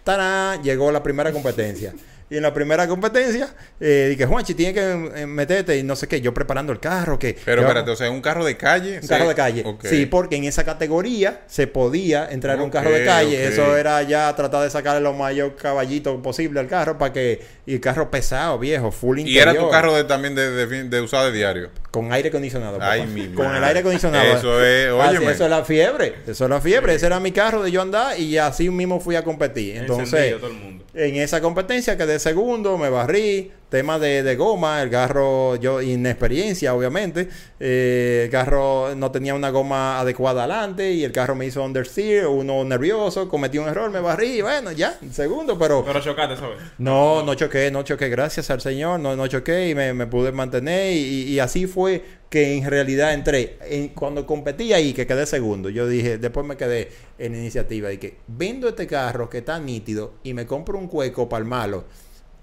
¡Tarán! 0.06 0.62
Llegó 0.62 0.92
la 0.92 1.02
primera 1.02 1.32
competencia. 1.32 1.92
Y 2.28 2.38
en 2.38 2.42
la 2.42 2.52
primera 2.56 2.88
competencia, 2.88 3.50
eh, 3.80 4.08
dije, 4.10 4.26
Juanchi, 4.26 4.56
tiene 4.56 4.74
que 4.74 4.82
eh, 5.22 5.28
meterte 5.28 5.78
y 5.78 5.84
no 5.84 5.96
sé 5.96 6.08
qué. 6.08 6.22
Yo 6.22 6.34
preparando 6.34 6.74
el 6.74 6.80
carro, 6.80 7.20
que... 7.20 7.38
Pero 7.46 7.62
que 7.62 7.68
espérate, 7.68 7.86
vamos- 7.92 7.94
o 8.02 8.04
sea, 8.04 8.10
un 8.10 8.22
carro 8.22 8.44
de 8.44 8.58
calle. 8.58 8.96
un 8.96 9.02
sí. 9.04 9.08
carro 9.08 9.28
de 9.28 9.36
calle. 9.36 9.64
Sí, 9.84 10.08
porque 10.08 10.36
en 10.38 10.46
esa 10.46 10.64
categoría 10.64 11.42
se 11.46 11.68
podía 11.68 12.28
entrar 12.32 12.60
un 12.62 12.72
carro 12.72 12.90
de 12.90 13.06
calle. 13.06 13.46
Eso 13.48 13.78
era 13.78 14.02
ya 14.02 14.36
tratar 14.36 14.64
de 14.64 14.72
sacarle 14.72 15.02
lo 15.02 15.14
mayor 15.14 15.56
caballito 15.56 16.20
posible 16.24 16.60
al 16.60 16.68
carro 16.68 16.98
para 16.98 17.14
que... 17.14 17.42
Y 17.68 17.76
el 17.76 17.80
carro 17.80 18.10
pesado, 18.10 18.58
viejo, 18.60 18.92
full 18.92 19.20
Y 19.20 19.22
interior. 19.22 19.48
era 19.56 19.60
tu 19.60 19.70
carro 19.70 19.94
de, 19.96 20.04
también 20.04 20.34
de, 20.36 20.50
de, 20.52 20.68
fin- 20.68 20.90
de 20.90 21.02
usado 21.02 21.28
de 21.28 21.32
diario. 21.38 21.70
Con 21.92 22.12
aire 22.12 22.30
acondicionado. 22.30 22.80
Ay, 22.82 23.02
papá. 23.02 23.12
mi 23.12 23.28
Con 23.34 23.56
el 23.56 23.64
aire 23.64 23.80
acondicionado. 23.82 24.24
Eso 24.38 24.64
es, 24.64 24.88
Así, 25.00 25.18
óyeme. 25.18 25.32
eso 25.32 25.44
es 25.46 25.50
la 25.50 25.64
fiebre. 25.64 26.16
Eso 26.28 26.44
es 26.46 26.50
la 26.50 26.60
fiebre. 26.62 26.96
Ese 26.96 27.06
era 27.06 27.20
mi 27.20 27.32
carro 27.32 27.62
de 27.64 27.72
yo 27.72 27.82
andar 27.84 28.20
y 28.20 28.38
así 28.38 28.70
mismo 28.72 29.00
fui 29.00 29.16
a 29.16 29.24
competir. 29.24 29.78
Entonces, 29.78 30.14
Encendido 30.14 30.40
todo 30.40 30.50
el 30.52 30.58
mundo. 30.58 30.85
En 30.96 31.16
esa 31.18 31.42
competencia 31.42 31.98
quedé 31.98 32.20
segundo, 32.20 32.78
me 32.78 32.90
barrí. 32.90 33.52
Tema 33.70 34.00
de, 34.00 34.24
de 34.24 34.36
goma, 34.36 34.82
el 34.82 34.90
carro, 34.90 35.56
yo, 35.58 35.82
inexperiencia, 35.82 36.74
obviamente. 36.74 37.28
Eh, 37.60 38.22
el 38.26 38.32
carro 38.32 38.96
no 38.96 39.12
tenía 39.12 39.34
una 39.34 39.50
goma 39.50 40.00
adecuada 40.00 40.44
adelante 40.44 40.92
y 40.92 41.04
el 41.04 41.12
carro 41.12 41.36
me 41.36 41.48
hizo 41.48 41.62
understeer, 41.64 42.28
uno 42.28 42.64
nervioso, 42.64 43.28
cometí 43.28 43.58
un 43.58 43.68
error, 43.68 43.92
me 43.92 44.00
barrí. 44.00 44.42
Bueno, 44.42 44.72
ya, 44.72 44.98
segundo, 45.12 45.58
pero. 45.58 45.84
Pero 45.84 46.00
chocaste, 46.00 46.38
¿sabes? 46.38 46.58
No, 46.78 47.24
no 47.24 47.34
choqué, 47.34 47.70
no 47.72 47.84
choqué, 47.84 48.08
gracias 48.08 48.50
al 48.50 48.62
Señor, 48.62 49.00
no, 49.00 49.16
no 49.16 49.28
choqué 49.28 49.70
y 49.70 49.76
me, 49.76 49.94
me 49.94 50.08
pude 50.08 50.32
mantener 50.32 50.94
y, 50.94 51.24
y 51.24 51.40
así 51.40 51.68
fue 51.68 52.04
que 52.36 52.58
en 52.58 52.70
realidad 52.70 53.14
entré. 53.14 53.58
En- 53.62 53.88
cuando 53.90 54.26
competí 54.26 54.74
ahí, 54.74 54.92
que 54.92 55.08
quedé 55.08 55.26
segundo, 55.26 55.70
yo 55.70 55.88
dije, 55.88 56.18
después 56.18 56.46
me 56.46 56.58
quedé 56.58 56.90
en 57.18 57.34
iniciativa 57.34 57.94
y 57.94 57.98
que 57.98 58.18
vendo 58.28 58.68
este 58.68 58.88
carro 58.88 59.30
que 59.30 59.38
está 59.38 59.58
nítido 59.58 60.16
y 60.22 60.34
me 60.34 60.46
compro 60.46 60.78
un 60.78 60.88
cueco 60.90 61.30
para 61.30 61.40
el 61.42 61.46
malo 61.48 61.86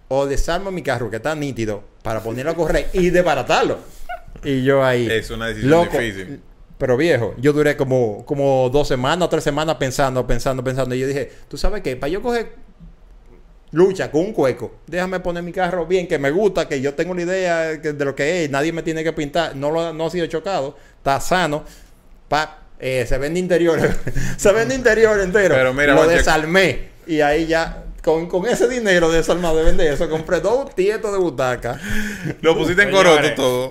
o 0.09 0.25
desarmo 0.25 0.71
mi 0.71 0.81
carro 0.81 1.11
que 1.11 1.17
está 1.17 1.35
nítido 1.35 1.85
para 2.03 2.23
ponerlo 2.23 2.53
a 2.53 2.55
correr 2.55 2.89
y 2.95 3.11
desbaratarlo. 3.11 3.81
Y 4.43 4.65
yo 4.65 4.83
ahí. 4.83 5.09
Es 5.11 5.29
una 5.31 5.49
decisión 5.49 5.71
difícil. 5.91 6.41
Pero 6.79 6.97
viejo, 6.97 7.35
yo 7.37 7.53
duré 7.53 7.77
como, 7.77 8.25
como 8.25 8.71
dos 8.71 8.89
semanas 8.89 9.27
o 9.27 9.29
tres 9.29 9.45
semanas 9.45 9.77
pensando, 9.77 10.27
pensando, 10.27 10.65
pensando. 10.65 10.95
Y 10.95 11.01
yo 11.01 11.07
dije, 11.07 11.31
¿tú 11.49 11.59
sabes 11.59 11.83
qué? 11.83 11.97
Para 11.97 12.11
yo 12.11 12.23
coger 12.23 12.55
lucha 13.73 14.11
con 14.11 14.21
un 14.21 14.33
cueco, 14.33 14.77
déjame 14.87 15.21
poner 15.21 15.43
mi 15.43 15.53
carro 15.53 15.87
bien, 15.87 16.07
que 16.07 16.19
me 16.19 16.31
gusta, 16.31 16.69
que 16.69 16.81
yo 16.81 16.95
tengo 16.95 17.15
la 17.15 17.23
idea 17.23 17.69
de 17.71 18.05
lo 18.05 18.15
que 18.15 18.45
es, 18.45 18.51
nadie 18.51 18.73
me 18.73 18.83
tiene 18.83 19.03
que 19.03 19.13
pintar, 19.13 19.57
no, 19.57 19.71
lo, 19.71 19.93
no 19.93 20.07
ha 20.07 20.11
sido 20.11 20.27
chocado, 20.27 20.77
está 20.99 21.19
sano. 21.21 21.65
Pa, 22.29 22.61
eh, 22.79 23.05
se 23.07 23.19
vende 23.19 23.41
interior, 23.41 23.79
se 24.37 24.53
vende 24.53 24.75
interior 24.75 25.19
entero. 25.21 25.55
Pero 25.55 25.75
mira, 25.75 25.95
lo 25.95 26.07
desarmé. 26.07 26.93
Y 27.07 27.21
ahí 27.21 27.47
ya, 27.47 27.85
con, 28.03 28.29
con 28.29 28.47
ese 28.47 28.69
dinero 28.69 29.11
desarmado 29.11 29.57
de 29.57 29.65
vender 29.65 29.93
eso, 29.93 30.09
compré 30.09 30.41
dos 30.41 30.75
tietos 30.75 31.13
de 31.13 31.19
butaca. 31.19 31.81
Lo 32.41 32.57
pusiste 32.57 32.83
en 32.83 32.91
coroto 32.91 33.35
todo. 33.35 33.71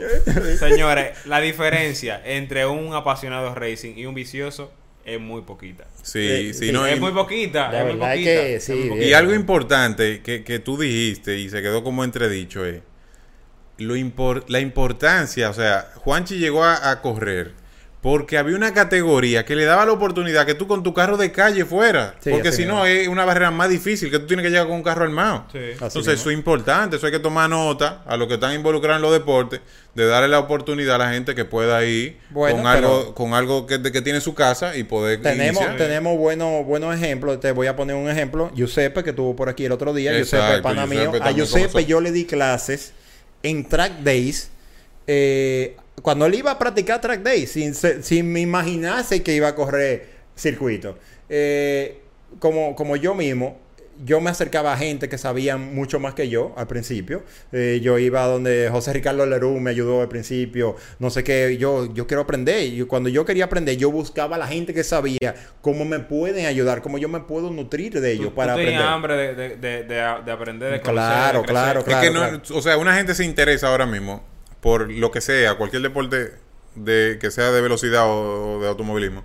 Señores, 0.58 1.26
la 1.26 1.40
diferencia 1.40 2.22
entre 2.26 2.66
un 2.66 2.94
apasionado 2.94 3.54
racing 3.54 3.94
y 3.96 4.06
un 4.06 4.16
vicioso 4.16 4.72
es 5.06 5.20
muy 5.20 5.42
poquita. 5.42 5.86
Sí, 6.04 6.20
Eh, 6.20 6.54
sí, 6.54 6.68
sí, 6.68 6.72
no. 6.72 6.86
es 6.86 6.98
y- 6.98 7.00
muy 7.00 7.12
poquita, 7.12 7.72
La 7.72 7.80
es 7.80 7.86
muy 7.86 7.94
verdad 7.94 8.16
es 8.16 8.20
poquita. 8.20 8.42
que 8.42 8.56
es 8.56 8.64
sí, 8.64 8.72
muy 8.74 8.80
bien. 8.82 8.90
poquita. 8.90 9.08
Y 9.10 9.14
algo 9.14 9.34
importante 9.34 10.22
que, 10.22 10.44
que 10.44 10.60
tú 10.60 10.78
dijiste 10.78 11.38
y 11.38 11.50
se 11.50 11.62
quedó 11.62 11.84
como 11.84 12.04
entredicho 12.04 12.66
es 12.66 12.82
lo 13.78 13.96
impor- 13.96 14.44
la 14.48 14.60
importancia, 14.60 15.50
o 15.50 15.54
sea, 15.54 15.92
Juanchi 15.96 16.38
llegó 16.38 16.64
a, 16.64 16.92
a 16.92 17.02
correr 17.02 17.54
porque 18.02 18.40
había 18.40 18.56
una 18.56 18.74
categoría 18.74 19.46
que 19.46 19.56
le 19.56 19.64
daba 19.64 19.86
la 19.86 19.92
oportunidad 19.92 20.46
que 20.48 20.56
tú 20.56 20.66
con 20.68 20.82
tu 20.82 20.92
carro 20.92 21.18
de 21.18 21.32
calle 21.32 21.66
fuera, 21.66 22.16
Sí, 22.20 22.32
porque 22.32 22.52
si 22.52 22.66
no 22.66 22.84
es 22.88 23.08
una 23.08 23.26
barrera 23.26 23.52
más 23.52 23.70
difícil 23.70 24.10
que 24.10 24.18
tú 24.18 24.26
tienes 24.26 24.44
que 24.44 24.50
llegar 24.50 24.66
con 24.66 24.78
un 24.78 24.82
carro 24.84 25.04
armado. 25.04 25.46
Sí. 25.52 25.60
Entonces 25.60 25.96
mismo. 25.98 26.12
eso 26.14 26.30
es 26.32 26.36
importante, 26.38 26.96
eso 26.96 27.06
hay 27.06 27.12
que 27.12 27.20
tomar 27.20 27.48
nota 27.48 28.02
a 28.08 28.18
los 28.18 28.28
que 28.28 28.34
están 28.36 28.56
involucrados 28.56 28.96
en 28.98 29.02
los 29.04 29.12
deportes, 29.12 29.62
de 29.94 30.06
darle 30.08 30.30
la 30.30 30.40
oportunidad 30.40 30.96
a 30.96 30.98
la 31.06 31.14
gente 31.14 31.36
que 31.36 31.46
pueda 31.46 31.86
ir 31.86 32.18
Bueno, 32.32 32.58
con, 32.58 32.66
algo, 32.68 33.14
con 33.14 33.34
algo 33.36 33.68
que, 33.68 33.78
de 33.78 33.92
que 33.92 34.02
tiene 34.02 34.18
en 34.18 34.24
su 34.24 34.34
casa 34.34 34.76
y 34.76 34.84
poder 34.84 35.22
Tenemos, 35.22 35.62
iniciar. 35.62 35.78
tenemos 35.78 36.18
buenos 36.18 36.66
buenos 36.66 36.96
ejemplos. 36.96 37.40
Te 37.40 37.52
voy 37.52 37.68
a 37.68 37.76
poner 37.76 37.96
un 37.96 38.10
ejemplo. 38.10 38.50
Giuseppe, 38.56 39.04
que 39.04 39.12
estuvo 39.12 39.36
por 39.36 39.48
aquí 39.48 39.66
el 39.66 39.74
otro 39.74 39.94
día. 39.94 40.18
Exacto, 40.18 40.46
Giuseppe, 40.48 40.64
pana 40.64 40.88
Giuseppe 40.88 41.12
mío. 41.12 41.24
A 41.24 41.32
Giuseppe 41.34 41.68
comenzó. 41.68 41.88
yo 41.90 42.02
le 42.02 42.12
di 42.12 42.26
clases 42.26 42.94
en 43.44 43.68
Track 43.70 44.00
Days. 44.00 44.50
eh, 45.08 45.76
cuando 46.02 46.26
él 46.26 46.36
iba 46.36 46.52
a 46.52 46.60
practicar 46.60 47.00
Track 47.02 47.22
Days, 47.22 47.52
sin, 47.52 47.74
se- 47.74 48.02
sin 48.04 48.32
me 48.32 48.40
imaginarse 48.42 49.22
que 49.24 49.34
iba 49.36 49.48
a 49.50 49.56
correr 49.56 50.08
circuito. 50.36 50.98
Eh, 51.30 52.02
como, 52.40 52.76
como 52.76 52.96
yo 52.96 53.14
mismo, 53.16 53.60
yo 54.04 54.20
me 54.20 54.32
acercaba 54.32 54.74
a 54.74 54.78
gente 54.78 55.10
que 55.10 55.18
sabían 55.20 55.76
mucho 55.76 56.00
más 56.00 56.16
que 56.16 56.28
yo 56.28 56.54
al 56.58 56.66
principio. 56.66 57.24
Eh, 57.52 57.82
yo 57.84 58.00
iba 58.00 58.24
donde 58.26 58.68
José 58.72 58.94
Ricardo 58.94 59.26
Lerú 59.28 59.60
me 59.60 59.70
ayudó 59.70 60.02
al 60.02 60.08
principio. 60.08 60.76
No 60.98 61.12
sé 61.12 61.24
qué, 61.24 61.58
yo, 61.58 61.94
yo 61.94 62.08
quiero 62.08 62.22
aprender. 62.24 62.64
Y 62.64 62.82
cuando 62.86 63.10
yo 63.10 63.26
quería 63.26 63.46
aprender, 63.46 63.78
yo 63.78 63.92
buscaba 63.92 64.38
a 64.38 64.40
la 64.40 64.48
gente 64.48 64.74
que 64.74 64.84
sabía 64.84 65.36
cómo 65.62 65.86
me 65.86 66.00
pueden 66.00 66.48
ayudar, 66.48 66.82
cómo 66.82 66.98
yo 66.98 67.10
me 67.10 67.20
puedo 67.20 67.52
nutrir 67.52 68.00
de 68.02 68.12
ellos 68.14 68.30
Tú- 68.30 68.34
para 68.36 68.54
tú 68.56 68.62
tenías 68.62 68.82
aprender. 68.82 68.94
hambre 68.94 69.18
de, 69.18 69.36
de, 69.36 69.50
de, 69.58 69.84
de- 69.84 70.24
de 70.26 70.32
aprender, 70.32 70.72
de 70.72 70.82
conocer, 70.82 70.94
Claro, 70.94 71.40
de 71.42 71.46
claro, 71.46 71.80
Es 71.86 71.96
que 71.98 72.10
no, 72.10 72.20
claro. 72.22 72.42
o 72.56 72.62
sea, 72.62 72.78
una 72.78 72.96
gente 72.96 73.14
se 73.14 73.24
interesa 73.24 73.68
ahora 73.68 73.86
mismo 73.86 74.24
por 74.62 74.90
lo 74.92 75.12
que 75.12 75.20
sea, 75.22 75.56
cualquier 75.56 75.82
deporte 75.82 76.32
de 76.76 77.18
que 77.20 77.32
sea 77.32 77.52
de 77.52 77.60
velocidad 77.62 78.08
o, 78.08 78.58
o 78.58 78.62
de 78.62 78.68
automovilismo 78.70 79.24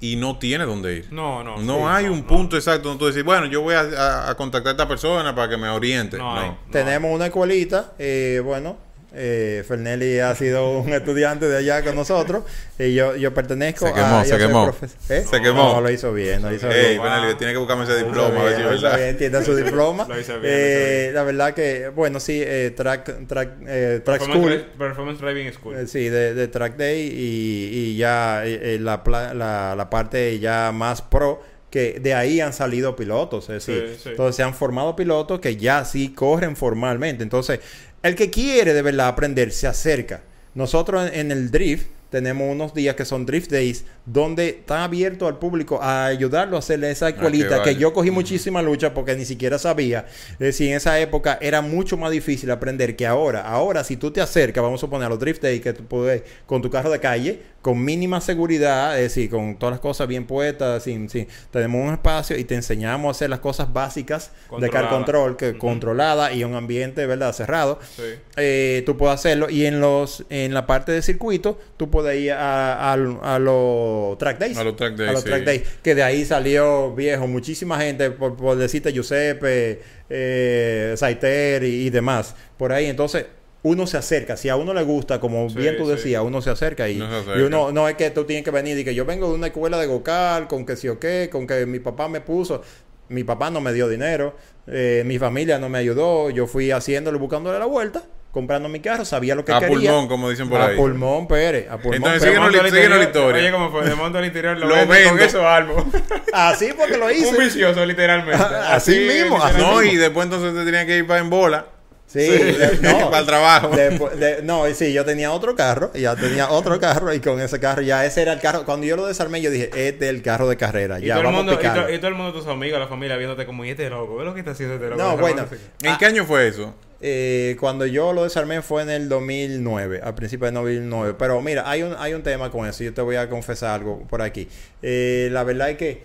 y 0.00 0.16
no 0.16 0.38
tiene 0.38 0.64
dónde 0.64 0.96
ir. 0.96 1.08
No, 1.12 1.42
no. 1.44 1.56
No 1.58 1.76
sí, 1.78 1.84
hay 1.86 2.06
no, 2.06 2.12
un 2.12 2.20
no. 2.22 2.26
punto 2.26 2.56
exacto 2.56 2.88
donde 2.88 2.98
tú 2.98 3.06
decir, 3.06 3.22
bueno, 3.22 3.46
yo 3.46 3.60
voy 3.62 3.74
a, 3.74 3.80
a- 3.82 4.30
a 4.30 4.34
contactar 4.36 4.70
a 4.70 4.72
esta 4.72 4.88
persona 4.88 5.34
para 5.34 5.48
que 5.48 5.56
me 5.56 5.68
oriente. 5.68 6.18
No 6.18 6.34
No. 6.34 6.40
hay. 6.40 6.56
Tenemos 6.72 7.14
una 7.14 7.26
escuelita, 7.26 7.92
eh, 7.98 8.40
bueno, 8.44 8.76
eh, 9.14 9.64
Fernelli 9.66 10.18
ha 10.20 10.34
sido 10.34 10.78
un 10.78 10.92
estudiante 10.92 11.46
de 11.48 11.56
allá 11.58 11.82
con 11.84 11.94
nosotros 11.94 12.44
y 12.78 12.94
yo, 12.94 13.14
yo 13.16 13.32
pertenezco 13.34 13.86
Se 13.86 13.92
quemó, 13.92 14.16
a... 14.18 14.24
se 14.24 14.38
quemó. 14.38 14.74
¿Eh? 15.08 15.24
Se 15.28 15.40
quemó. 15.42 15.74
No, 15.74 15.80
lo 15.80 15.90
hizo 15.90 16.12
bien, 16.12 16.42
lo 16.42 16.52
hizo 16.54 16.70
Ey, 16.70 16.90
bien. 16.98 17.02
Benelli, 17.02 17.34
tiene 17.36 17.52
que 17.52 17.58
buscarme 17.58 17.84
ese 17.84 17.92
Lo 17.92 17.98
hizo 17.98 18.06
diploma, 18.08 18.40
a 18.40 18.44
ver 18.44 18.54
si 18.56 18.62
bien, 18.62 18.74
es 18.74 18.80
lo 18.82 18.88
hizo 18.88 18.96
bien, 18.96 19.16
tiene 19.18 19.44
su 19.44 19.56
diploma. 19.56 20.04
Lo 20.08 20.20
hizo 20.20 20.40
bien, 20.40 20.52
Eh, 20.54 21.00
lo 21.04 21.10
hizo 21.10 21.14
La 21.14 21.22
verdad 21.24 21.54
que, 21.54 21.88
bueno, 21.88 22.20
sí, 22.20 22.42
eh, 22.44 22.72
track, 22.76 23.26
track, 23.26 23.50
eh, 23.66 24.00
track 24.04 24.18
Performance, 24.20 24.60
school. 24.60 24.78
Performance 24.78 25.20
Driving 25.20 25.52
School. 25.52 25.76
Eh, 25.76 25.86
Sí, 25.86 26.08
de, 26.08 26.34
de 26.34 26.48
Track 26.48 26.76
Day 26.76 27.00
y, 27.08 27.70
y 27.92 27.96
ya 27.96 28.46
eh, 28.46 28.74
eh, 28.74 28.78
la, 28.80 29.02
la, 29.34 29.74
la 29.76 29.90
parte 29.90 30.38
ya 30.38 30.72
más 30.72 31.02
pro, 31.02 31.42
que 31.70 31.98
de 32.00 32.12
ahí 32.14 32.40
han 32.40 32.52
salido 32.52 32.94
pilotos, 32.96 33.48
es 33.48 33.64
decir, 33.66 33.88
Sí, 33.94 34.00
sí. 34.02 34.08
entonces 34.10 34.36
se 34.36 34.42
han 34.42 34.52
formado 34.54 34.94
pilotos 34.94 35.40
que 35.40 35.56
ya 35.56 35.84
sí 35.86 36.12
corren 36.12 36.54
formalmente. 36.54 37.22
Entonces, 37.22 37.60
el 38.02 38.14
que 38.14 38.30
quiere 38.30 38.74
de 38.74 38.82
verdad 38.82 39.08
aprender 39.08 39.52
se 39.52 39.66
acerca. 39.66 40.22
Nosotros 40.54 41.08
en, 41.08 41.14
en 41.14 41.32
el 41.32 41.50
drift 41.50 41.86
tenemos 42.12 42.52
unos 42.52 42.74
días 42.74 42.94
que 42.94 43.06
son 43.06 43.24
Drift 43.24 43.50
Days, 43.50 43.86
donde 44.04 44.50
está 44.50 44.84
abierto 44.84 45.26
al 45.26 45.38
público 45.38 45.80
a 45.80 46.04
ayudarlo 46.04 46.56
a 46.56 46.58
hacerle 46.58 46.90
esa 46.90 47.08
escuelita 47.08 47.62
que, 47.62 47.74
yo 47.76 47.94
cogí 47.94 48.10
muchísima 48.10 48.60
lucha 48.60 48.92
porque 48.92 49.16
ni 49.16 49.24
siquiera 49.24 49.58
sabía. 49.58 50.04
Es 50.32 50.38
decir, 50.38 50.68
en 50.68 50.76
esa 50.76 51.00
época 51.00 51.38
era 51.40 51.62
mucho 51.62 51.96
más 51.96 52.10
difícil 52.10 52.50
aprender 52.50 52.96
que 52.96 53.06
ahora. 53.06 53.40
Ahora, 53.40 53.82
si 53.82 53.96
tú 53.96 54.10
te 54.10 54.20
acercas, 54.20 54.62
vamos 54.62 54.84
a 54.84 54.90
poner 54.90 55.06
a 55.06 55.08
los 55.08 55.18
Drift 55.18 55.40
Days, 55.42 55.62
que 55.62 55.72
tú 55.72 55.86
puedes 55.86 56.22
con 56.44 56.60
tu 56.60 56.68
carro 56.68 56.90
de 56.90 57.00
calle, 57.00 57.40
con 57.62 57.82
mínima 57.84 58.20
seguridad, 58.20 58.96
es 58.98 59.14
decir, 59.14 59.30
con 59.30 59.56
todas 59.56 59.72
las 59.74 59.80
cosas 59.80 60.08
bien 60.08 60.26
puestas, 60.26 60.82
sin, 60.82 61.08
sin, 61.08 61.26
tenemos 61.50 61.86
un 61.86 61.94
espacio 61.94 62.36
y 62.36 62.44
te 62.44 62.54
enseñamos 62.56 63.08
a 63.08 63.10
hacer 63.12 63.30
las 63.30 63.38
cosas 63.38 63.72
básicas 63.72 64.32
de 64.58 64.68
car 64.68 64.88
control, 64.88 65.36
que 65.36 65.56
controlada 65.56 66.32
y 66.32 66.42
un 66.44 66.54
ambiente, 66.54 67.06
¿verdad? 67.06 67.32
Cerrado 67.32 67.78
Sí. 67.96 68.02
eh, 68.36 68.82
tú 68.84 68.96
puedes 68.96 69.14
hacerlo 69.14 69.48
y 69.48 69.64
en 69.66 69.80
los 69.80 70.24
en 70.28 70.52
la 70.54 70.66
parte 70.66 70.92
de 70.92 71.02
circuito 71.02 71.58
tú 71.76 71.88
puedes 71.90 72.20
ir 72.20 72.32
a, 72.32 72.90
a, 72.90 72.92
a 72.94 73.38
los 73.38 74.18
track 74.18 74.38
days 74.38 74.56
A 74.58 74.64
los 74.64 74.76
track 74.76 74.96
days, 74.96 75.10
a 75.10 75.12
los 75.12 75.22
sí. 75.22 75.28
track 75.28 75.44
days 75.44 75.62
que 75.82 75.94
de 75.94 76.02
ahí 76.02 76.24
salió 76.24 76.92
viejo 76.94 77.26
muchísima 77.28 77.78
gente 77.78 78.10
por, 78.10 78.36
por 78.36 78.56
decirte 78.56 78.92
Giuseppe 78.92 79.80
eh, 80.10 80.94
Saiter 80.96 81.62
y, 81.64 81.86
y 81.86 81.90
demás 81.90 82.34
por 82.56 82.72
ahí 82.72 82.86
entonces 82.86 83.26
uno 83.64 83.86
se 83.86 83.96
acerca 83.96 84.36
si 84.36 84.48
a 84.48 84.56
uno 84.56 84.74
le 84.74 84.82
gusta 84.82 85.20
como 85.20 85.48
Sí, 85.48 85.56
bien 85.58 85.76
tú 85.76 85.84
sí. 85.86 85.90
decías 85.92 86.22
uno 86.24 86.42
se 86.42 86.50
acerca 86.50 86.88
y, 86.88 86.96
Uno 86.96 87.08
se 87.10 87.14
y 87.16 87.20
acerca. 87.20 87.46
uno 87.46 87.72
no 87.72 87.88
es 87.88 87.94
que 87.96 88.10
tú 88.10 88.24
tienes 88.24 88.44
que 88.44 88.50
venir 88.50 88.76
y 88.78 88.84
que 88.84 88.94
yo 88.94 89.04
vengo 89.04 89.28
de 89.28 89.34
una 89.34 89.46
escuela 89.48 89.78
de 89.78 89.86
gocal 89.86 90.48
con 90.48 90.66
que 90.66 90.74
sí 90.76 90.88
o 90.88 90.98
qué 90.98 91.28
con 91.30 91.46
que 91.46 91.64
mi 91.66 91.78
papá 91.78 92.08
me 92.08 92.20
puso 92.20 92.62
mi 93.08 93.24
papá 93.24 93.50
no 93.50 93.60
me 93.60 93.74
dio 93.74 93.88
dinero, 93.90 94.34
eh, 94.66 95.02
mi 95.04 95.18
familia 95.18 95.58
no 95.58 95.68
me 95.68 95.76
ayudó, 95.76 96.30
yo 96.30 96.46
fui 96.46 96.70
haciéndolo, 96.70 97.18
buscándole 97.18 97.58
la 97.58 97.66
vuelta, 97.66 98.04
comprando 98.30 98.70
mi 98.70 98.80
carro, 98.80 99.04
sabía 99.04 99.34
lo 99.34 99.44
que 99.44 99.52
A 99.52 99.58
quería. 99.58 99.74
pulmón, 99.90 100.08
como 100.08 100.30
dicen 100.30 100.48
por 100.48 100.58
a 100.62 100.68
ahí. 100.68 100.76
pulmón, 100.78 101.28
Pérez, 101.28 101.68
a 101.68 101.76
pulmón. 101.76 101.96
Entonces, 101.96 102.20
Pérez. 102.22 102.34
síguenos 102.36 102.54
la- 102.64 102.70
síguenos 102.70 102.98
la 102.98 103.04
historia. 103.04 103.42
Oye, 103.42 103.52
¿cómo 103.52 103.70
fue? 103.70 103.84
De 103.86 103.94
monto 103.94 104.16
al 104.16 104.24
interior 104.24 104.56
lo, 104.56 104.66
Lo 104.66 104.74
vendo 104.76 104.94
con 104.94 104.96
vendo. 105.18 105.24
esos 105.24 105.42
álbumes. 105.44 105.84
Así 106.32 106.70
porque 106.74 106.96
lo 106.96 107.10
hice. 107.10 107.28
Un 107.28 107.36
vicioso, 107.36 107.84
literalmente. 107.84 108.42
Así 108.68 108.98
mismo, 109.00 109.42
así 109.42 109.58
No, 109.60 109.80
mismo. 109.80 109.82
y 109.82 109.96
después 109.96 110.24
entonces 110.24 110.54
te 110.54 110.64
tenía 110.64 110.86
que 110.86 110.96
ir 110.96 111.06
para 111.06 111.20
en 111.20 111.28
bola. 111.28 111.66
Sí, 112.12 112.18
de- 112.18 112.78
no, 112.82 113.06
Para 113.10 113.20
el 113.20 113.26
trabajo. 113.26 113.68
Después 113.74 114.18
de- 114.20 114.42
no, 114.42 114.68
y 114.68 114.74
sí, 114.74 114.92
yo 114.92 115.04
tenía 115.04 115.32
otro 115.32 115.56
carro, 115.56 115.90
ya 115.94 116.14
tenía 116.14 116.50
otro 116.50 116.78
carro 116.78 117.12
y 117.14 117.20
con 117.20 117.40
ese 117.40 117.58
carro 117.58 117.80
ya 117.82 118.04
ese 118.04 118.20
era 118.22 118.34
el 118.34 118.40
carro. 118.40 118.64
Cuando 118.64 118.86
yo 118.86 118.96
lo 118.96 119.06
desarmé, 119.06 119.40
yo 119.40 119.50
dije, 119.50 119.70
este 119.74 120.04
es 120.06 120.10
el 120.14 120.20
carro 120.22 120.48
de 120.48 120.56
carrera. 120.56 120.98
Y, 121.00 121.06
Ya, 121.06 121.14
todo 121.14 121.20
el 121.20 121.26
vamos 121.34 121.44
mundo, 121.44 121.52
a 121.58 121.64
y, 121.64 121.80
to- 121.80 121.90
y 121.94 121.96
todo 121.98 122.08
el 122.08 122.14
mundo, 122.14 122.32
tus 122.38 122.46
amigos, 122.46 122.78
la 122.78 122.86
familia, 122.88 123.16
viéndote 123.16 123.46
como, 123.46 123.64
y 123.64 123.70
este 123.70 123.88
loco, 123.88 124.16
ve 124.16 124.24
lo 124.24 124.34
que 124.34 124.40
está 124.40 124.52
haciendo 124.52 124.74
este 124.74 124.88
loco. 124.90 125.02
No, 125.02 125.16
bueno. 125.16 125.46
qué. 125.80 125.88
¿En 125.88 125.96
qué 125.96 126.04
año 126.06 126.26
fue 126.26 126.48
eso? 126.48 126.74
Eh, 127.04 127.56
cuando 127.58 127.84
yo 127.86 128.12
lo 128.12 128.22
desarmé 128.24 128.62
fue 128.62 128.82
en 128.82 128.90
el 128.90 129.08
2009, 129.08 130.00
al 130.04 130.14
principio 130.14 130.46
de 130.46 130.52
2009. 130.52 131.14
Pero 131.18 131.40
mira, 131.40 131.68
hay 131.68 131.82
un, 131.82 131.96
hay 131.98 132.14
un 132.14 132.22
tema 132.22 132.50
con 132.50 132.66
eso. 132.68 132.84
Yo 132.84 132.94
te 132.94 133.00
voy 133.00 133.16
a 133.16 133.28
confesar 133.28 133.70
algo 133.80 134.02
por 134.08 134.22
aquí. 134.22 134.48
Eh, 134.82 135.28
la 135.32 135.42
verdad 135.42 135.70
es 135.70 135.78
que 135.78 136.02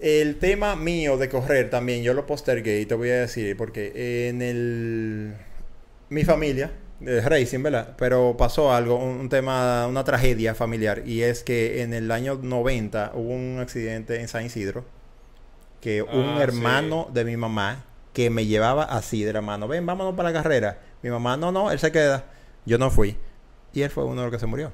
el 0.00 0.38
tema 0.38 0.76
mío 0.76 1.16
de 1.18 1.28
correr 1.28 1.70
también, 1.70 2.02
yo 2.02 2.14
lo 2.14 2.26
postergué 2.26 2.80
y 2.80 2.86
te 2.86 2.94
voy 2.94 3.10
a 3.10 3.20
decir, 3.20 3.56
porque 3.56 4.28
en 4.28 4.42
el... 4.42 5.34
Mi 6.08 6.24
familia, 6.24 6.72
de 7.00 7.20
racing, 7.20 7.62
¿verdad? 7.62 7.94
Pero 7.96 8.36
pasó 8.36 8.72
algo, 8.72 8.96
un, 8.96 9.20
un 9.20 9.28
tema, 9.28 9.86
una 9.86 10.04
tragedia 10.04 10.54
familiar. 10.54 11.02
Y 11.06 11.22
es 11.22 11.42
que 11.42 11.82
en 11.82 11.94
el 11.94 12.10
año 12.10 12.38
90 12.42 13.12
hubo 13.14 13.30
un 13.30 13.58
accidente 13.60 14.20
en 14.20 14.28
San 14.28 14.44
Isidro. 14.44 14.84
Que 15.80 16.02
un 16.02 16.36
Ah, 16.38 16.42
hermano 16.42 17.08
de 17.12 17.24
mi 17.24 17.36
mamá 17.36 17.84
que 18.12 18.28
me 18.30 18.46
llevaba 18.46 18.84
así 18.84 19.22
de 19.24 19.32
la 19.32 19.40
mano. 19.40 19.68
Ven, 19.68 19.86
vámonos 19.86 20.14
para 20.14 20.30
la 20.30 20.42
carrera. 20.42 20.78
Mi 21.02 21.10
mamá, 21.10 21.36
no, 21.36 21.52
no, 21.52 21.70
él 21.70 21.78
se 21.78 21.92
queda. 21.92 22.24
Yo 22.66 22.76
no 22.78 22.90
fui. 22.90 23.16
Y 23.72 23.82
él 23.82 23.90
fue 23.90 24.04
uno 24.04 24.16
de 24.22 24.26
los 24.26 24.32
que 24.32 24.40
se 24.40 24.46
murió. 24.46 24.72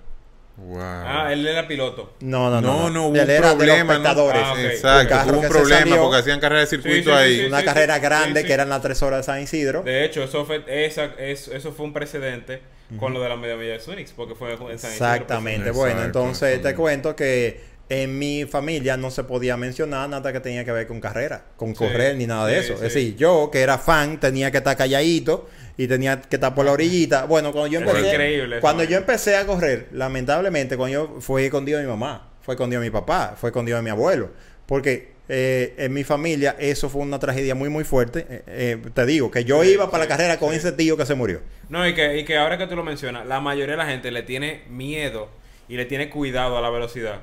Wow. 0.57 0.81
Ah, 0.81 1.29
él 1.33 1.47
era 1.47 1.69
piloto. 1.69 2.15
No, 2.21 2.49
no, 2.51 2.61
no. 2.63 2.85
no, 2.85 2.91
no, 2.91 3.07
hubo 3.09 3.17
Él 3.17 3.25
un 3.25 3.31
era 3.31 3.55
de 3.55 3.67
los 3.67 3.77
espectadores. 3.77 4.43
Ah, 4.43 4.55
Exacto, 4.63 5.31
hubo 5.31 5.41
un 5.41 5.49
problema 5.49 5.81
salió, 5.81 6.03
porque 6.03 6.17
hacían 6.19 6.41
carrera 6.41 6.61
de 6.63 6.67
circuito 6.67 6.97
Sí, 6.97 7.03
sí, 7.05 7.11
ahí. 7.11 7.37
sí, 7.41 7.45
Una 7.47 7.59
sí, 7.61 7.65
carrera 7.67 7.95
sí, 7.97 8.01
grande 8.01 8.41
sí. 8.41 8.47
que 8.47 8.53
eran 8.55 8.69
las 8.71 8.81
tres 8.81 9.03
horas 9.03 9.19
de 9.19 9.23
San 9.25 9.43
Isidro. 9.43 9.83
De 9.83 10.05
hecho, 10.05 10.23
eso 10.23 10.47
fue, 10.47 10.65
esa, 10.67 11.11
eso 11.19 11.73
fue 11.73 11.85
un 11.85 11.93
precedente 11.93 12.63
con 12.99 13.13
lo 13.13 13.21
de 13.21 13.29
la 13.29 13.37
media 13.37 13.57
milla 13.57 13.73
de 13.73 13.81
Sunix, 13.81 14.13
porque 14.13 14.35
fue 14.35 14.53
en 14.53 14.59
San 14.59 14.69
Isidro, 14.75 14.85
Exactamente. 14.85 15.69
Exacto, 15.69 15.79
Bueno, 15.79 16.03
entonces 16.05 16.41
te 16.41 16.47
exactamente. 16.71 16.75
cuento 16.77 17.17
que 17.17 17.61
en 17.89 18.19
mi 18.19 18.45
familia 18.47 18.97
no 18.97 19.11
se 19.11 19.25
podía 19.25 19.57
mencionar 19.57 20.09
nada 20.09 20.33
que 20.33 20.41
tenía 20.41 20.65
que 20.65 20.73
ver 20.73 20.87
con 20.87 21.01
carrera, 21.01 21.45
con 21.57 21.75
Sí, 21.77 21.77
correr 21.77 22.17
ni 22.17 22.27
nada 22.27 22.47
de 22.49 22.61
sí, 22.63 22.73
eso. 22.73 22.79
sí. 22.79 22.87
Es 22.87 22.95
decir, 22.95 23.17
yo 23.17 23.51
que 23.53 23.61
era 23.61 23.79
fan 23.79 24.19
tenía 24.19 24.51
que 24.51 24.59
estar 24.59 24.77
calladito 24.77 25.49
y 25.77 25.87
tenía 25.87 26.21
que 26.21 26.37
estar 26.37 26.55
por 26.55 26.65
la 26.65 26.73
orillita. 26.73 27.25
Bueno, 27.27 27.53
cuando 27.53 27.69
yo 27.69 27.79
empecé, 27.81 28.09
increíble, 28.11 28.61
cuando 28.61 28.83
yo 28.85 28.97
empecé 28.99 29.37
a 29.37 29.47
correr, 29.47 29.89
lamentablemente, 29.93 30.77
cuando 30.77 30.93
yo 30.95 31.21
fue 31.21 31.45
escondido 31.47 31.79
de 31.79 31.85
mi 31.85 31.91
mamá, 31.91 32.31
fue 32.43 32.55
escondido 32.55 32.81
de 32.83 32.89
mi 32.89 32.93
papá, 32.93 33.35
fue 33.39 33.51
escondido 33.51 33.77
de 33.77 33.83
mi 33.83 33.91
abuelo, 33.91 34.31
porque 34.67 35.15
eh, 35.29 35.75
en 35.79 35.93
mi 35.93 36.03
familia 36.05 36.57
eso 36.59 36.89
fue 36.89 37.03
una 37.03 37.19
tragedia 37.19 37.55
muy 37.55 37.69
muy 37.69 37.85
fuerte. 37.85 38.27
Eh, 38.29 38.43
eh, 38.47 38.79
te 38.95 39.07
digo 39.07 39.31
que 39.31 39.45
yo 39.45 39.63
iba 39.65 39.91
para 39.91 40.05
la 40.05 40.09
carrera 40.09 40.39
con 40.39 40.53
ese 40.55 40.73
tío 40.73 40.97
que 40.97 41.07
se 41.07 41.15
murió. 41.15 41.41
No, 41.69 41.87
y 41.87 41.95
que, 41.95 42.19
y 42.19 42.25
que 42.25 42.37
ahora 42.37 42.59
que 42.59 42.67
tú 42.67 42.75
lo 42.77 42.83
mencionas, 42.85 43.27
la 43.27 43.41
mayoría 43.41 43.73
de 43.73 43.79
la 43.79 43.87
gente 43.87 44.11
le 44.11 44.23
tiene 44.23 44.63
miedo 44.69 45.29
y 45.69 45.77
le 45.77 45.85
tiene 45.85 46.11
cuidado 46.11 46.57
a 46.57 46.61
la 46.61 46.71
velocidad. 46.71 47.23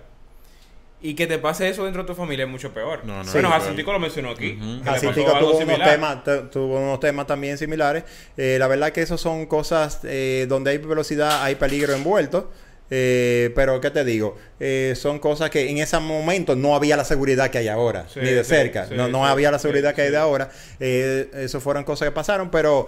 Y 1.04 1.16
que 1.16 1.28
te 1.28 1.38
pase 1.38 1.68
eso 1.68 1.84
dentro 1.84 2.04
de 2.04 2.08
tu 2.08 2.16
familia 2.16 2.46
es 2.46 2.50
mucho 2.50 2.74
peor. 2.74 3.02
No, 3.04 3.24
no, 3.24 3.32
bueno, 3.32 3.50
sí, 3.50 3.54
Jacintico 3.60 3.92
lo 3.92 4.00
mencionó 4.00 4.30
aquí. 4.30 4.58
Jacintico 4.86 5.36
algo 5.36 5.52
tuvo 5.52 5.64
unos, 5.66 5.84
temas, 5.84 6.24
te- 6.24 6.38
tuvo 6.44 6.80
unos 6.80 7.00
temas 7.02 7.28
también 7.28 7.58
similares. 7.58 8.06
Eh, 8.38 8.56
la 8.58 8.68
verdad 8.68 8.92
que 8.94 9.02
esos 9.02 9.20
son 9.20 9.46
cosas 9.46 10.00
eh, 10.06 10.46
donde 10.48 10.72
hay 10.72 10.78
velocidad, 10.78 11.44
hay 11.44 11.56
peligro 11.56 11.94
envuelto. 11.94 12.50
Eh, 12.90 13.52
pero, 13.56 13.82
¿qué 13.82 13.90
te 13.92 14.04
digo? 14.06 14.38
Eh, 14.60 14.94
son 14.96 15.18
cosas 15.20 15.50
que 15.50 15.70
en 15.70 15.80
ese 15.80 15.98
momento 16.00 16.56
no 16.56 16.76
había 16.76 16.96
la 16.96 17.06
seguridad 17.06 17.50
que 17.50 17.58
hay 17.58 17.68
ahora, 17.68 18.06
Sí, 18.08 18.20
ni 18.22 18.30
de 18.30 18.44
sí, 18.44 18.52
cerca. 18.52 18.86
sí, 18.88 18.94
no 18.96 19.08
no 19.08 19.26
sí, 19.26 19.32
había 19.32 19.52
la 19.52 19.58
sí, 19.58 19.64
seguridad 19.64 19.96
que 19.96 20.04
hay 20.04 20.12
de 20.12 20.18
ahora. 20.18 20.52
Eh, 20.80 21.30
eso 21.36 21.60
fueron 21.60 21.84
cosas 21.86 22.08
que 22.08 22.12
pasaron, 22.12 22.52
pero 22.52 22.88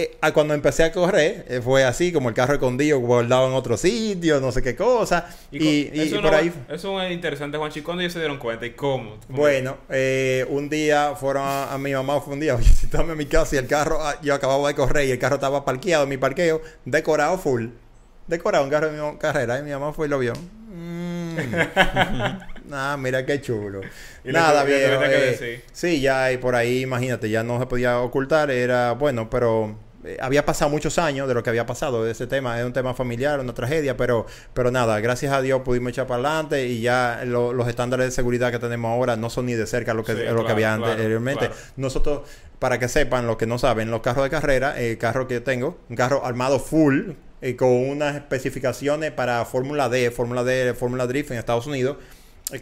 eh, 0.00 0.16
a 0.20 0.30
cuando 0.30 0.54
empecé 0.54 0.84
a 0.84 0.92
correr, 0.92 1.44
eh, 1.48 1.60
fue 1.60 1.82
así, 1.82 2.12
como 2.12 2.28
el 2.28 2.34
carro 2.36 2.54
escondido, 2.54 3.00
guardado 3.00 3.48
en 3.48 3.54
otro 3.54 3.76
sitio, 3.76 4.40
no 4.40 4.52
sé 4.52 4.62
qué 4.62 4.76
cosa. 4.76 5.28
Y, 5.50 5.90
eso, 5.92 6.22
por 6.22 6.30
no- 6.30 6.36
ahí... 6.38 6.52
eso 6.68 7.02
es 7.02 7.10
interesante, 7.10 7.58
Juanchi. 7.58 7.82
¿Cuándo 7.82 8.02
ellos 8.02 8.12
se 8.12 8.20
dieron 8.20 8.38
cuenta 8.38 8.64
y 8.64 8.74
cómo? 8.74 9.16
¿Cómo? 9.26 9.38
Bueno, 9.38 9.78
eh, 9.90 10.46
un 10.50 10.68
día 10.68 11.16
fueron 11.16 11.42
a, 11.42 11.72
a 11.72 11.78
mi 11.78 11.92
mamá, 11.92 12.20
fue 12.20 12.34
un 12.34 12.38
día, 12.38 12.54
oye, 12.56 12.64
citame 12.64 13.14
a 13.14 13.16
mi 13.16 13.26
casa 13.26 13.56
y 13.56 13.58
el 13.58 13.66
carro, 13.66 13.98
ah, 14.00 14.20
yo 14.22 14.34
acababa 14.34 14.68
de 14.68 14.76
correr 14.76 15.08
y 15.08 15.10
el 15.10 15.18
carro 15.18 15.34
estaba 15.34 15.64
parqueado 15.64 16.04
en 16.04 16.10
mi 16.10 16.16
parqueo, 16.16 16.62
decorado 16.84 17.36
full. 17.36 17.66
Decorado, 18.28 18.62
un 18.62 18.70
carro 18.70 18.92
de 18.92 19.02
mi 19.02 19.18
carrera 19.18 19.58
y 19.58 19.62
mi 19.64 19.72
mamá 19.72 19.92
fue 19.92 20.06
y 20.06 20.10
lo 20.10 20.20
vio. 20.20 20.34
Mm. 20.72 21.38
ah, 22.72 22.96
mira 23.00 23.26
qué 23.26 23.40
chulo. 23.40 23.80
Y 24.24 24.30
Nada, 24.30 24.64
que 24.64 25.34
eh, 25.40 25.64
sí, 25.72 26.00
ya 26.00 26.30
y 26.30 26.36
por 26.36 26.54
ahí, 26.54 26.82
imagínate, 26.82 27.28
ya 27.28 27.42
no 27.42 27.58
se 27.58 27.66
podía 27.66 27.98
ocultar, 27.98 28.52
era 28.52 28.92
bueno, 28.92 29.28
pero 29.28 29.87
eh, 30.04 30.16
había 30.20 30.44
pasado 30.44 30.70
muchos 30.70 30.98
años 30.98 31.26
de 31.28 31.34
lo 31.34 31.42
que 31.42 31.50
había 31.50 31.66
pasado 31.66 32.04
de 32.04 32.12
ese 32.12 32.26
tema, 32.26 32.58
es 32.58 32.64
un 32.64 32.72
tema 32.72 32.94
familiar, 32.94 33.40
una 33.40 33.52
tragedia, 33.54 33.96
pero 33.96 34.26
pero 34.54 34.70
nada, 34.70 35.00
gracias 35.00 35.32
a 35.32 35.42
Dios 35.42 35.62
pudimos 35.62 35.90
echar 35.90 36.06
para 36.06 36.22
adelante 36.22 36.66
y 36.66 36.80
ya 36.80 37.22
lo- 37.24 37.52
los 37.52 37.66
estándares 37.68 38.06
de 38.06 38.10
seguridad 38.12 38.50
que 38.52 38.58
tenemos 38.58 38.90
ahora 38.90 39.16
no 39.16 39.30
son 39.30 39.46
ni 39.46 39.54
de 39.54 39.66
cerca 39.66 39.94
lo 39.94 40.04
que, 40.04 40.14
Sí, 40.14 40.22
lo 40.32 40.44
que 40.46 40.52
había 40.52 40.76
claro, 40.76 40.92
anteriormente. 40.92 41.46
claro. 41.46 41.54
Nosotros, 41.76 42.22
para 42.58 42.78
que 42.78 42.88
sepan, 42.88 43.26
los 43.26 43.36
que 43.36 43.46
no 43.46 43.58
saben, 43.58 43.90
los 43.90 44.00
carros 44.00 44.24
de 44.24 44.30
carrera, 44.30 44.78
el 44.80 44.98
carro 44.98 45.26
que 45.28 45.34
yo 45.34 45.42
tengo, 45.42 45.78
un 45.88 45.96
carro 45.96 46.24
armado 46.24 46.58
full, 46.60 47.10
eh, 47.40 47.54
con 47.56 47.68
unas 47.70 48.16
especificaciones 48.16 49.12
para 49.12 49.44
Fórmula 49.44 49.88
D, 49.88 50.10
Fórmula 50.10 50.42
D, 50.44 50.74
Fórmula 50.74 51.06
Drift 51.06 51.30
en 51.30 51.38
Estados 51.38 51.66
Unidos, 51.66 51.96
eh, 51.98 52.02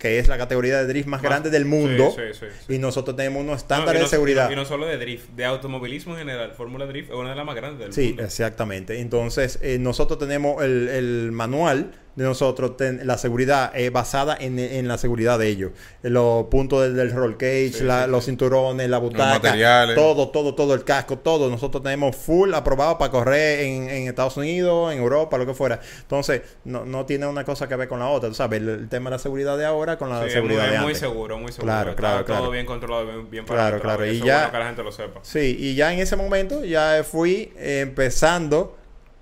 que 0.00 0.18
es 0.18 0.26
la 0.28 0.36
categoría 0.36 0.78
de 0.78 0.86
drift 0.86 1.06
más 1.06 1.22
Más- 1.22 1.30
grande 1.30 1.50
del 1.50 1.64
mundo. 1.64 2.12
Sí, 2.16 2.22
sí, 2.32 2.38
sí, 2.40 2.46
sí. 2.66 2.74
Y 2.74 2.78
nosotros 2.78 3.14
tenemos 3.16 3.40
unos 3.40 3.52
No, 3.52 3.56
estándares 3.56 4.00
no- 4.00 4.06
de 4.06 4.10
seguridad. 4.10 4.46
Y 4.50 4.54
no, 4.56 4.60
y 4.60 4.64
no 4.64 4.68
solo 4.68 4.86
de 4.86 4.98
drift, 4.98 5.28
de 5.30 5.44
automovilismo 5.44 6.14
en 6.14 6.18
general. 6.20 6.52
Fórmula 6.56 6.86
Drift 6.86 7.10
es 7.10 7.14
una 7.16 7.30
de 7.30 7.36
las 7.36 7.46
más 7.46 7.54
grandes 7.54 7.78
del 7.80 7.92
Sí, 7.92 8.08
mundo. 8.08 8.24
exactamente. 8.24 9.00
Entonces, 9.00 9.58
eh, 9.62 9.78
nosotros 9.78 10.18
tenemos 10.18 10.62
el, 10.64 10.88
el 10.88 11.30
manual 11.32 11.92
de 12.16 12.24
nosotros, 12.24 12.76
ten- 12.76 13.06
la 13.06 13.18
seguridad 13.18 13.70
es 13.74 13.92
basada 13.92 14.36
en, 14.40 14.58
en 14.58 14.88
la 14.88 14.96
seguridad 14.98 15.38
de 15.38 15.48
ellos. 15.48 15.72
Los 16.02 16.46
puntos 16.46 16.82
del, 16.82 16.96
del 16.96 17.12
roll 17.12 17.36
cage, 17.36 17.72
Sí, 17.74 17.84
la- 17.84 18.06
sí, 18.06 18.10
los 18.10 18.24
cinturones, 18.24 18.88
la 18.88 18.98
butaca, 18.98 19.86
todo, 19.94 20.30
todo, 20.30 20.54
todo, 20.54 20.74
el 20.74 20.82
casco, 20.82 21.18
todo. 21.18 21.50
Nosotros 21.50 21.82
tenemos 21.82 22.16
full 22.16 22.54
aprobado 22.54 22.96
para 22.98 23.10
correr 23.10 23.60
en, 23.60 23.90
en 23.90 24.08
Estados 24.08 24.36
Unidos, 24.38 24.92
en 24.92 24.98
Europa, 24.98 25.36
lo 25.38 25.44
que 25.46 25.54
fuera. 25.54 25.78
Entonces, 26.00 26.40
no, 26.64 26.84
no 26.86 27.04
tiene 27.06 27.26
una 27.26 27.44
cosa 27.44 27.68
que 27.68 27.76
ver 27.76 27.86
con 27.86 27.98
la 27.98 28.08
otra. 28.08 28.28
Tú 28.30 28.34
sabes, 28.34 28.60
el, 28.62 28.68
el 28.70 28.88
tema 28.88 29.10
de 29.10 29.16
la 29.16 29.18
seguridad 29.20 29.58
de 29.58 29.66
ahora 29.66 29.98
con 29.98 30.08
la 30.08 30.20
Sí, 30.22 30.28
es 30.28 30.32
seguridad 30.32 30.62
muy, 30.62 30.68
de 30.70 30.74
es 30.76 30.80
muy 30.80 30.86
antes. 30.92 31.00
seguro, 31.00 31.38
muy 31.38 31.52
seguro. 31.52 31.66
Claro, 31.72 31.90
Está 31.90 32.00
claro, 32.00 32.24
todo 32.24 32.36
claro. 32.38 32.50
bien 32.50 32.64
controlado, 32.66 33.06
bien, 33.06 33.30
bien 33.30 33.44
Claro, 33.44 33.78
claro, 33.78 34.06
y 34.06 34.16
eso 34.16 34.24
ya- 34.24 34.34
es 34.34 34.38
bueno 34.40 34.52
que 34.52 34.58
la 34.58 34.66
gente 34.66 34.82
lo 34.82 34.92
sepa. 34.92 35.20
Sí, 35.22 35.54
y 35.60 35.74
ya 35.74 35.92
en 35.92 35.98
ese 35.98 36.16
momento 36.16 36.64
ya 36.64 37.04
fui 37.04 37.52
eh, 37.58 37.80
empezando 37.82 38.76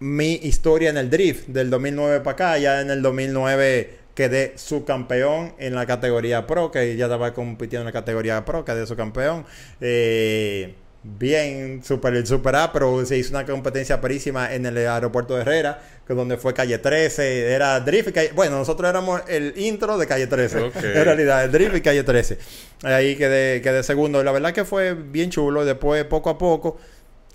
mi 0.05 0.35
historia 0.35 0.91
en 0.91 0.99
el 0.99 1.09
drift 1.09 1.47
del 1.47 1.71
2009 1.71 2.21
para 2.21 2.33
acá. 2.33 2.59
Ya 2.59 2.83
en 2.83 2.91
el 2.91 3.01
2009 3.01 3.99
quedé 4.15 4.53
subcampeón 4.57 5.55
en 5.59 5.75
la 5.75 5.87
categoría 5.87 6.47
pro, 6.47 6.71
que 6.71 6.95
ya 6.97 7.07
estaba 7.07 7.33
compitiendo 7.33 7.81
en 7.81 7.87
la 7.87 7.93
categoría 7.93 8.45
pro, 8.45 8.67
quedé 8.67 8.87
subcampeón. 8.87 9.47
Eh, 9.81 10.75
bien, 11.03 11.83
super, 11.83 12.27
super 12.27 12.55
A, 12.55 12.71
pero 12.71 13.05
se 13.07 13.17
hizo 13.17 13.31
una 13.31 13.47
competencia 13.47 14.03
perísima 14.03 14.55
en 14.55 14.67
el 14.67 14.77
aeropuerto 14.77 15.37
de 15.37 15.41
Herrera, 15.41 15.83
que 16.07 16.13
donde 16.13 16.37
fue 16.37 16.53
calle 16.53 16.77
13, 16.77 17.53
era 17.53 17.81
drift 17.81 18.09
y 18.09 18.13
calle, 18.13 18.31
bueno, 18.35 18.59
nosotros 18.59 18.89
éramos 18.91 19.23
el 19.27 19.55
intro 19.57 19.97
de 19.97 20.07
calle 20.07 20.27
13, 20.27 20.59
Ok. 20.65 20.77
en 20.83 21.05
realidad, 21.05 21.45
el 21.45 21.51
drift 21.51 21.77
y 21.77 21.81
calle 21.81 22.05
13. 22.05 22.39
Ahí 22.83 23.17
quedé, 23.17 23.63
quedé 23.63 23.83
segundo, 23.83 24.23
la 24.23 24.33
verdad 24.33 24.53
que 24.53 24.67
fue 24.67 24.93
bien 24.93 25.31
chulo, 25.31 25.65
después 25.65 26.05
poco 26.05 26.29
a 26.29 26.37
poco, 26.37 26.77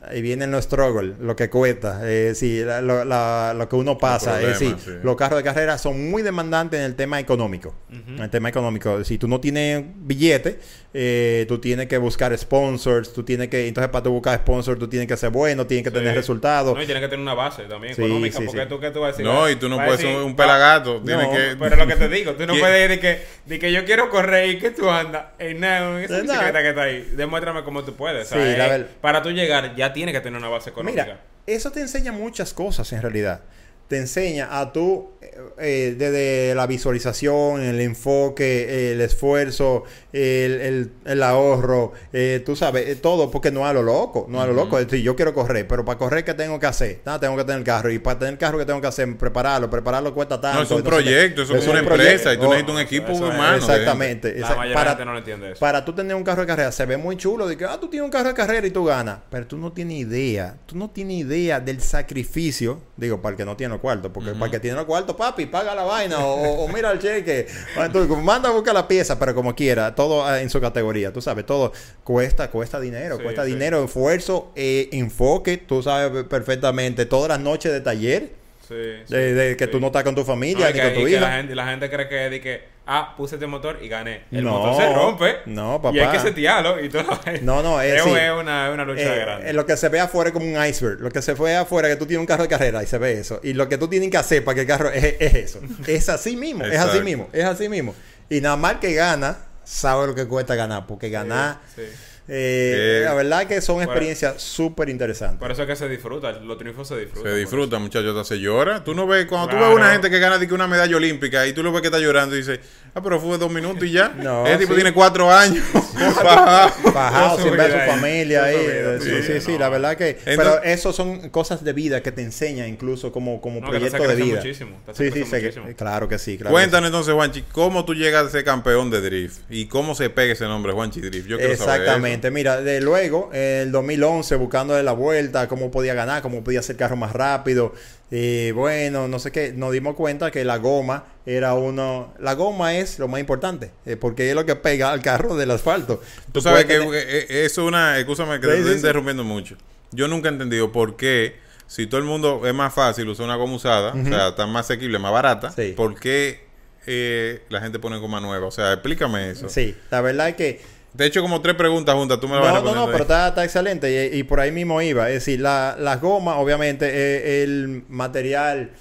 ahí 0.08 0.22
vienen 0.22 0.52
los 0.52 0.64
struggles, 0.66 1.20
lo 1.20 1.36
que 1.36 1.50
cuesta, 1.50 2.02
eh, 2.04 2.34
sí, 2.36 2.64
la- 2.64 2.82
lo, 2.82 3.04
la- 3.06 3.54
lo 3.56 3.68
que 3.68 3.76
uno 3.76 3.98
pasa, 3.98 4.40
Los 4.42 4.52
eh, 4.52 4.54
sí, 4.56 4.66
problemas, 4.66 4.82
sí. 4.84 4.92
los 5.04 5.16
carros 5.16 5.40
de 5.40 5.44
carrera 5.44 5.78
son 5.78 6.10
muy 6.10 6.22
demandantes 6.22 6.80
en 6.80 6.86
el 6.86 6.96
tema 6.96 7.20
económico, 7.20 7.76
en 7.92 8.20
el 8.20 8.30
tema 8.30 8.50
económico, 8.50 9.04
si 9.04 9.18
tú 9.18 9.28
no 9.28 9.40
tienes 9.40 9.84
billete, 9.96 10.60
eh, 10.94 11.46
tú 11.48 11.60
tienes 11.60 11.88
que 11.88 11.98
buscar 12.00 12.36
sponsors, 12.38 13.14
tú 13.14 13.24
tienes 13.24 13.48
que, 13.50 13.68
entonces 13.68 13.92
para 13.92 14.04
tú 14.04 14.12
buscar 14.12 14.40
sponsors, 14.40 14.80
tú 14.80 14.88
tienes 14.88 15.08
que 15.08 15.16
ser 15.18 15.30
bueno, 15.30 15.68
tienes 15.68 15.84
que 15.84 15.90
Sí. 15.92 15.96
tener 15.96 16.16
resultados. 16.16 16.76
No, 16.76 16.82
y 16.82 16.86
tiene 16.86 17.00
que 17.02 17.08
tener 17.08 17.22
una 17.22 17.36
base 17.36 17.64
también 17.64 17.94
Sí, 17.96 18.02
económica, 18.02 18.40
sí, 18.40 18.46
porque 18.46 18.62
sí. 18.64 18.68
tú 18.70 18.80
qué 18.80 18.90
tú 18.92 19.00
vas 19.02 19.10
a 19.10 19.12
decir. 19.12 19.26
No, 19.26 19.44
Ah, 19.46 19.52
y 19.52 19.56
tú 19.56 19.70
no 19.70 19.76
puedes 19.78 20.00
decir, 20.00 20.08
ser 20.16 20.22
un 20.24 20.32
ah, 20.32 20.36
pelagato. 20.36 21.02
Tienes 21.02 21.28
no, 21.28 21.32
que. 21.34 21.56
Pero 21.60 21.76
lo 21.76 21.88
que 21.88 21.96
te 21.96 22.10
digo, 22.10 22.34
tú 22.34 22.46
no 22.48 22.54
¿Qué? 22.54 22.60
puedes 22.60 22.84
ir 22.84 22.90
de 22.90 23.00
que, 23.00 23.22
de 23.46 23.60
que 23.60 23.72
yo 23.72 23.86
quiero 23.86 24.10
correr 24.10 24.50
y 24.50 24.58
que 24.58 24.72
tú 24.72 24.90
andas 24.90 25.26
en 25.38 25.60
nada, 25.60 25.98
en 26.00 26.04
esa 26.06 26.22
bicicleta 26.22 26.62
que 26.62 26.70
está 26.70 26.82
ahí. 26.84 27.14
Demuéstrame 27.16 27.64
cómo 27.64 27.84
tú 27.84 27.94
puedes. 27.96 28.32
la 28.32 28.76
eh, 28.78 28.86
para 29.00 29.22
tú 29.22 29.30
llegar 29.32 29.76
ya 29.76 29.94
tienes 29.94 30.14
que 30.16 30.22
tener 30.22 30.40
una 30.40 30.50
base 30.50 30.72
económica. 30.72 31.04
Mira, 31.04 31.20
eso 31.46 31.72
te 31.72 31.82
enseña 31.82 32.12
muchas 32.12 32.54
cosas 32.54 32.92
en 32.94 33.02
realidad. 33.02 33.42
Te 33.90 33.98
enseña 33.98 34.60
a 34.60 34.72
tú, 34.72 35.10
eh, 35.20 35.32
eh, 35.58 35.96
desde 35.98 36.54
la 36.56 36.68
visualización, 36.68 37.62
el 37.62 37.82
enfoque, 37.82 38.92
el 38.94 39.02
esfuerzo, 39.02 39.84
el, 40.14 40.22
el- 40.62 40.92
el 41.06 41.24
ahorro, 41.24 41.92
eh, 42.14 42.42
tú 42.46 42.56
sabes, 42.56 42.88
eh, 42.88 42.96
todo, 42.96 43.32
porque 43.32 43.52
no 43.52 43.66
a 43.66 43.74
lo 43.74 43.82
loco, 43.82 44.28
no 44.30 44.42
a 44.42 44.46
lo 44.48 44.54
loco. 44.54 44.78
Es 44.80 44.86
decir, 44.88 45.04
yo 45.04 45.16
quiero 45.16 45.34
correr, 45.34 45.68
pero 45.68 45.84
para 45.84 45.98
correr, 45.98 46.24
¿qué 46.24 46.34
tengo 46.36 46.60
que 46.60 46.68
hacer? 46.68 47.00
Nada, 47.06 47.20
tengo 47.20 47.36
que 47.36 47.44
tener 47.44 47.60
el 47.60 47.66
carro. 47.66 47.92
Y 47.92 47.98
para 48.00 48.20
tener 48.20 48.34
el 48.34 48.38
carro, 48.40 48.58
¿qué 48.60 48.66
tengo 48.66 48.80
que 48.80 48.88
hacer? 48.88 49.18
Prepararlo. 49.18 49.70
Prepararlo 49.70 50.14
cuesta 50.14 50.40
tanto. 50.40 50.58
No, 50.60 50.64
es 50.64 50.72
un 50.72 50.78
entonces, 50.78 51.04
proyecto, 51.04 51.42
eso 51.42 51.56
es 51.56 51.64
un 51.66 51.70
una 51.72 51.84
proyecto. 51.84 52.12
empresa 52.12 52.34
y 52.34 52.38
tú 52.38 52.44
Oh, 52.44 52.50
necesitas 52.50 52.76
un 52.76 52.82
equipo 52.82 53.12
eso 53.12 53.24
humano. 53.26 53.56
Exactamente. 53.58 54.36
La 54.40 54.56
para, 54.74 54.90
gente 54.92 55.06
no 55.06 55.14
lo 55.14 55.18
entiende 55.20 55.52
eso. 55.52 55.60
para 55.60 55.84
tú 55.84 55.94
tener 55.94 56.16
un 56.16 56.24
carro 56.24 56.42
de 56.42 56.48
carrera 56.48 56.72
se 56.72 56.86
ve 56.86 56.96
muy 56.98 57.18
chulo. 57.18 57.48
De 57.48 57.58
que, 57.58 57.66
ah, 57.66 57.80
tú 57.82 57.88
tienes 57.90 58.06
un 58.06 58.12
carro 58.12 58.30
de 58.30 58.36
carrera 58.36 58.68
y 58.68 58.72
tú 58.72 58.86
ganas. 58.86 59.20
Pero 59.32 59.48
tú 59.48 59.58
no 59.58 59.72
tienes 59.74 59.98
idea. 59.98 60.58
Tú 60.68 60.78
no 60.78 60.92
tienes 60.92 61.18
idea 61.18 61.60
del 61.60 61.82
sacrificio. 61.82 62.82
Digo, 62.98 63.22
para 63.22 63.32
el 63.32 63.38
que 63.38 63.46
no 63.46 63.58
tiene 63.58 63.79
los 63.80 63.82
cuartos. 63.82 64.12
Porque 64.12 64.32
para 64.32 64.52
que 64.52 64.60
tiene 64.60 64.76
los 64.76 64.86
cuartos, 64.86 65.16
papi, 65.16 65.46
paga 65.46 65.74
la 65.74 65.84
vaina 65.84 66.18
o, 66.20 66.68
mira 66.68 66.92
el 66.92 67.00
cheque. 67.00 67.48
Entonces, 67.78 68.18
manda 68.24 68.50
a 68.50 68.52
buscar 68.52 68.74
la 68.74 68.88
pieza, 68.88 69.18
pero 69.18 69.34
como 69.34 69.56
quiera. 69.56 69.96
Todo 69.96 70.26
ah, 70.26 70.42
en 70.42 70.50
su 70.50 70.60
categoría. 70.60 71.12
Tú 71.14 71.22
sabes, 71.22 71.46
todo 71.46 71.72
cuesta, 72.04 72.50
cuesta 72.50 72.80
dinero. 72.80 73.18
Sí, 73.18 73.24
cuesta 73.24 73.46
sí. 73.46 73.52
dinero, 73.52 73.84
esfuerzo, 73.84 74.52
eh, 74.56 74.90
enfoque. 74.92 75.58
Tú 75.58 75.82
sabes 75.82 76.26
perfectamente. 76.26 77.06
Todas 77.06 77.30
las 77.30 77.40
noches 77.40 77.72
de 77.72 77.82
taller. 77.82 78.32
Sí, 78.68 78.76
De, 78.76 79.34
de 79.34 79.58
que 79.58 79.66
tú 79.66 79.80
no 79.80 79.88
estás 79.88 80.04
con 80.04 80.14
tu 80.14 80.24
familia 80.24 80.70
y 80.70 80.74
ni 80.74 80.80
que, 80.80 80.86
con 80.86 80.94
tu 80.94 81.00
y 81.00 81.04
que 81.06 81.12
hija. 81.12 81.22
la, 81.22 81.38
gente, 81.38 81.56
la 81.56 81.68
gente 81.68 81.90
cree 81.90 82.08
que, 82.08 82.16
de 82.16 82.40
que, 82.40 82.64
ah, 82.92 83.14
puse 83.16 83.36
este 83.36 83.46
motor 83.48 83.78
y 83.82 83.88
gané. 83.88 84.24
El 84.32 84.44
No, 84.44 84.52
motor 84.60 84.82
se 84.82 84.94
rompe. 84.94 85.36
no, 85.46 85.82
papá. 85.82 85.96
Y 85.96 86.00
hay 86.00 86.10
que 86.12 86.20
setearlo 86.20 86.84
y 86.84 86.90
todo. 86.90 87.04
No, 87.44 87.62
no, 87.64 87.80
es 87.82 87.94
es, 87.96 88.04
sí. 88.04 88.10
una, 88.10 88.68
es 88.68 88.74
una 88.74 88.84
lucha 88.86 89.02
Eh, 89.16 89.20
grande. 89.20 89.50
eh, 89.50 89.54
lo 89.54 89.66
que 89.66 89.78
se 89.78 89.88
ve 89.90 90.00
afuera 90.00 90.30
es 90.30 90.34
como 90.34 90.46
un 90.46 90.66
iceberg. 90.66 91.00
Lo 91.00 91.10
que 91.12 91.22
se 91.22 91.34
ve 91.36 91.56
afuera 91.56 91.88
es 91.88 91.94
que 91.96 92.00
tú 92.00 92.06
tienes 92.08 92.22
un 92.22 92.26
carro 92.28 92.44
de 92.44 92.50
carrera 92.50 92.82
y 92.84 92.88
se 92.88 92.98
ve 92.98 93.14
eso. 93.20 93.40
Y 93.44 93.54
lo 93.54 93.70
que 93.70 93.78
tú 93.78 93.88
tienes 93.88 94.10
que 94.10 94.18
hacer 94.18 94.44
para 94.44 94.56
que 94.56 94.62
el 94.62 94.68
carro 94.68 94.90
es, 94.90 95.16
es 95.20 95.34
eso. 95.36 95.60
Es 95.88 96.10
así 96.10 96.36
mismo, 96.36 96.66
es 96.66 96.80
así 96.80 97.02
mismo, 97.02 97.30
es 97.32 97.46
así 97.46 97.70
mismo. 97.70 97.94
Y 98.30 98.42
nada 98.42 98.58
más 98.58 98.76
que 98.76 98.94
gana, 98.94 99.38
sabe 99.64 100.08
lo 100.08 100.16
que 100.16 100.28
cuesta 100.28 100.56
ganar. 100.56 100.86
Porque 100.88 101.10
ganar, 101.10 101.58
Sí. 101.76 101.84
Eh, 102.30 103.00
Eh, 103.00 103.02
la 103.06 103.14
verdad 103.16 103.48
que 103.48 103.60
son 103.62 103.82
experiencias 103.82 104.42
súper 104.42 104.90
interesantes. 104.90 105.40
Por 105.40 105.52
eso 105.52 105.64
es 105.64 105.68
que 105.68 105.76
se 105.76 105.90
disfruta. 105.90 106.32
Los 106.34 106.58
triunfos 106.58 106.88
se 106.88 106.96
disfrutan. 106.98 107.24
Se 107.24 107.30
por 107.30 107.40
disfruta, 107.40 107.80
muchachos, 107.80 108.28
se 108.28 108.40
llora. 108.40 108.84
Tú 108.84 108.94
no 108.94 109.08
ves, 109.08 109.26
cuando 109.26 109.48
tú 109.48 109.56
Claro. 109.58 109.70
ves 109.70 109.78
una 109.78 109.92
gente 109.92 110.10
que 110.10 110.20
gana 110.20 110.38
de 110.38 110.48
que 110.48 110.54
una 110.54 110.68
medalla 110.68 110.96
olímpica 110.96 111.46
y 111.48 111.54
tú 111.54 111.64
lo 111.64 111.72
ves 111.72 111.82
que 111.82 111.88
está 111.88 112.00
llorando 112.00 112.36
y 112.36 112.40
dices, 112.40 112.60
ah, 112.94 113.02
pero 113.02 113.20
fue 113.20 113.38
dos 113.38 113.52
minutos 113.52 113.84
y 113.84 113.92
ya. 113.92 114.10
No, 114.20 114.46
Ese 114.46 114.60
tipo 114.60 114.76
tiene 114.76 114.94
cuatro 114.94 115.32
años. 115.32 115.64
Bajado. 116.94 117.40
Sin 117.42 117.52
ver 117.52 117.62
a 117.62 117.86
su 117.86 117.92
familia 117.92 118.44
ahí. 118.46 118.56
eh, 118.60 119.00
Sí, 119.26 119.42
sí, 119.42 119.58
la 119.58 119.70
verdad 119.70 119.98
que. 119.98 120.10
Entonces- 120.10 120.38
pero 120.38 120.64
eso 120.64 120.94
son 120.94 121.30
cosas 121.30 121.64
de 121.64 121.74
vida 121.74 122.02
que 122.02 122.12
te 122.12 122.22
enseñan 122.22 122.68
incluso 122.68 123.12
como, 123.12 123.42
como 123.42 123.60
No, 123.62 123.68
proyecto 123.70 124.08
de 124.08 124.16
vida. 124.16 124.38
muchísimo, 124.38 124.78
Sí, 124.94 125.12
sí, 125.12 125.24
claro 125.24 125.40
que 125.42 125.52
sí. 125.52 125.60
Claro 125.76 126.08
que 126.10 126.20
sí. 126.20 126.38
Cuéntanos 126.38 126.88
entonces, 126.88 127.14
Juanchi, 127.14 127.44
¿cómo 127.52 127.86
tú 127.86 127.94
llegas 127.94 128.28
a 128.28 128.30
ser 128.30 128.44
campeón 128.44 128.90
de 128.90 129.02
drift? 129.02 129.40
¿Y 129.50 129.66
cómo 129.68 129.96
se 129.96 130.10
pega 130.10 130.34
ese 130.34 130.46
nombre, 130.46 130.74
Juanchi 130.74 131.02
Drift? 131.02 131.28
Yo 131.28 131.38
quiero 131.38 131.56
saber 131.56 131.86
Exactamente, 132.20 132.32
mira, 132.32 132.62
de 132.62 132.82
luego, 132.82 133.30
en 133.34 133.40
el 133.68 133.72
2011, 133.72 134.36
buscándole 134.36 134.84
la 134.84 134.92
vuelta, 134.92 135.48
cómo 135.48 135.72
podía 135.72 135.94
ganar, 135.94 136.22
cómo 136.22 136.44
podía 136.44 136.60
hacer 136.60 136.76
carro 136.76 136.96
más 136.98 137.14
rápido. 137.14 137.74
Y 138.12 138.52
bueno, 138.52 139.08
no 139.08 139.20
sé 139.20 139.32
qué, 139.32 139.54
nos 139.54 139.72
dimos 139.72 139.96
cuenta 139.96 140.32
que 140.32 140.44
la 140.44 140.58
goma 140.58 141.06
era 141.26 141.54
uno. 141.54 142.14
La 142.20 142.34
goma 142.36 142.76
es 142.78 143.00
lo 143.00 143.08
más 143.08 143.20
importante, 143.22 143.72
eh, 143.86 143.96
porque 143.96 144.30
es 144.30 144.36
lo 144.36 144.46
que 144.46 144.56
pega 144.56 144.92
al 144.92 145.02
carro 145.02 145.36
del 145.38 145.52
asfalto. 145.52 146.02
Tú 146.34 146.42
sabes 146.42 146.66
que 146.66 146.80
tener- 146.80 146.94
eh, 146.96 147.26
eh, 147.30 147.46
es 147.46 147.58
una. 147.58 147.98
Escúchame 148.00 148.40
que 148.40 148.48
Sí, 148.48 148.52
te 148.54 148.58
estoy 148.60 148.72
sí. 148.74 148.78
interrumpiendo 148.80 149.24
mucho. 149.24 149.56
Yo 149.92 150.08
nunca 150.08 150.30
he 150.30 150.32
entendido 150.32 150.72
por 150.72 150.98
qué, 150.98 151.36
si 151.68 151.88
todo 151.88 152.00
el 152.00 152.06
mundo 152.06 152.42
es 152.46 152.54
más 152.54 152.74
fácil 152.74 153.08
usar 153.10 153.26
una 153.26 153.36
goma 153.36 153.56
usada, 153.56 153.94
o 153.94 154.04
sea, 154.06 154.30
está 154.30 154.46
más 154.48 154.66
asequible, 154.66 155.00
más 155.00 155.12
barata. 155.14 155.54
¿por 155.76 156.00
qué 156.00 156.42
eh, 156.88 157.44
la 157.50 157.62
gente 157.62 157.80
pone 157.80 157.98
goma 157.98 158.20
nueva? 158.20 158.48
O 158.48 158.52
sea, 158.52 158.74
explícame 158.74 159.30
eso. 159.32 159.48
Sí, 159.50 159.76
la 159.92 160.02
verdad 160.02 160.30
es 160.30 160.36
que. 160.36 160.79
Te 160.96 161.04
he 161.04 161.08
hecho 161.08 161.22
como 161.22 161.42
tres 161.42 161.56
preguntas 161.56 161.96
juntas, 161.96 162.20
tú 162.20 162.28
me 162.28 162.36
las 162.36 162.44
vas 162.44 162.54
No, 162.56 162.60
no, 162.60 162.66
no, 162.66 162.66
respondiendo 162.88 162.92
pero 162.92 163.04
está, 163.04 163.28
está 163.30 163.44
excelente 163.44 164.10
y, 164.14 164.20
y 164.20 164.24
por 164.24 164.40
ahí 164.40 164.52
mismo 164.52 164.82
iba. 164.82 165.08
Es 165.08 165.16
decir, 165.16 165.40
la, 165.40 165.76
las 165.80 166.02
gomas, 166.02 166.36
obviamente, 166.38 166.88
es 166.88 167.44
el 167.48 167.84
material 167.88 168.72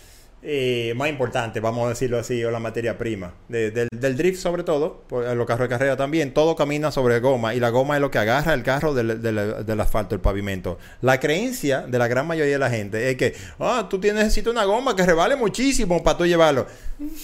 eh, 0.43 0.95
más 0.97 1.09
importante, 1.11 1.61
vamos 1.61 1.85
a 1.87 1.89
decirlo 1.91 2.19
así, 2.19 2.43
o 2.45 2.51
la 2.51 2.61
materia 2.61 2.97
prima. 2.97 3.35
De- 3.49 3.71
del, 3.71 3.89
del 3.93 4.17
drift, 4.17 4.41
sobre 4.41 4.63
todo, 4.63 5.03
por, 5.09 5.25
los 5.37 5.47
carros 5.47 5.69
de 5.69 5.69
carrera 5.69 5.97
también, 5.97 6.33
todo 6.33 6.57
camina 6.57 6.91
sobre 6.91 7.21
goma 7.21 7.55
y 7.55 7.61
la 7.61 7.69
goma 7.71 7.97
es 7.97 8.01
lo 8.01 8.11
que 8.11 8.19
agarra 8.19 8.55
el 8.55 8.63
carro 8.63 8.95
del, 8.95 9.21
del- 9.21 9.67
del 9.67 9.81
asfalto, 9.81 10.15
el 10.15 10.21
pavimento. 10.21 10.79
La 11.03 11.21
creencia 11.21 11.83
de 11.83 11.99
la 11.99 12.09
gran 12.09 12.27
mayoría 12.27 12.53
de 12.55 12.59
la 12.59 12.71
gente 12.71 13.11
es 13.11 13.17
que, 13.17 13.35
ah, 13.59 13.87
tú 13.91 13.99
tienes, 14.01 14.23
necesitas 14.25 14.53
una 14.53 14.65
goma 14.65 14.97
que 14.97 15.05
revale 15.05 15.37
muchísimo 15.37 16.03
para 16.03 16.17
tú 16.19 16.25
llevarlo. 16.27 16.67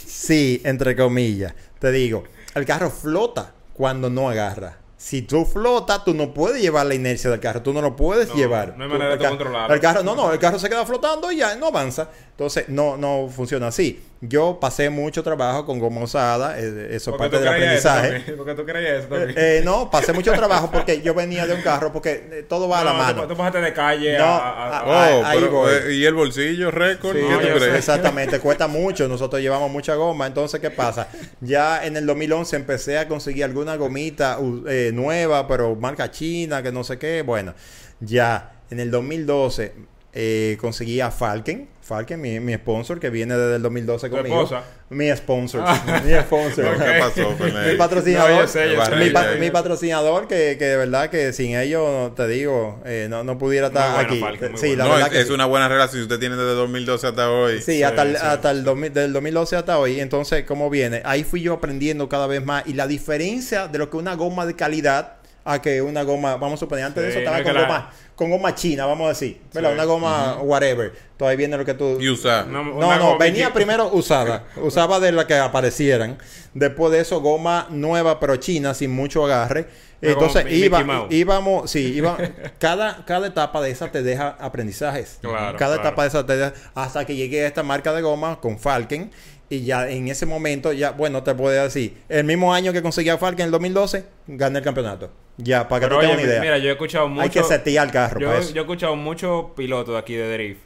Sí, 0.07 0.61
entre 0.65 0.95
comillas. 0.95 1.55
Te 1.79 1.91
digo, 1.91 2.25
el 2.55 2.65
carro 2.67 2.91
flota 2.91 3.53
cuando 3.75 4.09
no 4.09 4.31
agarra. 4.31 4.79
Si 4.97 5.21
tú 5.21 5.45
flotas, 5.45 6.03
tú 6.05 6.15
no 6.15 6.33
puedes 6.33 6.63
llevar 6.63 6.87
la 6.87 6.95
inercia 6.95 7.29
del 7.29 7.39
carro, 7.41 7.61
tú 7.61 7.75
no 7.75 7.83
lo 7.83 7.95
puedes 7.95 8.29
No, 8.31 8.35
llevar. 8.37 8.75
no 8.79 8.85
hay 8.85 8.91
Tú- 8.91 8.97
manera 8.97 9.17
de 9.17 9.29
controlarlo. 9.29 9.75
El 9.75 9.81
carro, 9.81 10.03
no, 10.03 10.15
no, 10.15 10.33
el 10.33 10.39
carro 10.39 10.59
se 10.59 10.69
queda 10.71 10.87
flotando 10.87 11.31
y 11.31 11.37
ya 11.39 11.55
no 11.57 11.67
avanza. 11.67 12.09
Entonces, 12.31 12.69
no, 12.71 12.97
no 12.97 13.29
funciona 13.29 13.67
así. 13.67 14.03
Yo 14.27 14.59
pasé 14.61 14.91
mucho 14.91 15.23
trabajo 15.23 15.67
con 15.67 15.79
goma 15.79 16.03
usada, 16.03 16.59
eh, 16.59 16.89
eso 16.93 17.11
es 17.11 17.17
parte 17.17 17.37
del 17.39 17.45
eso 17.47 17.53
aprendizaje. 17.55 18.11
también, 18.13 18.37
Porque 18.39 18.55
tú 18.55 18.65
creías 18.65 18.99
eso 19.01 19.09
también. 19.09 19.31
Eh, 19.31 19.59
eh, 19.59 19.63
no, 19.65 19.91
pasé 19.91 20.13
mucho 20.13 20.33
trabajo 20.33 20.71
porque 20.71 21.03
yo 21.03 21.13
venía 21.15 21.47
de 21.47 21.55
un 21.55 21.61
carro, 21.63 21.93
porque 21.93 22.29
eh, 22.33 22.47
todo 22.49 22.69
va 22.69 22.81
a 22.81 22.85
la 22.85 22.93
No, 22.93 22.99
mano. 22.99 23.23
Tú, 23.23 23.29
tú 23.29 23.37
pasaste 23.37 23.61
de 23.61 23.73
calle 23.73 24.17
No, 24.17 24.25
a, 24.25 24.39
a- 24.39 24.79
a- 24.79 24.85
Oh, 25.19 25.25
ahí 25.25 25.39
pero, 25.41 25.51
voy. 25.53 25.73
eh, 25.73 25.93
¿y 25.95 26.05
el 26.07 26.15
bolsillo 26.15 26.71
récord? 26.71 27.17
Sí, 27.17 27.23
¿Qué 27.23 27.35
tú 27.35 27.41
yo 27.49 27.55
sé, 27.55 27.59
crees? 27.67 27.77
Exactamente, 27.77 28.39
cuesta 28.41 28.67
mucho. 28.67 29.09
Nosotros 29.09 29.43
llevamos 29.43 29.71
mucha 29.71 29.95
goma. 29.95 30.27
Entonces, 30.27 30.61
¿qué 30.61 30.71
pasa? 30.71 31.09
Ya 31.41 31.85
en 31.85 31.97
el 31.97 32.07
2011 32.07 32.57
empecé 32.57 32.99
a 32.99 33.09
conseguir 33.09 33.45
alguna 33.45 33.77
gomita 33.77 34.39
eh, 34.69 34.91
nueva, 34.95 35.47
pero 35.49 35.75
marca 35.77 36.11
china, 36.11 36.63
que 36.63 36.73
no 36.73 36.83
sé 36.85 36.99
qué. 36.99 37.23
Bueno, 37.23 37.55
ya 38.01 38.53
en 38.71 38.81
el 38.81 38.91
2012 38.91 39.75
eh, 40.15 40.57
conseguí 40.61 41.01
a 41.01 41.11
Falken. 41.11 41.69
Falken, 41.83 42.19
mi, 42.19 42.41
mi 42.41 42.55
sponsor, 42.55 42.99
que 42.99 43.11
viene 43.11 43.37
desde 43.37 43.57
el 43.57 43.63
2012 43.63 44.09
¿Tu 44.09 44.17
conmigo. 44.17 44.37
esposa? 44.45 44.65
Mi 44.89 45.11
sponsor. 45.15 45.63
Ah. 45.67 46.01
Mi 46.03 46.15
sponsor. 46.23 46.65
Mi 47.71 47.77
patrocinador. 47.77 48.31
No, 48.31 48.41
yo 48.41 48.49
sé, 48.49 48.73
yo 48.75 48.83
sé, 48.87 48.97
mi, 48.97 49.11
pa- 49.11 49.27
patrocinador, 49.53 50.27
que, 50.27 50.57
que 50.59 50.65
de 50.65 50.77
verdad 50.79 51.11
que 51.11 51.35
sin 51.35 51.55
ellos, 51.57 52.15
te 52.15 52.27
digo, 52.27 52.81
eh, 52.87 53.07
no, 53.11 53.23
no 53.23 53.37
pudiera 53.37 53.67
estar 53.67 53.93
bueno, 53.97 54.09
aquí. 54.09 54.21
Falken, 54.21 54.53
muy 54.53 54.61
sí, 54.61 54.67
bueno. 54.69 54.79
la 54.79 54.85
No, 54.85 54.91
verdad 54.95 55.09
es, 55.09 55.13
que 55.13 55.21
es 55.21 55.27
sí. 55.29 55.35
una 55.35 55.45
buena 55.45 55.69
relación. 55.69 55.99
Si 55.99 56.03
usted 56.05 56.19
tiene 56.19 56.37
desde 56.37 56.55
2012 56.55 57.07
hasta 57.07 57.31
hoy. 57.31 57.61
Sí, 57.61 57.83
hasta, 57.83 58.03
el, 58.03 58.17
sí. 58.17 58.23
hasta 58.23 58.51
el 58.51 58.65
2000 58.65 58.93
del 58.95 59.13
2012 59.13 59.57
hasta 59.57 59.79
hoy. 59.79 60.01
Entonces, 60.01 60.45
¿cómo 60.45 60.71
viene? 60.71 61.03
Ahí 61.05 61.23
fui 61.23 61.43
yo 61.43 61.53
aprendiendo 61.53 62.09
cada 62.09 62.27
vez 62.27 62.43
más. 62.43 62.67
Y 62.67 62.73
la 62.73 62.87
diferencia 62.87 63.69
de 63.69 63.79
lo 63.79 63.91
que 63.91 63.99
una 63.99 64.15
goma 64.15 64.47
de 64.47 64.55
calidad 64.57 65.17
a 65.47 65.61
que 65.61 65.83
una 65.83 66.03
goma, 66.05 66.37
vamos 66.37 66.55
a 66.55 66.61
suponer, 66.61 66.87
antes 66.87 67.03
de 67.05 67.13
Sí, 67.13 67.19
eso 67.19 67.29
estaba 67.29 67.43
con 67.45 67.53
goma, 67.63 67.93
con 68.15 68.31
goma 68.31 68.55
china, 68.55 68.87
vamos 68.87 69.07
a 69.07 69.09
decir. 69.09 69.41
¿Verdad? 69.53 69.71
Sí. 69.71 69.75
Una 69.75 69.85
goma 69.85 70.39
whatever. 70.41 70.93
Todavía 71.17 71.37
viene 71.37 71.57
lo 71.57 71.65
que 71.65 71.75
tú... 71.75 72.01
Y 72.01 72.09
usar. 72.09 72.47
No, 72.47 72.65
No, 72.65 73.19
venía 73.19 73.53
primero 73.53 73.91
usada. 73.93 74.45
Usaba 74.57 75.01
de 75.01 75.13
la 75.13 75.27
que 75.27 75.37
aparecieran. 75.37 76.19
Después 76.55 76.93
de 76.93 77.01
eso, 77.01 77.21
goma 77.21 77.67
nueva, 77.71 78.21
pero 78.21 78.37
china, 78.37 78.75
sin 78.75 78.91
mucho 78.91 79.25
agarre. 79.25 79.69
Una 80.03 80.13
Entonces, 80.13 80.47
iba, 80.51 81.07
íbamos, 81.11 81.71
sí, 81.71 81.81
iba, 81.97 82.19
cada, 82.59 83.05
cada 83.07 83.29
etapa 83.29 83.63
de 83.63 83.71
esa 83.71 83.91
te 83.91 84.03
deja 84.03 84.37
aprendizajes. 84.41 85.19
Claro, 85.21 85.57
cada 85.57 85.77
claro. 85.77 85.89
etapa 85.89 86.03
de 86.03 86.09
esa 86.09 86.27
te 86.27 86.37
deja, 86.37 86.53
hasta 86.75 87.05
que 87.05 87.17
llegué 87.17 87.45
a 87.45 87.47
esta 87.47 87.63
marca 87.63 87.93
de 87.93 88.03
goma 88.03 88.41
con 88.41 88.59
Falken. 88.59 89.11
Y 89.51 89.65
ya 89.65 89.89
en 89.91 90.09
ese 90.09 90.27
momento, 90.27 90.73
ya, 90.73 90.93
bueno, 90.93 91.23
te 91.23 91.35
puedo 91.35 91.63
decir, 91.63 91.99
el 92.09 92.25
mismo 92.25 92.55
año 92.55 92.73
que 92.73 92.83
conseguí 92.83 93.11
a 93.11 93.19
Falken 93.19 93.43
en 93.43 93.47
el 93.47 93.53
2012, 93.53 94.05
gané 94.27 94.59
el 94.59 94.65
campeonato. 94.65 95.11
Ya, 95.37 95.69
para 95.69 95.89
que 95.89 95.95
oye, 95.95 96.07
tengas 96.07 96.23
una 96.23 96.31
idea. 96.31 96.41
mira, 96.41 96.59
yo 96.59 96.69
he 96.69 96.73
escuchado 96.73 97.09
mucho... 97.09 97.23
Hay 97.23 97.29
que 97.31 97.43
setear 97.43 97.87
el 97.87 97.93
carro 97.93 98.21
yo, 98.21 98.29
para 98.29 98.39
eso. 98.41 98.53
yo 98.55 98.63
he 98.63 98.65
escuchado 98.65 98.97
muchos 98.97 99.47
pilotos 99.57 99.95
de 99.95 99.99
aquí 99.99 100.15
de 100.15 100.33
Drift 100.33 100.61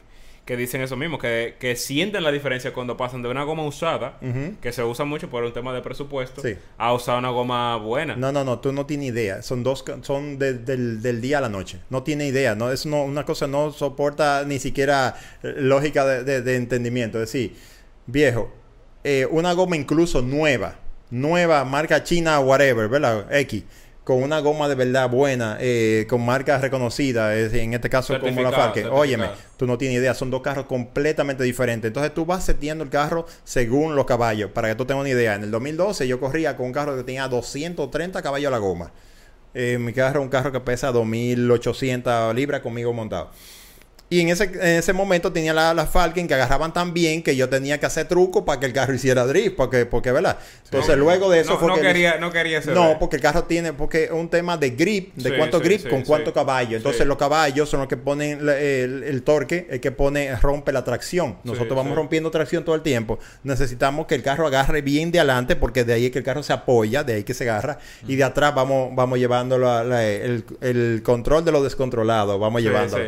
que 0.45 0.57
dicen 0.57 0.81
eso 0.81 0.95
mismo, 0.95 1.19
que, 1.19 1.57
que 1.59 1.75
sienten 1.75 2.23
la 2.23 2.31
diferencia 2.31 2.73
cuando 2.73 2.97
pasan 2.97 3.21
de 3.21 3.29
una 3.29 3.43
goma 3.43 3.63
usada, 3.65 4.17
que 4.61 4.71
se 4.71 4.83
usa 4.83 5.05
mucho 5.05 5.29
por 5.29 5.43
un 5.43 5.53
tema 5.53 5.71
de 5.75 5.81
presupuesto, 5.81 6.41
Sí. 6.41 6.55
a 6.79 6.91
usar 6.91 7.19
una 7.19 7.29
goma 7.29 7.75
buena. 7.75 8.15
No, 8.15 8.31
no, 8.31 8.43
no, 8.43 8.57
tú 8.57 8.71
no 8.73 8.87
tienes 8.87 9.09
idea. 9.09 9.43
Son 9.43 9.61
dos, 9.61 9.85
son 10.01 10.39
de- 10.39 10.53
del, 10.55 11.03
del 11.03 11.21
día 11.21 11.37
a 11.37 11.41
la 11.41 11.49
noche. 11.49 11.81
No 11.91 12.01
tiene 12.01 12.25
idea. 12.25 12.55
No, 12.55 12.71
es 12.71 12.87
no, 12.87 13.03
una 13.03 13.25
cosa 13.25 13.45
no 13.45 13.71
soporta 13.71 14.43
ni 14.43 14.57
siquiera 14.57 15.13
eh, 15.43 15.53
lógica 15.57 16.03
de, 16.03 16.23
de- 16.23 16.41
de 16.41 16.55
entendimiento. 16.55 17.21
Es 17.21 17.31
decir, 17.31 17.55
viejo, 18.07 18.51
eh, 19.11 19.25
una 19.25 19.53
goma 19.53 19.75
incluso 19.75 20.21
nueva, 20.21 20.75
nueva, 21.09 21.65
marca 21.65 22.03
china, 22.03 22.39
whatever, 22.41 22.87
¿verdad? 22.87 23.25
X. 23.31 23.63
Con 24.03 24.21
una 24.21 24.39
goma 24.39 24.67
de 24.67 24.75
verdad 24.75 25.09
buena, 25.09 25.57
eh, 25.59 26.05
con 26.07 26.23
marca 26.23 26.59
reconocida, 26.59 27.35
es 27.35 27.45
decir, 27.45 27.61
en 27.61 27.73
este 27.73 27.89
caso 27.89 28.19
como 28.19 28.39
la 28.43 28.51
certificado. 28.51 28.93
Óyeme, 28.93 29.31
tú 29.57 29.65
no 29.65 29.79
tienes 29.79 29.97
idea, 29.97 30.13
son 30.13 30.29
dos 30.29 30.43
carros 30.43 30.67
completamente 30.67 31.43
diferentes. 31.43 31.89
Entonces 31.89 32.13
tú 32.13 32.23
vas 32.23 32.45
seteando 32.45 32.83
el 32.83 32.91
carro 32.91 33.25
según 33.43 33.95
los 33.95 34.05
caballos. 34.05 34.51
Para 34.51 34.67
que 34.69 34.75
tú 34.75 34.85
tengas 34.85 35.01
una 35.01 35.09
idea, 35.09 35.33
en 35.33 35.43
el 35.43 35.49
2012 35.49 36.07
yo 36.07 36.19
corría 36.19 36.55
con 36.55 36.67
un 36.67 36.71
carro 36.71 36.95
que 36.95 37.03
tenía 37.03 37.27
230 37.27 38.21
caballos 38.21 38.47
a 38.47 38.51
la 38.51 38.59
goma. 38.59 38.91
Eh, 39.55 39.79
mi 39.79 39.91
carro 39.91 40.19
es 40.19 40.25
un 40.25 40.29
carro 40.29 40.51
que 40.51 40.59
pesa 40.59 40.91
2800 40.91 42.35
libras 42.35 42.61
conmigo 42.61 42.93
montado. 42.93 43.31
Y 44.11 44.21
en 44.21 44.29
ese, 44.29 44.45
en 44.45 44.79
ese 44.79 44.91
momento 44.93 45.31
tenía 45.31 45.53
las 45.53 45.75
la 45.75 45.85
Falcon 45.85 46.27
que 46.27 46.33
agarraban 46.33 46.73
tan 46.73 46.93
bien 46.93 47.21
que 47.21 47.35
yo 47.35 47.47
tenía 47.47 47.79
que 47.79 47.85
hacer 47.85 48.07
truco 48.07 48.43
para 48.43 48.59
que 48.59 48.65
el 48.65 48.73
carro 48.73 48.93
hiciera 48.95 49.25
drift, 49.25 49.55
porque, 49.55 49.85
porque 49.85 50.11
¿verdad? 50.11 50.37
Entonces 50.65 50.97
luego 50.97 51.29
de 51.29 51.41
eso 51.41 51.53
no, 51.53 51.59
fue 51.59 51.67
no 51.69 51.75
que... 51.75 51.81
quería, 51.81 52.17
no 52.17 52.31
quería 52.31 52.57
ese 52.59 52.71
No, 52.71 52.97
porque 52.99 53.17
el 53.17 53.21
carro 53.21 53.43
tiene, 53.43 53.73
porque 53.73 54.05
es 54.05 54.11
un 54.11 54.29
tema 54.29 54.57
de 54.57 54.71
grip, 54.71 55.13
de 55.15 55.29
Sí, 55.29 55.35
cuánto 55.37 55.57
sí, 55.59 55.63
grip 55.63 55.89
con 55.89 56.01
cuánto 56.03 56.33
caballo. 56.33 56.77
Entonces 56.77 57.05
los 57.05 57.17
caballos 57.17 57.69
son 57.69 57.81
los 57.81 57.89
que 57.89 57.97
ponen 57.97 58.45
la- 58.45 58.57
el, 58.59 59.03
el 59.03 59.21
torque, 59.23 59.67
el 59.69 59.79
que 59.79 59.91
pone, 59.91 60.35
rompe 60.37 60.71
la 60.71 60.83
tracción. 60.83 61.37
Nosotros 61.43 61.75
vamos 61.75 61.95
rompiendo 61.95 62.31
tracción 62.31 62.65
todo 62.65 62.75
el 62.75 62.81
tiempo. 62.81 63.19
Necesitamos 63.43 64.07
que 64.07 64.15
el 64.15 64.23
carro 64.23 64.47
agarre 64.47 64.81
bien 64.81 65.11
de 65.11 65.19
adelante, 65.19 65.55
porque 65.55 65.83
de 65.83 65.93
ahí 65.93 66.05
es 66.07 66.11
que 66.11 66.19
el 66.19 66.25
carro 66.25 66.41
se 66.43 66.53
apoya, 66.53 67.03
de 67.03 67.13
ahí 67.13 67.23
que 67.23 67.33
se 67.33 67.43
agarra. 67.49 67.77
Y 68.07 68.15
de 68.15 68.23
atrás 68.23 68.55
vamos, 68.55 68.89
vamos 68.95 69.19
llevando 69.19 69.57
la- 69.57 69.83
la- 69.83 70.05
el, 70.07 70.43
el 70.61 71.01
control 71.03 71.45
de 71.45 71.51
lo 71.51 71.63
descontrolado, 71.63 72.39
vamos 72.39 72.61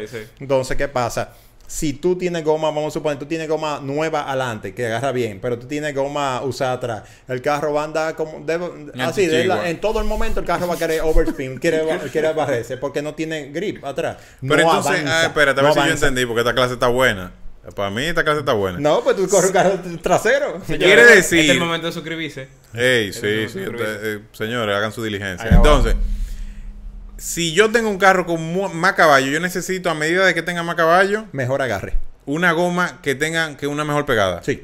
sí. 0.08 0.18
Entonces, 0.40 0.78
¿qué 0.78 0.91
pasa? 0.92 1.34
Si 1.68 1.94
tú 1.94 2.18
tienes 2.18 2.44
goma, 2.44 2.68
vamos 2.68 2.88
a 2.88 2.92
suponer, 2.92 3.18
tú 3.18 3.26
tienes 3.26 3.48
goma 3.48 3.80
nueva 3.82 4.28
adelante, 4.30 4.74
que 4.74 4.88
agarra 4.88 5.14
bien, 5.14 5.40
pero 5.42 5.58
tú 5.58 5.68
tienes 5.68 5.96
goma 5.96 6.42
usada 6.44 6.74
atrás, 6.74 7.04
el 7.30 7.42
carro 7.42 7.72
va 7.72 7.84
a 7.84 7.86
andar 7.86 8.16
como... 8.18 8.46
debe- 8.46 8.92
así, 9.02 9.26
de 9.26 9.46
la- 9.46 9.70
en 9.70 9.80
todo 9.80 10.02
el 10.02 10.06
momento 10.06 10.42
el 10.42 10.46
carro 10.46 10.68
va 10.68 10.74
a 10.74 10.78
querer 10.78 11.00
overspin, 11.06 11.58
quiere, 11.60 11.82
quiere 12.12 12.34
barrerse, 12.34 12.76
porque 12.76 13.02
no 13.02 13.16
tiene 13.16 13.52
grip 13.52 13.86
atrás. 13.86 14.18
Pero 14.42 14.56
no 14.56 14.62
entonces, 14.64 14.92
avanza, 14.92 15.22
ah, 15.22 15.26
espérate, 15.28 15.62
a 15.62 15.64
ver 15.64 15.74
no 15.76 15.82
si 15.82 15.88
yo 15.88 15.94
entendí, 15.94 16.26
porque 16.26 16.42
esta 16.42 16.54
clase 16.54 16.74
está 16.74 16.88
buena. 16.88 17.32
Para 17.74 17.90
mí 17.90 18.04
esta 18.04 18.24
clase 18.26 18.40
está 18.40 18.52
buena. 18.54 18.78
No, 18.80 19.02
pues 19.02 19.16
tú 19.16 19.30
corres 19.30 19.52
un 19.52 19.54
carro 19.54 19.80
trasero. 20.02 20.60
Quiere 20.68 21.04
Este 21.04 21.16
decir- 21.16 21.40
es 21.46 21.50
el 21.52 21.60
momento 21.60 21.88
de 21.88 21.94
suscribirse. 21.94 22.50
Ey, 22.74 23.10
Eso 23.10 23.22
sí, 23.22 23.44
no 23.44 23.50
sí. 23.50 23.60
este, 23.60 24.14
eh, 24.16 24.20
señores, 24.34 24.76
hagan 24.76 24.92
su 24.92 25.02
diligencia. 25.04 25.48
Allá 25.48 25.58
abajo. 25.58 25.84
Si 27.22 27.54
yo 27.54 27.72
tengo 27.72 27.88
un 27.88 28.00
carro 28.00 28.26
con 28.26 28.42
más 28.76 28.94
caballo, 28.94 29.28
yo 29.32 29.40
necesito, 29.40 29.92
a 29.92 29.94
medida 29.94 30.26
de 30.26 30.34
que 30.34 30.42
tenga 30.42 30.64
más 30.64 30.76
caballo, 30.76 31.26
Mejor 31.34 31.62
agarre. 31.62 31.94
una 32.26 32.52
goma 32.52 33.00
que 33.04 33.14
tenga 33.14 33.56
que 33.58 33.68
una 33.68 33.86
mejor 33.86 34.08
pegada. 34.08 34.42
Sí. 34.44 34.64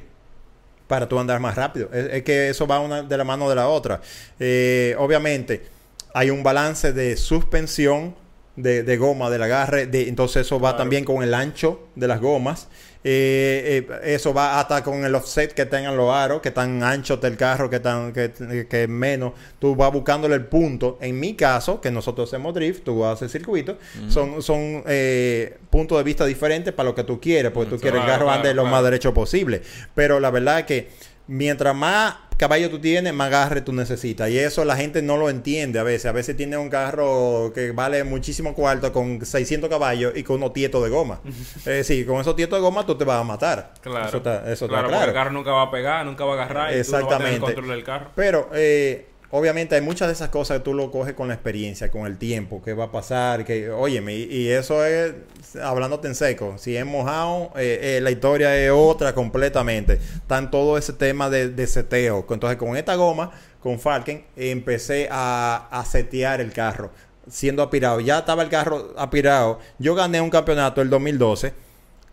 Para 0.88 1.08
tú 1.08 1.20
andar 1.20 1.40
más 1.40 1.54
rápido. 1.56 1.90
Es, 1.94 2.08
es 2.14 2.24
que 2.24 2.50
eso 2.50 2.66
va 2.66 2.80
una 2.80 3.04
de 3.04 3.16
la 3.18 3.24
mano 3.24 3.48
de 3.48 3.54
la 3.56 3.68
otra. 3.68 4.02
Eh, 4.40 4.96
obviamente, 4.98 5.68
hay 6.16 6.32
un 6.32 6.42
balance 6.42 6.94
de 6.94 7.16
suspensión 7.16 8.16
de, 8.56 8.82
de 8.82 8.98
goma 8.98 9.30
del 9.30 9.44
agarre. 9.44 9.86
De, 9.86 10.08
entonces, 10.08 10.48
eso 10.48 10.56
va 10.60 10.70
Claro. 10.72 10.78
también 10.80 11.06
con 11.06 11.22
el 11.22 11.36
ancho 11.36 11.88
de 11.96 12.08
las 12.08 12.20
gomas. 12.20 12.70
Eh, 13.04 13.86
eh, 13.90 14.16
eso 14.16 14.34
va 14.34 14.60
hasta 14.60 14.84
con 14.84 15.06
el 15.06 15.16
offset 15.16 15.54
que 15.54 15.66
tengan 15.66 15.96
los 15.96 16.14
aros, 16.14 16.42
que 16.42 16.52
tan 16.52 16.84
anchos 16.84 17.22
del 17.22 17.38
carro, 17.38 17.70
que 17.70 17.80
tan 17.80 18.14
que, 18.14 18.68
que 18.70 18.88
menos. 18.88 19.34
Tú 19.60 19.76
vas 19.76 19.92
buscándole 19.92 20.36
el 20.36 20.46
punto. 20.46 20.98
En 21.02 21.20
mi 21.20 21.36
caso, 21.36 21.80
que 21.80 21.92
nosotros 21.92 22.30
hacemos 22.30 22.54
drift, 22.54 22.84
tú 22.84 23.06
haces 23.06 23.32
circuito, 23.32 23.78
son, 24.10 24.42
son 24.42 24.84
eh, 24.88 25.58
puntos 25.70 25.98
de 25.98 26.04
vista 26.04 26.26
diferentes 26.26 26.74
para 26.74 26.90
lo 26.90 26.96
que 26.96 27.04
tú 27.04 27.20
quieres, 27.20 27.52
porque 27.52 27.70
tú 27.70 27.80
quieres 27.80 28.00
el 28.00 28.06
claro, 28.06 28.26
carro 28.26 28.32
ande 28.32 28.44
claro, 28.44 28.56
lo 28.56 28.62
claro. 28.64 28.76
más 28.76 28.84
derecho 28.84 29.14
posible. 29.14 29.62
Pero 29.96 30.20
la 30.20 30.32
verdad 30.32 30.60
es 30.60 30.66
que 30.66 30.90
mientras 31.28 31.76
más 31.76 32.16
caballo 32.38 32.70
tú 32.70 32.80
tienes, 32.80 33.14
más 33.14 33.28
agarre 33.28 33.62
tú 33.62 33.74
necesitas. 33.74 34.30
Y 34.30 34.38
eso 34.38 34.64
la 34.64 34.78
gente 34.78 35.02
no 35.02 35.18
lo 35.18 35.30
entiende 35.30 35.80
a 35.80 35.84
veces. 35.84 36.06
A 36.06 36.12
veces 36.12 36.38
tiene 36.38 36.58
un 36.58 36.70
carro 36.70 37.52
que 37.54 37.72
vale 37.72 38.04
muchísimo 38.04 38.54
cuarto 38.54 38.94
con 38.94 39.26
600 39.26 39.70
caballos 39.70 40.14
y 40.16 40.24
con 40.24 40.38
unos 40.38 40.54
tietos 40.54 40.84
de 40.84 40.90
goma. 40.90 41.20
es 41.58 41.66
decir, 41.66 42.06
con 42.06 42.22
esos 42.22 42.36
tietos 42.36 42.58
de 42.58 42.62
goma 42.62 42.86
tú 42.86 42.96
te 42.96 43.04
vas 43.04 43.20
a 43.20 43.24
matar. 43.24 43.74
Claro. 43.82 44.08
Eso 44.08 44.18
está, 44.18 44.38
eso 44.52 44.66
está 44.66 44.68
claro, 44.68 44.84
porque 44.84 44.98
claro. 44.98 45.12
el 45.12 45.14
carro 45.14 45.32
nunca 45.32 45.52
va 45.52 45.64
a 45.64 45.72
pegar, 45.72 46.06
nunca 46.06 46.26
va 46.26 46.32
a 46.34 46.44
agarrar. 46.44 46.78
Y 46.78 46.84
tú 46.84 46.92
no 46.92 46.98
vas 46.98 47.04
a 47.04 47.18
tener 47.18 47.28
el 47.28 47.36
Exactamente. 47.36 47.46
control 47.46 47.68
del 47.68 47.84
carro. 47.84 48.12
Pero 48.16 48.50
eh, 48.54 49.08
obviamente 49.32 49.76
hay 49.76 49.82
muchas 49.82 50.08
de 50.08 50.14
esas 50.14 50.30
cosas 50.30 50.60
que 50.60 50.64
tú 50.64 50.74
lo 50.74 50.92
coges 50.92 51.14
con 51.14 51.28
la 51.28 51.34
experiencia, 51.34 51.92
con 51.92 52.06
el 52.06 52.18
tiempo, 52.18 52.62
qué 52.64 52.74
va 52.74 52.86
a 52.86 52.92
pasar, 52.92 53.46
que, 53.46 53.70
óyeme, 53.70 54.16
y, 54.16 54.24
y 54.24 54.48
eso 54.50 54.86
es 54.86 55.14
hablándote 55.62 56.08
en 56.08 56.16
seco. 56.16 56.56
Si 56.58 56.76
es 56.76 56.86
mojado, 56.86 57.52
eh, 57.56 57.98
eh, 57.98 58.02
la 58.02 58.12
historia 58.12 58.58
es 58.58 58.72
otra 58.72 59.14
completamente. 59.14 60.00
En 60.30 60.52
todo 60.52 60.78
ese 60.78 60.94
tema 60.94 61.30
de, 61.30 61.68
seteo. 61.68 62.26
Entonces, 62.30 62.58
con 62.58 62.78
esta 62.78 62.96
goma, 62.96 63.32
con 63.62 63.80
Falken, 63.80 64.24
empecé 64.36 65.08
a, 65.12 65.84
setear 65.90 66.42
el 66.42 66.52
carro. 66.54 66.92
Siendo 67.30 67.62
aspirado, 67.62 68.00
ya 68.00 68.20
estaba 68.20 68.44
el 68.44 68.50
carro 68.50 68.94
aspirado. 68.98 69.60
Yo 69.80 69.96
gané 69.96 70.22
un 70.22 70.30
campeonato 70.30 70.82
el 70.82 70.90
2012 70.90 71.54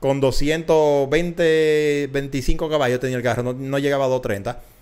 con 0.00 0.20
220, 0.20 2.10
25 2.12 2.68
caballos 2.68 3.00
tenía 3.00 3.16
el 3.16 3.22
carro, 3.22 3.42
no, 3.42 3.54
no 3.54 3.78
llegaba 3.78 4.04
a 4.04 4.08
230. 4.08 4.73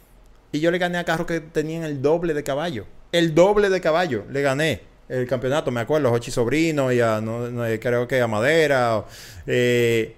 Y 0.52 0.60
yo 0.60 0.70
le 0.70 0.78
gané 0.78 0.98
a 0.98 1.04
carros 1.04 1.26
que 1.26 1.40
tenían 1.40 1.82
el 1.84 2.02
doble 2.02 2.34
de 2.34 2.42
caballo. 2.44 2.86
El 3.10 3.34
doble 3.34 3.70
de 3.70 3.80
caballo. 3.80 4.24
Le 4.30 4.42
gané 4.42 4.80
el 5.08 5.26
campeonato, 5.26 5.70
me 5.70 5.80
acuerdo, 5.80 6.08
a 6.08 6.10
Jochi 6.10 6.30
Sobrino 6.30 6.92
y 6.92 7.00
a, 7.00 7.20
no- 7.20 7.50
no, 7.50 7.64
creo 7.80 8.06
que 8.06 8.20
a 8.20 8.26
Madera. 8.26 9.04
eh, 9.46 10.16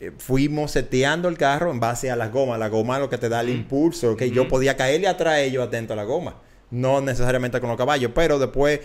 eh, 0.00 0.12
fuimos 0.16 0.70
seteando 0.70 1.28
el 1.28 1.36
carro 1.36 1.70
en 1.70 1.78
base 1.80 2.10
a 2.10 2.16
las 2.16 2.32
gomas. 2.32 2.58
La 2.58 2.68
goma 2.68 2.94
es 2.96 3.00
lo 3.02 3.10
que 3.10 3.18
te 3.18 3.28
da 3.28 3.40
el 3.40 3.50
impulso. 3.50 4.16
Que 4.16 4.30
yo 4.30 4.48
podía 4.48 4.76
caerle 4.76 5.08
atrás 5.08 5.34
a 5.34 5.40
ellos 5.40 5.66
atento 5.66 5.92
a 5.92 5.96
la 5.96 6.04
goma. 6.04 6.36
No 6.72 7.00
necesariamente 7.00 7.58
con 7.60 7.68
los 7.68 7.76
caballos, 7.76 8.12
pero 8.14 8.38
después 8.38 8.78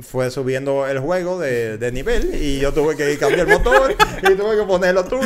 fue 0.00 0.28
subiendo 0.32 0.88
el 0.88 0.98
juego 0.98 1.38
de, 1.38 1.78
de 1.78 1.92
nivel 1.92 2.34
y 2.34 2.58
yo 2.58 2.72
tuve 2.72 2.96
que 2.96 3.16
cambiar 3.16 3.46
el 3.48 3.54
motor 3.58 3.94
y 4.22 4.34
tuve 4.34 4.56
que 4.56 4.64
ponerlo 4.64 5.04
turbo. 5.04 5.24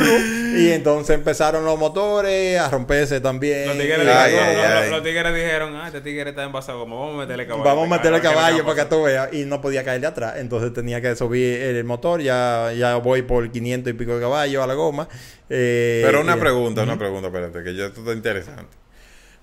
Y 0.55 0.69
entonces 0.73 1.15
empezaron 1.15 1.65
los 1.65 1.79
motores 1.79 2.59
a 2.59 2.69
romperse 2.69 3.19
también. 3.19 3.67
Los 3.67 3.77
tigres, 3.77 3.97
Y- 3.97 4.01
dijeron, 4.01 4.15
Ay, 4.15 4.33
no, 4.35 4.41
ay, 4.41 4.55
no, 4.55 4.61
ay. 4.79 4.89
los 4.91 5.03
tigres 5.03 5.33
dijeron, 5.33 5.75
ah, 5.75 5.87
este 5.87 6.01
tigre 6.01 6.29
está 6.29 6.43
envasado 6.43 6.79
como 6.81 6.99
vamos 6.99 7.15
a 7.15 7.17
meterle 7.21 7.47
caballo. 7.47 7.63
Vamos 7.63 7.91
a 7.91 7.95
meterle 7.95 8.21
caballo 8.21 8.57
le 8.57 8.63
para 8.63 8.75
que 8.75 8.81
pasa". 8.83 8.89
tú 8.89 9.03
veas. 9.03 9.33
Y 9.33 9.45
no 9.45 9.59
podía 9.59 9.83
caerle 9.83 10.05
atrás. 10.05 10.35
Entonces 10.37 10.71
tenía 10.73 11.01
que 11.01 11.15
subir 11.15 11.59
el 11.61 11.83
motor. 11.83 12.21
Ya, 12.21 12.73
ya 12.77 12.97
voy 12.97 13.23
por 13.23 13.49
500 13.51 13.89
y 13.91 13.93
pico 13.95 14.13
de 14.13 14.21
caballos 14.21 14.63
a 14.63 14.67
la 14.67 14.75
goma. 14.75 15.07
Eh, 15.49 16.03
Pero 16.05 16.21
una 16.21 16.37
y- 16.37 16.39
pregunta, 16.39 16.83
una 16.83 16.97
pregunta, 16.99 17.27
espérate, 17.29 17.63
que 17.63 17.75
ya 17.75 17.85
esto 17.87 18.01
está 18.01 18.13
interesante. 18.13 18.77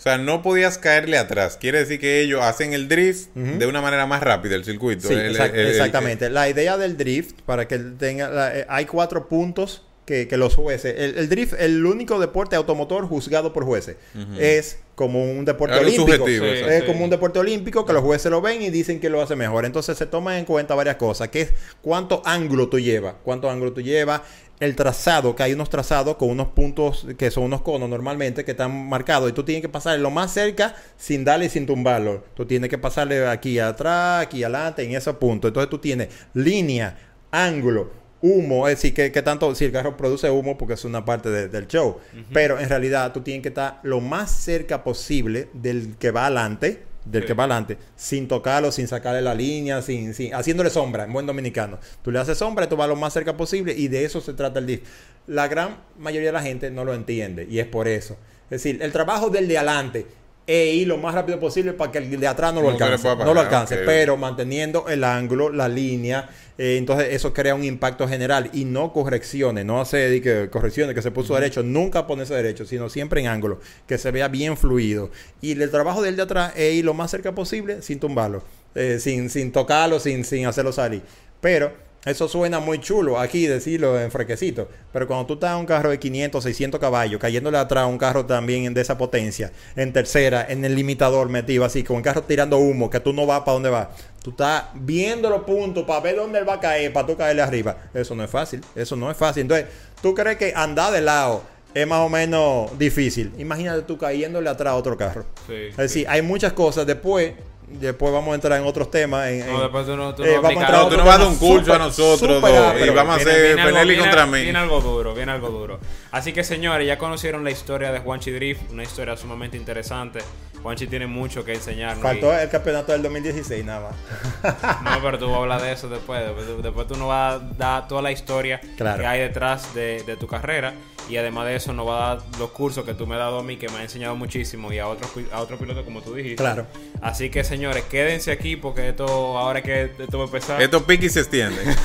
O 0.04 0.06
sea, 0.06 0.18
no 0.18 0.42
podías 0.42 0.76
caerle 0.76 1.16
atrás. 1.16 1.56
Quiere 1.58 1.78
decir 1.78 1.98
que 1.98 2.20
ellos 2.20 2.42
hacen 2.42 2.74
el 2.74 2.88
drift 2.88 3.34
de 3.34 3.66
una 3.66 3.80
manera 3.80 4.04
más 4.04 4.22
rápida, 4.22 4.54
el 4.54 4.62
circuito. 4.62 5.08
Sí, 5.08 5.14
El- 5.14 5.34
exact- 5.34 5.54
el- 5.54 5.60
el- 5.60 5.68
exactamente. 5.68 6.28
La 6.28 6.46
idea 6.46 6.76
del 6.76 6.98
drift, 6.98 7.40
para 7.46 7.66
que 7.66 7.78
tenga... 7.78 8.28
la- 8.28 8.54
eh, 8.58 8.66
hay 8.68 8.84
cuatro 8.84 9.26
puntos 9.30 9.82
que, 10.04 10.28
que 10.28 10.36
los 10.36 10.54
jueces... 10.54 10.94
El, 10.98 11.18
el 11.18 11.28
drift, 11.28 11.54
el 11.58 11.84
único 11.84 12.18
deporte 12.18 12.56
automotor 12.56 13.06
juzgado 13.06 13.52
por 13.52 13.64
jueces. 13.64 13.96
Es 14.38 14.78
como 14.94 15.24
un 15.24 15.44
deporte 15.44 15.74
Algo 15.74 15.86
olímpico. 15.86 16.26
Sí, 16.26 16.38
es 16.42 16.80
sí. 16.80 16.86
como 16.86 17.04
un 17.04 17.10
deporte 17.10 17.38
olímpico 17.38 17.84
que 17.84 17.92
los 17.92 18.02
jueces 18.02 18.30
lo 18.30 18.40
ven 18.40 18.62
y 18.62 18.70
dicen 18.70 19.00
que 19.00 19.10
lo 19.10 19.20
hace 19.20 19.36
mejor. 19.36 19.64
Entonces 19.64 19.98
se 19.98 20.06
toman 20.06 20.36
en 20.38 20.44
cuenta 20.44 20.74
varias 20.74 20.96
cosas, 20.96 21.28
que 21.28 21.42
es 21.42 21.52
cuánto 21.82 22.22
ángulo 22.24 22.68
tú 22.68 22.78
llevas, 22.78 23.14
cuánto 23.22 23.50
ángulo 23.50 23.72
tú 23.72 23.80
llevas, 23.80 24.22
el 24.60 24.76
trazado, 24.76 25.34
que 25.34 25.42
hay 25.42 25.52
unos 25.52 25.68
trazados 25.68 26.16
con 26.16 26.30
unos 26.30 26.48
puntos 26.48 27.06
que 27.18 27.30
son 27.30 27.44
unos 27.44 27.62
conos 27.62 27.88
normalmente 27.88 28.44
que 28.44 28.52
están 28.52 28.88
marcados 28.88 29.28
y 29.28 29.32
tú 29.32 29.42
tienes 29.42 29.62
que 29.62 29.68
pasarle 29.68 30.00
lo 30.00 30.10
más 30.10 30.32
cerca 30.32 30.76
sin 30.96 31.24
darle 31.24 31.46
y 31.46 31.48
sin 31.48 31.66
tumbarlo. 31.66 32.24
Tú 32.34 32.46
tienes 32.46 32.70
que 32.70 32.78
pasarle 32.78 33.26
aquí 33.26 33.58
atrás, 33.58 34.22
aquí 34.22 34.44
adelante, 34.44 34.84
en 34.84 34.94
esos 34.94 35.16
puntos. 35.16 35.48
Entonces 35.48 35.70
tú 35.70 35.78
tienes 35.78 36.08
línea, 36.34 36.96
ángulo, 37.32 37.90
humo, 38.26 38.66
es 38.68 38.76
decir, 38.76 38.94
que, 38.94 39.12
que 39.12 39.20
tanto, 39.20 39.54
si 39.54 39.66
el 39.66 39.72
carro 39.72 39.98
produce 39.98 40.30
humo 40.30 40.56
porque 40.56 40.74
es 40.74 40.84
una 40.86 41.04
parte 41.04 41.28
de- 41.28 41.48
del 41.48 41.66
show, 41.68 41.98
pero 42.32 42.58
en 42.58 42.68
realidad 42.70 43.12
tú 43.12 43.20
tienes 43.20 43.42
que 43.42 43.48
estar 43.48 43.80
lo 43.82 44.00
más 44.00 44.30
cerca 44.30 44.82
posible 44.82 45.48
del 45.52 45.96
que 45.98 46.10
va 46.10 46.26
adelante, 46.26 46.84
del 47.04 47.20
Sí. 47.22 47.26
que 47.26 47.34
va 47.34 47.44
adelante, 47.44 47.76
sin 47.96 48.26
tocarlo, 48.26 48.72
sin 48.72 48.88
sacarle 48.88 49.20
la 49.20 49.34
línea, 49.34 49.82
sin, 49.82 50.14
sin, 50.14 50.34
haciéndole 50.34 50.70
sombra, 50.70 51.04
en 51.04 51.12
buen 51.12 51.26
dominicano. 51.26 51.78
Tú 52.02 52.10
le 52.10 52.18
haces 52.18 52.38
sombra 52.38 52.64
y 52.64 52.68
tú 52.68 52.76
vas 52.76 52.88
lo 52.88 52.96
más 52.96 53.12
cerca 53.12 53.36
posible 53.36 53.74
y 53.76 53.88
de 53.88 54.06
eso 54.06 54.22
se 54.22 54.32
trata 54.32 54.58
el 54.58 54.66
DIF. 54.66 54.80
La 55.26 55.46
gran 55.46 55.76
mayoría 55.98 56.28
de 56.28 56.32
la 56.32 56.42
gente 56.42 56.70
no 56.70 56.82
lo 56.86 56.94
entiende 56.94 57.46
y 57.50 57.58
es 57.58 57.66
por 57.66 57.88
eso. 57.88 58.16
Es 58.44 58.62
decir, 58.62 58.78
el 58.82 58.90
trabajo 58.90 59.28
del 59.28 59.48
de 59.48 59.58
adelante 59.58 60.06
es 60.46 60.74
ir 60.74 60.88
lo 60.88 60.98
más 60.98 61.14
rápido 61.14 61.40
posible 61.40 61.72
para 61.72 61.90
que 61.90 61.98
el 61.98 62.20
de 62.20 62.26
atrás 62.26 62.52
no 62.52 62.60
lo 62.60 62.68
No 62.68 62.74
alcance. 62.74 63.16
No 63.16 63.34
lo 63.34 63.40
alcance, 63.40 63.78
pero 63.78 64.16
manteniendo 64.16 64.88
el 64.88 65.04
ángulo, 65.04 65.50
la 65.50 65.68
línea, 65.68 66.28
eh, 66.58 66.76
entonces 66.76 67.08
eso 67.10 67.32
crea 67.32 67.54
un 67.54 67.64
impacto 67.64 68.06
general 68.06 68.50
y 68.52 68.64
no 68.64 68.92
correcciones, 68.92 69.64
no 69.64 69.80
hace 69.80 70.20
que 70.20 70.50
correcciones 70.50 70.94
que 70.94 71.02
se 71.02 71.10
puso 71.10 71.34
derecho, 71.34 71.62
nunca 71.62 72.06
ponerse 72.06 72.34
derecho, 72.34 72.66
sino 72.66 72.88
siempre 72.88 73.20
en 73.20 73.26
ángulo, 73.26 73.60
que 73.86 73.98
se 73.98 74.10
vea 74.10 74.28
bien 74.28 74.56
fluido. 74.56 75.10
Y 75.40 75.52
el 75.52 75.70
trabajo 75.70 76.02
del 76.02 76.16
de 76.16 76.22
atrás 76.22 76.52
es 76.56 76.74
ir 76.74 76.84
lo 76.84 76.94
más 76.94 77.10
cerca 77.10 77.34
posible 77.34 77.80
sin 77.82 77.98
tumbarlo, 77.98 78.42
eh, 78.74 78.98
sin, 79.00 79.30
sin 79.30 79.50
tocarlo, 79.50 79.98
sin, 79.98 80.24
sin 80.24 80.46
hacerlo 80.46 80.72
salir. 80.72 81.02
Pero 81.40 81.83
eso 82.04 82.28
suena 82.28 82.60
muy 82.60 82.80
chulo 82.80 83.18
aquí 83.18 83.46
decirlo 83.46 83.98
en 83.98 84.10
frequecito, 84.10 84.68
pero 84.92 85.06
cuando 85.06 85.26
tú 85.26 85.34
estás 85.34 85.52
en 85.52 85.60
un 85.60 85.66
carro 85.66 85.90
de 85.90 85.98
500, 85.98 86.44
600 86.44 86.80
caballos, 86.80 87.20
cayéndole 87.20 87.56
atrás 87.56 87.84
a 87.84 87.86
un 87.86 87.98
carro 87.98 88.26
también 88.26 88.74
de 88.74 88.80
esa 88.80 88.98
potencia, 88.98 89.52
en 89.74 89.92
tercera, 89.92 90.44
en 90.48 90.64
el 90.64 90.74
limitador 90.74 91.28
metido 91.28 91.64
así, 91.64 91.82
con 91.82 91.96
el 91.96 92.02
carro 92.02 92.22
tirando 92.22 92.58
humo, 92.58 92.90
que 92.90 93.00
tú 93.00 93.12
no 93.12 93.24
vas 93.26 93.40
para 93.40 93.52
dónde 93.52 93.70
va. 93.70 93.90
Tú 94.22 94.30
estás 94.30 94.64
viendo 94.74 95.28
los 95.30 95.42
puntos 95.42 95.84
para 95.84 96.00
ver 96.00 96.16
dónde 96.16 96.38
él 96.38 96.48
va 96.48 96.54
a 96.54 96.60
caer, 96.60 96.92
para 96.92 97.06
tú 97.06 97.16
caerle 97.16 97.42
arriba. 97.42 97.76
Eso 97.92 98.14
no 98.14 98.24
es 98.24 98.30
fácil, 98.30 98.60
eso 98.74 98.96
no 98.96 99.10
es 99.10 99.16
fácil. 99.16 99.42
Entonces, 99.42 99.66
¿tú 100.00 100.14
crees 100.14 100.36
que 100.36 100.52
andar 100.54 100.92
de 100.92 101.00
lado 101.00 101.42
es 101.74 101.86
más 101.86 102.00
o 102.00 102.08
menos 102.08 102.78
difícil? 102.78 103.32
Imagínate 103.38 103.82
tú 103.82 103.98
cayéndole 103.98 104.48
atrás 104.48 104.72
a 104.72 104.76
otro 104.76 104.96
carro. 104.96 105.24
Sí, 105.46 105.68
Es 105.70 105.76
decir, 105.76 106.06
hay 106.08 106.22
muchas 106.22 106.52
cosas. 106.52 106.86
Después, 106.86 107.32
Después 107.66 108.12
vamos 108.12 108.32
a 108.32 108.34
entrar 108.36 108.60
en 108.60 108.66
otros 108.66 108.90
temas. 108.90 109.26
En, 109.28 109.46
No, 109.50 109.60
después 109.62 109.86
tú 109.86 109.96
no, 109.96 110.14
tú 110.14 110.22
eh, 110.22 110.34
no 110.36 110.42
vamos 110.42 110.50
a 110.58 110.60
entrar 110.60 110.72
No, 110.72 110.78
tú 110.80 110.86
otro 110.86 110.98
no 110.98 111.04
vas 111.06 111.14
a 111.14 111.18
dar 111.18 111.26
un 111.28 111.36
curso 111.36 111.74
a 111.74 111.78
nosotros 111.78 112.36
súper 112.40 112.54
dos, 112.54 112.66
ápero. 112.70 112.86
y 112.86 112.90
vamos 112.90 113.14
a 113.14 113.16
hacer 113.20 113.56
Penelli 113.56 113.88
viene- 113.90 114.02
contra 114.02 114.26
mí. 114.26 114.42
Viene 114.42 114.58
algo 114.58 114.80
duro, 114.80 115.14
viene 115.14 115.32
algo 115.32 115.48
duro. 115.48 115.80
Así 116.12 116.32
que 116.32 116.44
señores, 116.44 116.86
ya 116.86 116.98
conocieron 116.98 117.42
la 117.42 117.50
historia 117.50 117.90
de 117.90 118.00
Juanchi 118.00 118.30
Drift, 118.30 118.70
una 118.70 118.82
historia 118.82 119.16
sumamente 119.16 119.56
interesante. 119.56 120.20
Juanchi 120.62 120.86
tiene 120.86 121.06
mucho 121.06 121.44
que 121.44 121.54
enseñarnos. 121.54 122.02
Faltó 122.02 122.32
y- 122.32 122.42
el 122.42 122.48
campeonato 122.48 122.92
del 122.92 123.02
2016 123.02 123.64
nada 123.64 123.90
más. 123.90 124.54
No, 124.84 124.90
pero 125.02 125.18
tú 125.18 125.26
vas 125.26 125.34
a 125.36 125.38
hablar 125.42 125.62
de 125.62 125.72
eso 125.72 125.88
después. 125.88 126.20
Después, 126.24 126.62
después 126.62 126.86
tú 126.86 126.96
nos 126.96 127.08
vas 127.08 127.34
a 127.34 127.38
dar 127.56 127.88
toda 127.88 128.02
la 128.02 128.12
historia 128.12 128.60
Claro. 128.76 129.00
que 129.00 129.06
hay 129.06 129.20
detrás 129.20 129.74
de, 129.74 130.02
de 130.04 130.16
tu 130.16 130.26
carrera. 130.26 130.74
Y 131.08 131.16
además 131.18 131.46
de 131.46 131.56
eso, 131.56 131.72
nos 131.72 131.86
va 131.86 132.12
a 132.12 132.16
dar 132.16 132.24
los 132.38 132.50
cursos 132.50 132.84
que 132.84 132.94
tú 132.94 133.06
me 133.06 133.14
has 133.14 133.20
dado 133.20 133.40
a 133.40 133.42
mí, 133.42 133.56
que 133.56 133.68
me 133.68 133.78
ha 133.78 133.82
enseñado 133.82 134.16
muchísimo, 134.16 134.72
y 134.72 134.78
a 134.78 134.88
otros 134.88 135.10
a 135.32 135.40
otros 135.40 135.60
pilotos, 135.60 135.84
como 135.84 136.00
tú 136.00 136.14
dijiste. 136.14 136.36
Claro. 136.36 136.66
Así 137.02 137.30
que, 137.30 137.44
señores, 137.44 137.84
quédense 137.84 138.32
aquí 138.32 138.56
porque 138.56 138.88
esto, 138.88 139.06
ahora 139.38 139.62
que 139.62 139.90
esto 139.98 140.18
va 140.18 140.24
a 140.24 140.26
empezar. 140.26 140.62
Estos 140.62 140.82
piquis 140.84 141.12
se 141.12 141.20
extienden. 141.20 141.76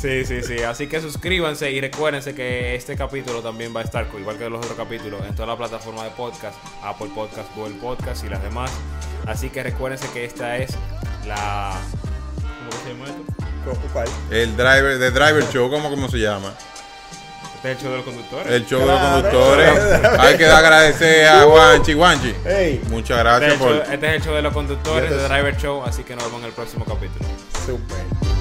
Sí, 0.00 0.24
sí, 0.24 0.42
sí. 0.42 0.60
Así 0.60 0.86
que 0.86 0.98
suscríbanse 0.98 1.70
y 1.70 1.78
recuérdense 1.78 2.34
que 2.34 2.74
este 2.74 2.96
capítulo 2.96 3.42
también 3.42 3.76
va 3.76 3.80
a 3.80 3.84
estar, 3.84 4.06
igual 4.18 4.38
que 4.38 4.48
los 4.48 4.60
otros 4.60 4.74
capítulos, 4.74 5.20
en 5.28 5.34
toda 5.34 5.48
la 5.48 5.58
plataforma 5.58 6.04
de 6.04 6.10
podcast, 6.10 6.56
Apple 6.82 7.10
Podcast, 7.14 7.54
Google 7.54 7.74
Podcast 7.74 8.24
y 8.24 8.30
las 8.30 8.42
demás. 8.42 8.70
Así 9.26 9.50
que 9.50 9.62
recuérdense 9.62 10.08
que 10.14 10.24
esta 10.24 10.56
es 10.56 10.74
la... 11.26 11.78
¿Cómo 12.40 12.82
se 12.82 12.92
llama 12.94 13.04
esto? 13.04 13.88
¿Cuál? 13.92 14.08
El 14.30 14.56
driver, 14.56 14.98
de 14.98 15.10
Driver 15.10 15.44
Show, 15.52 15.68
¿cómo, 15.68 15.90
cómo 15.90 16.08
se 16.08 16.16
llama? 16.16 16.54
Este 17.62 17.72
es 17.72 17.76
el 17.76 17.82
show 17.82 17.90
de 17.90 17.96
los 17.98 18.04
conductores. 18.06 18.52
El 18.52 18.66
show 18.66 18.82
Claro. 18.82 19.16
de 19.16 19.22
los 19.22 19.32
conductores. 19.32 20.18
Hay 20.20 20.36
que 20.38 20.44
dar 20.44 20.64
agradecer 20.64 21.28
a 21.28 21.44
Guanchi. 21.44 21.92
Guanchi. 21.92 22.34
Muchas 22.88 23.18
Este 23.18 23.22
gracias 23.22 23.52
el 23.52 23.58
por... 23.58 23.68
show, 23.72 23.82
este 23.92 24.06
es 24.06 24.12
el 24.14 24.22
show 24.22 24.34
de 24.34 24.42
los 24.42 24.52
conductores, 24.54 25.10
este 25.10 25.22
de 25.22 25.28
Driver 25.28 25.56
Show, 25.58 25.82
así 25.84 26.02
que 26.02 26.14
nos 26.16 26.24
vemos 26.24 26.40
en 26.40 26.46
el 26.46 26.52
próximo 26.52 26.84
capítulo. 26.86 27.28
Super. 27.66 28.39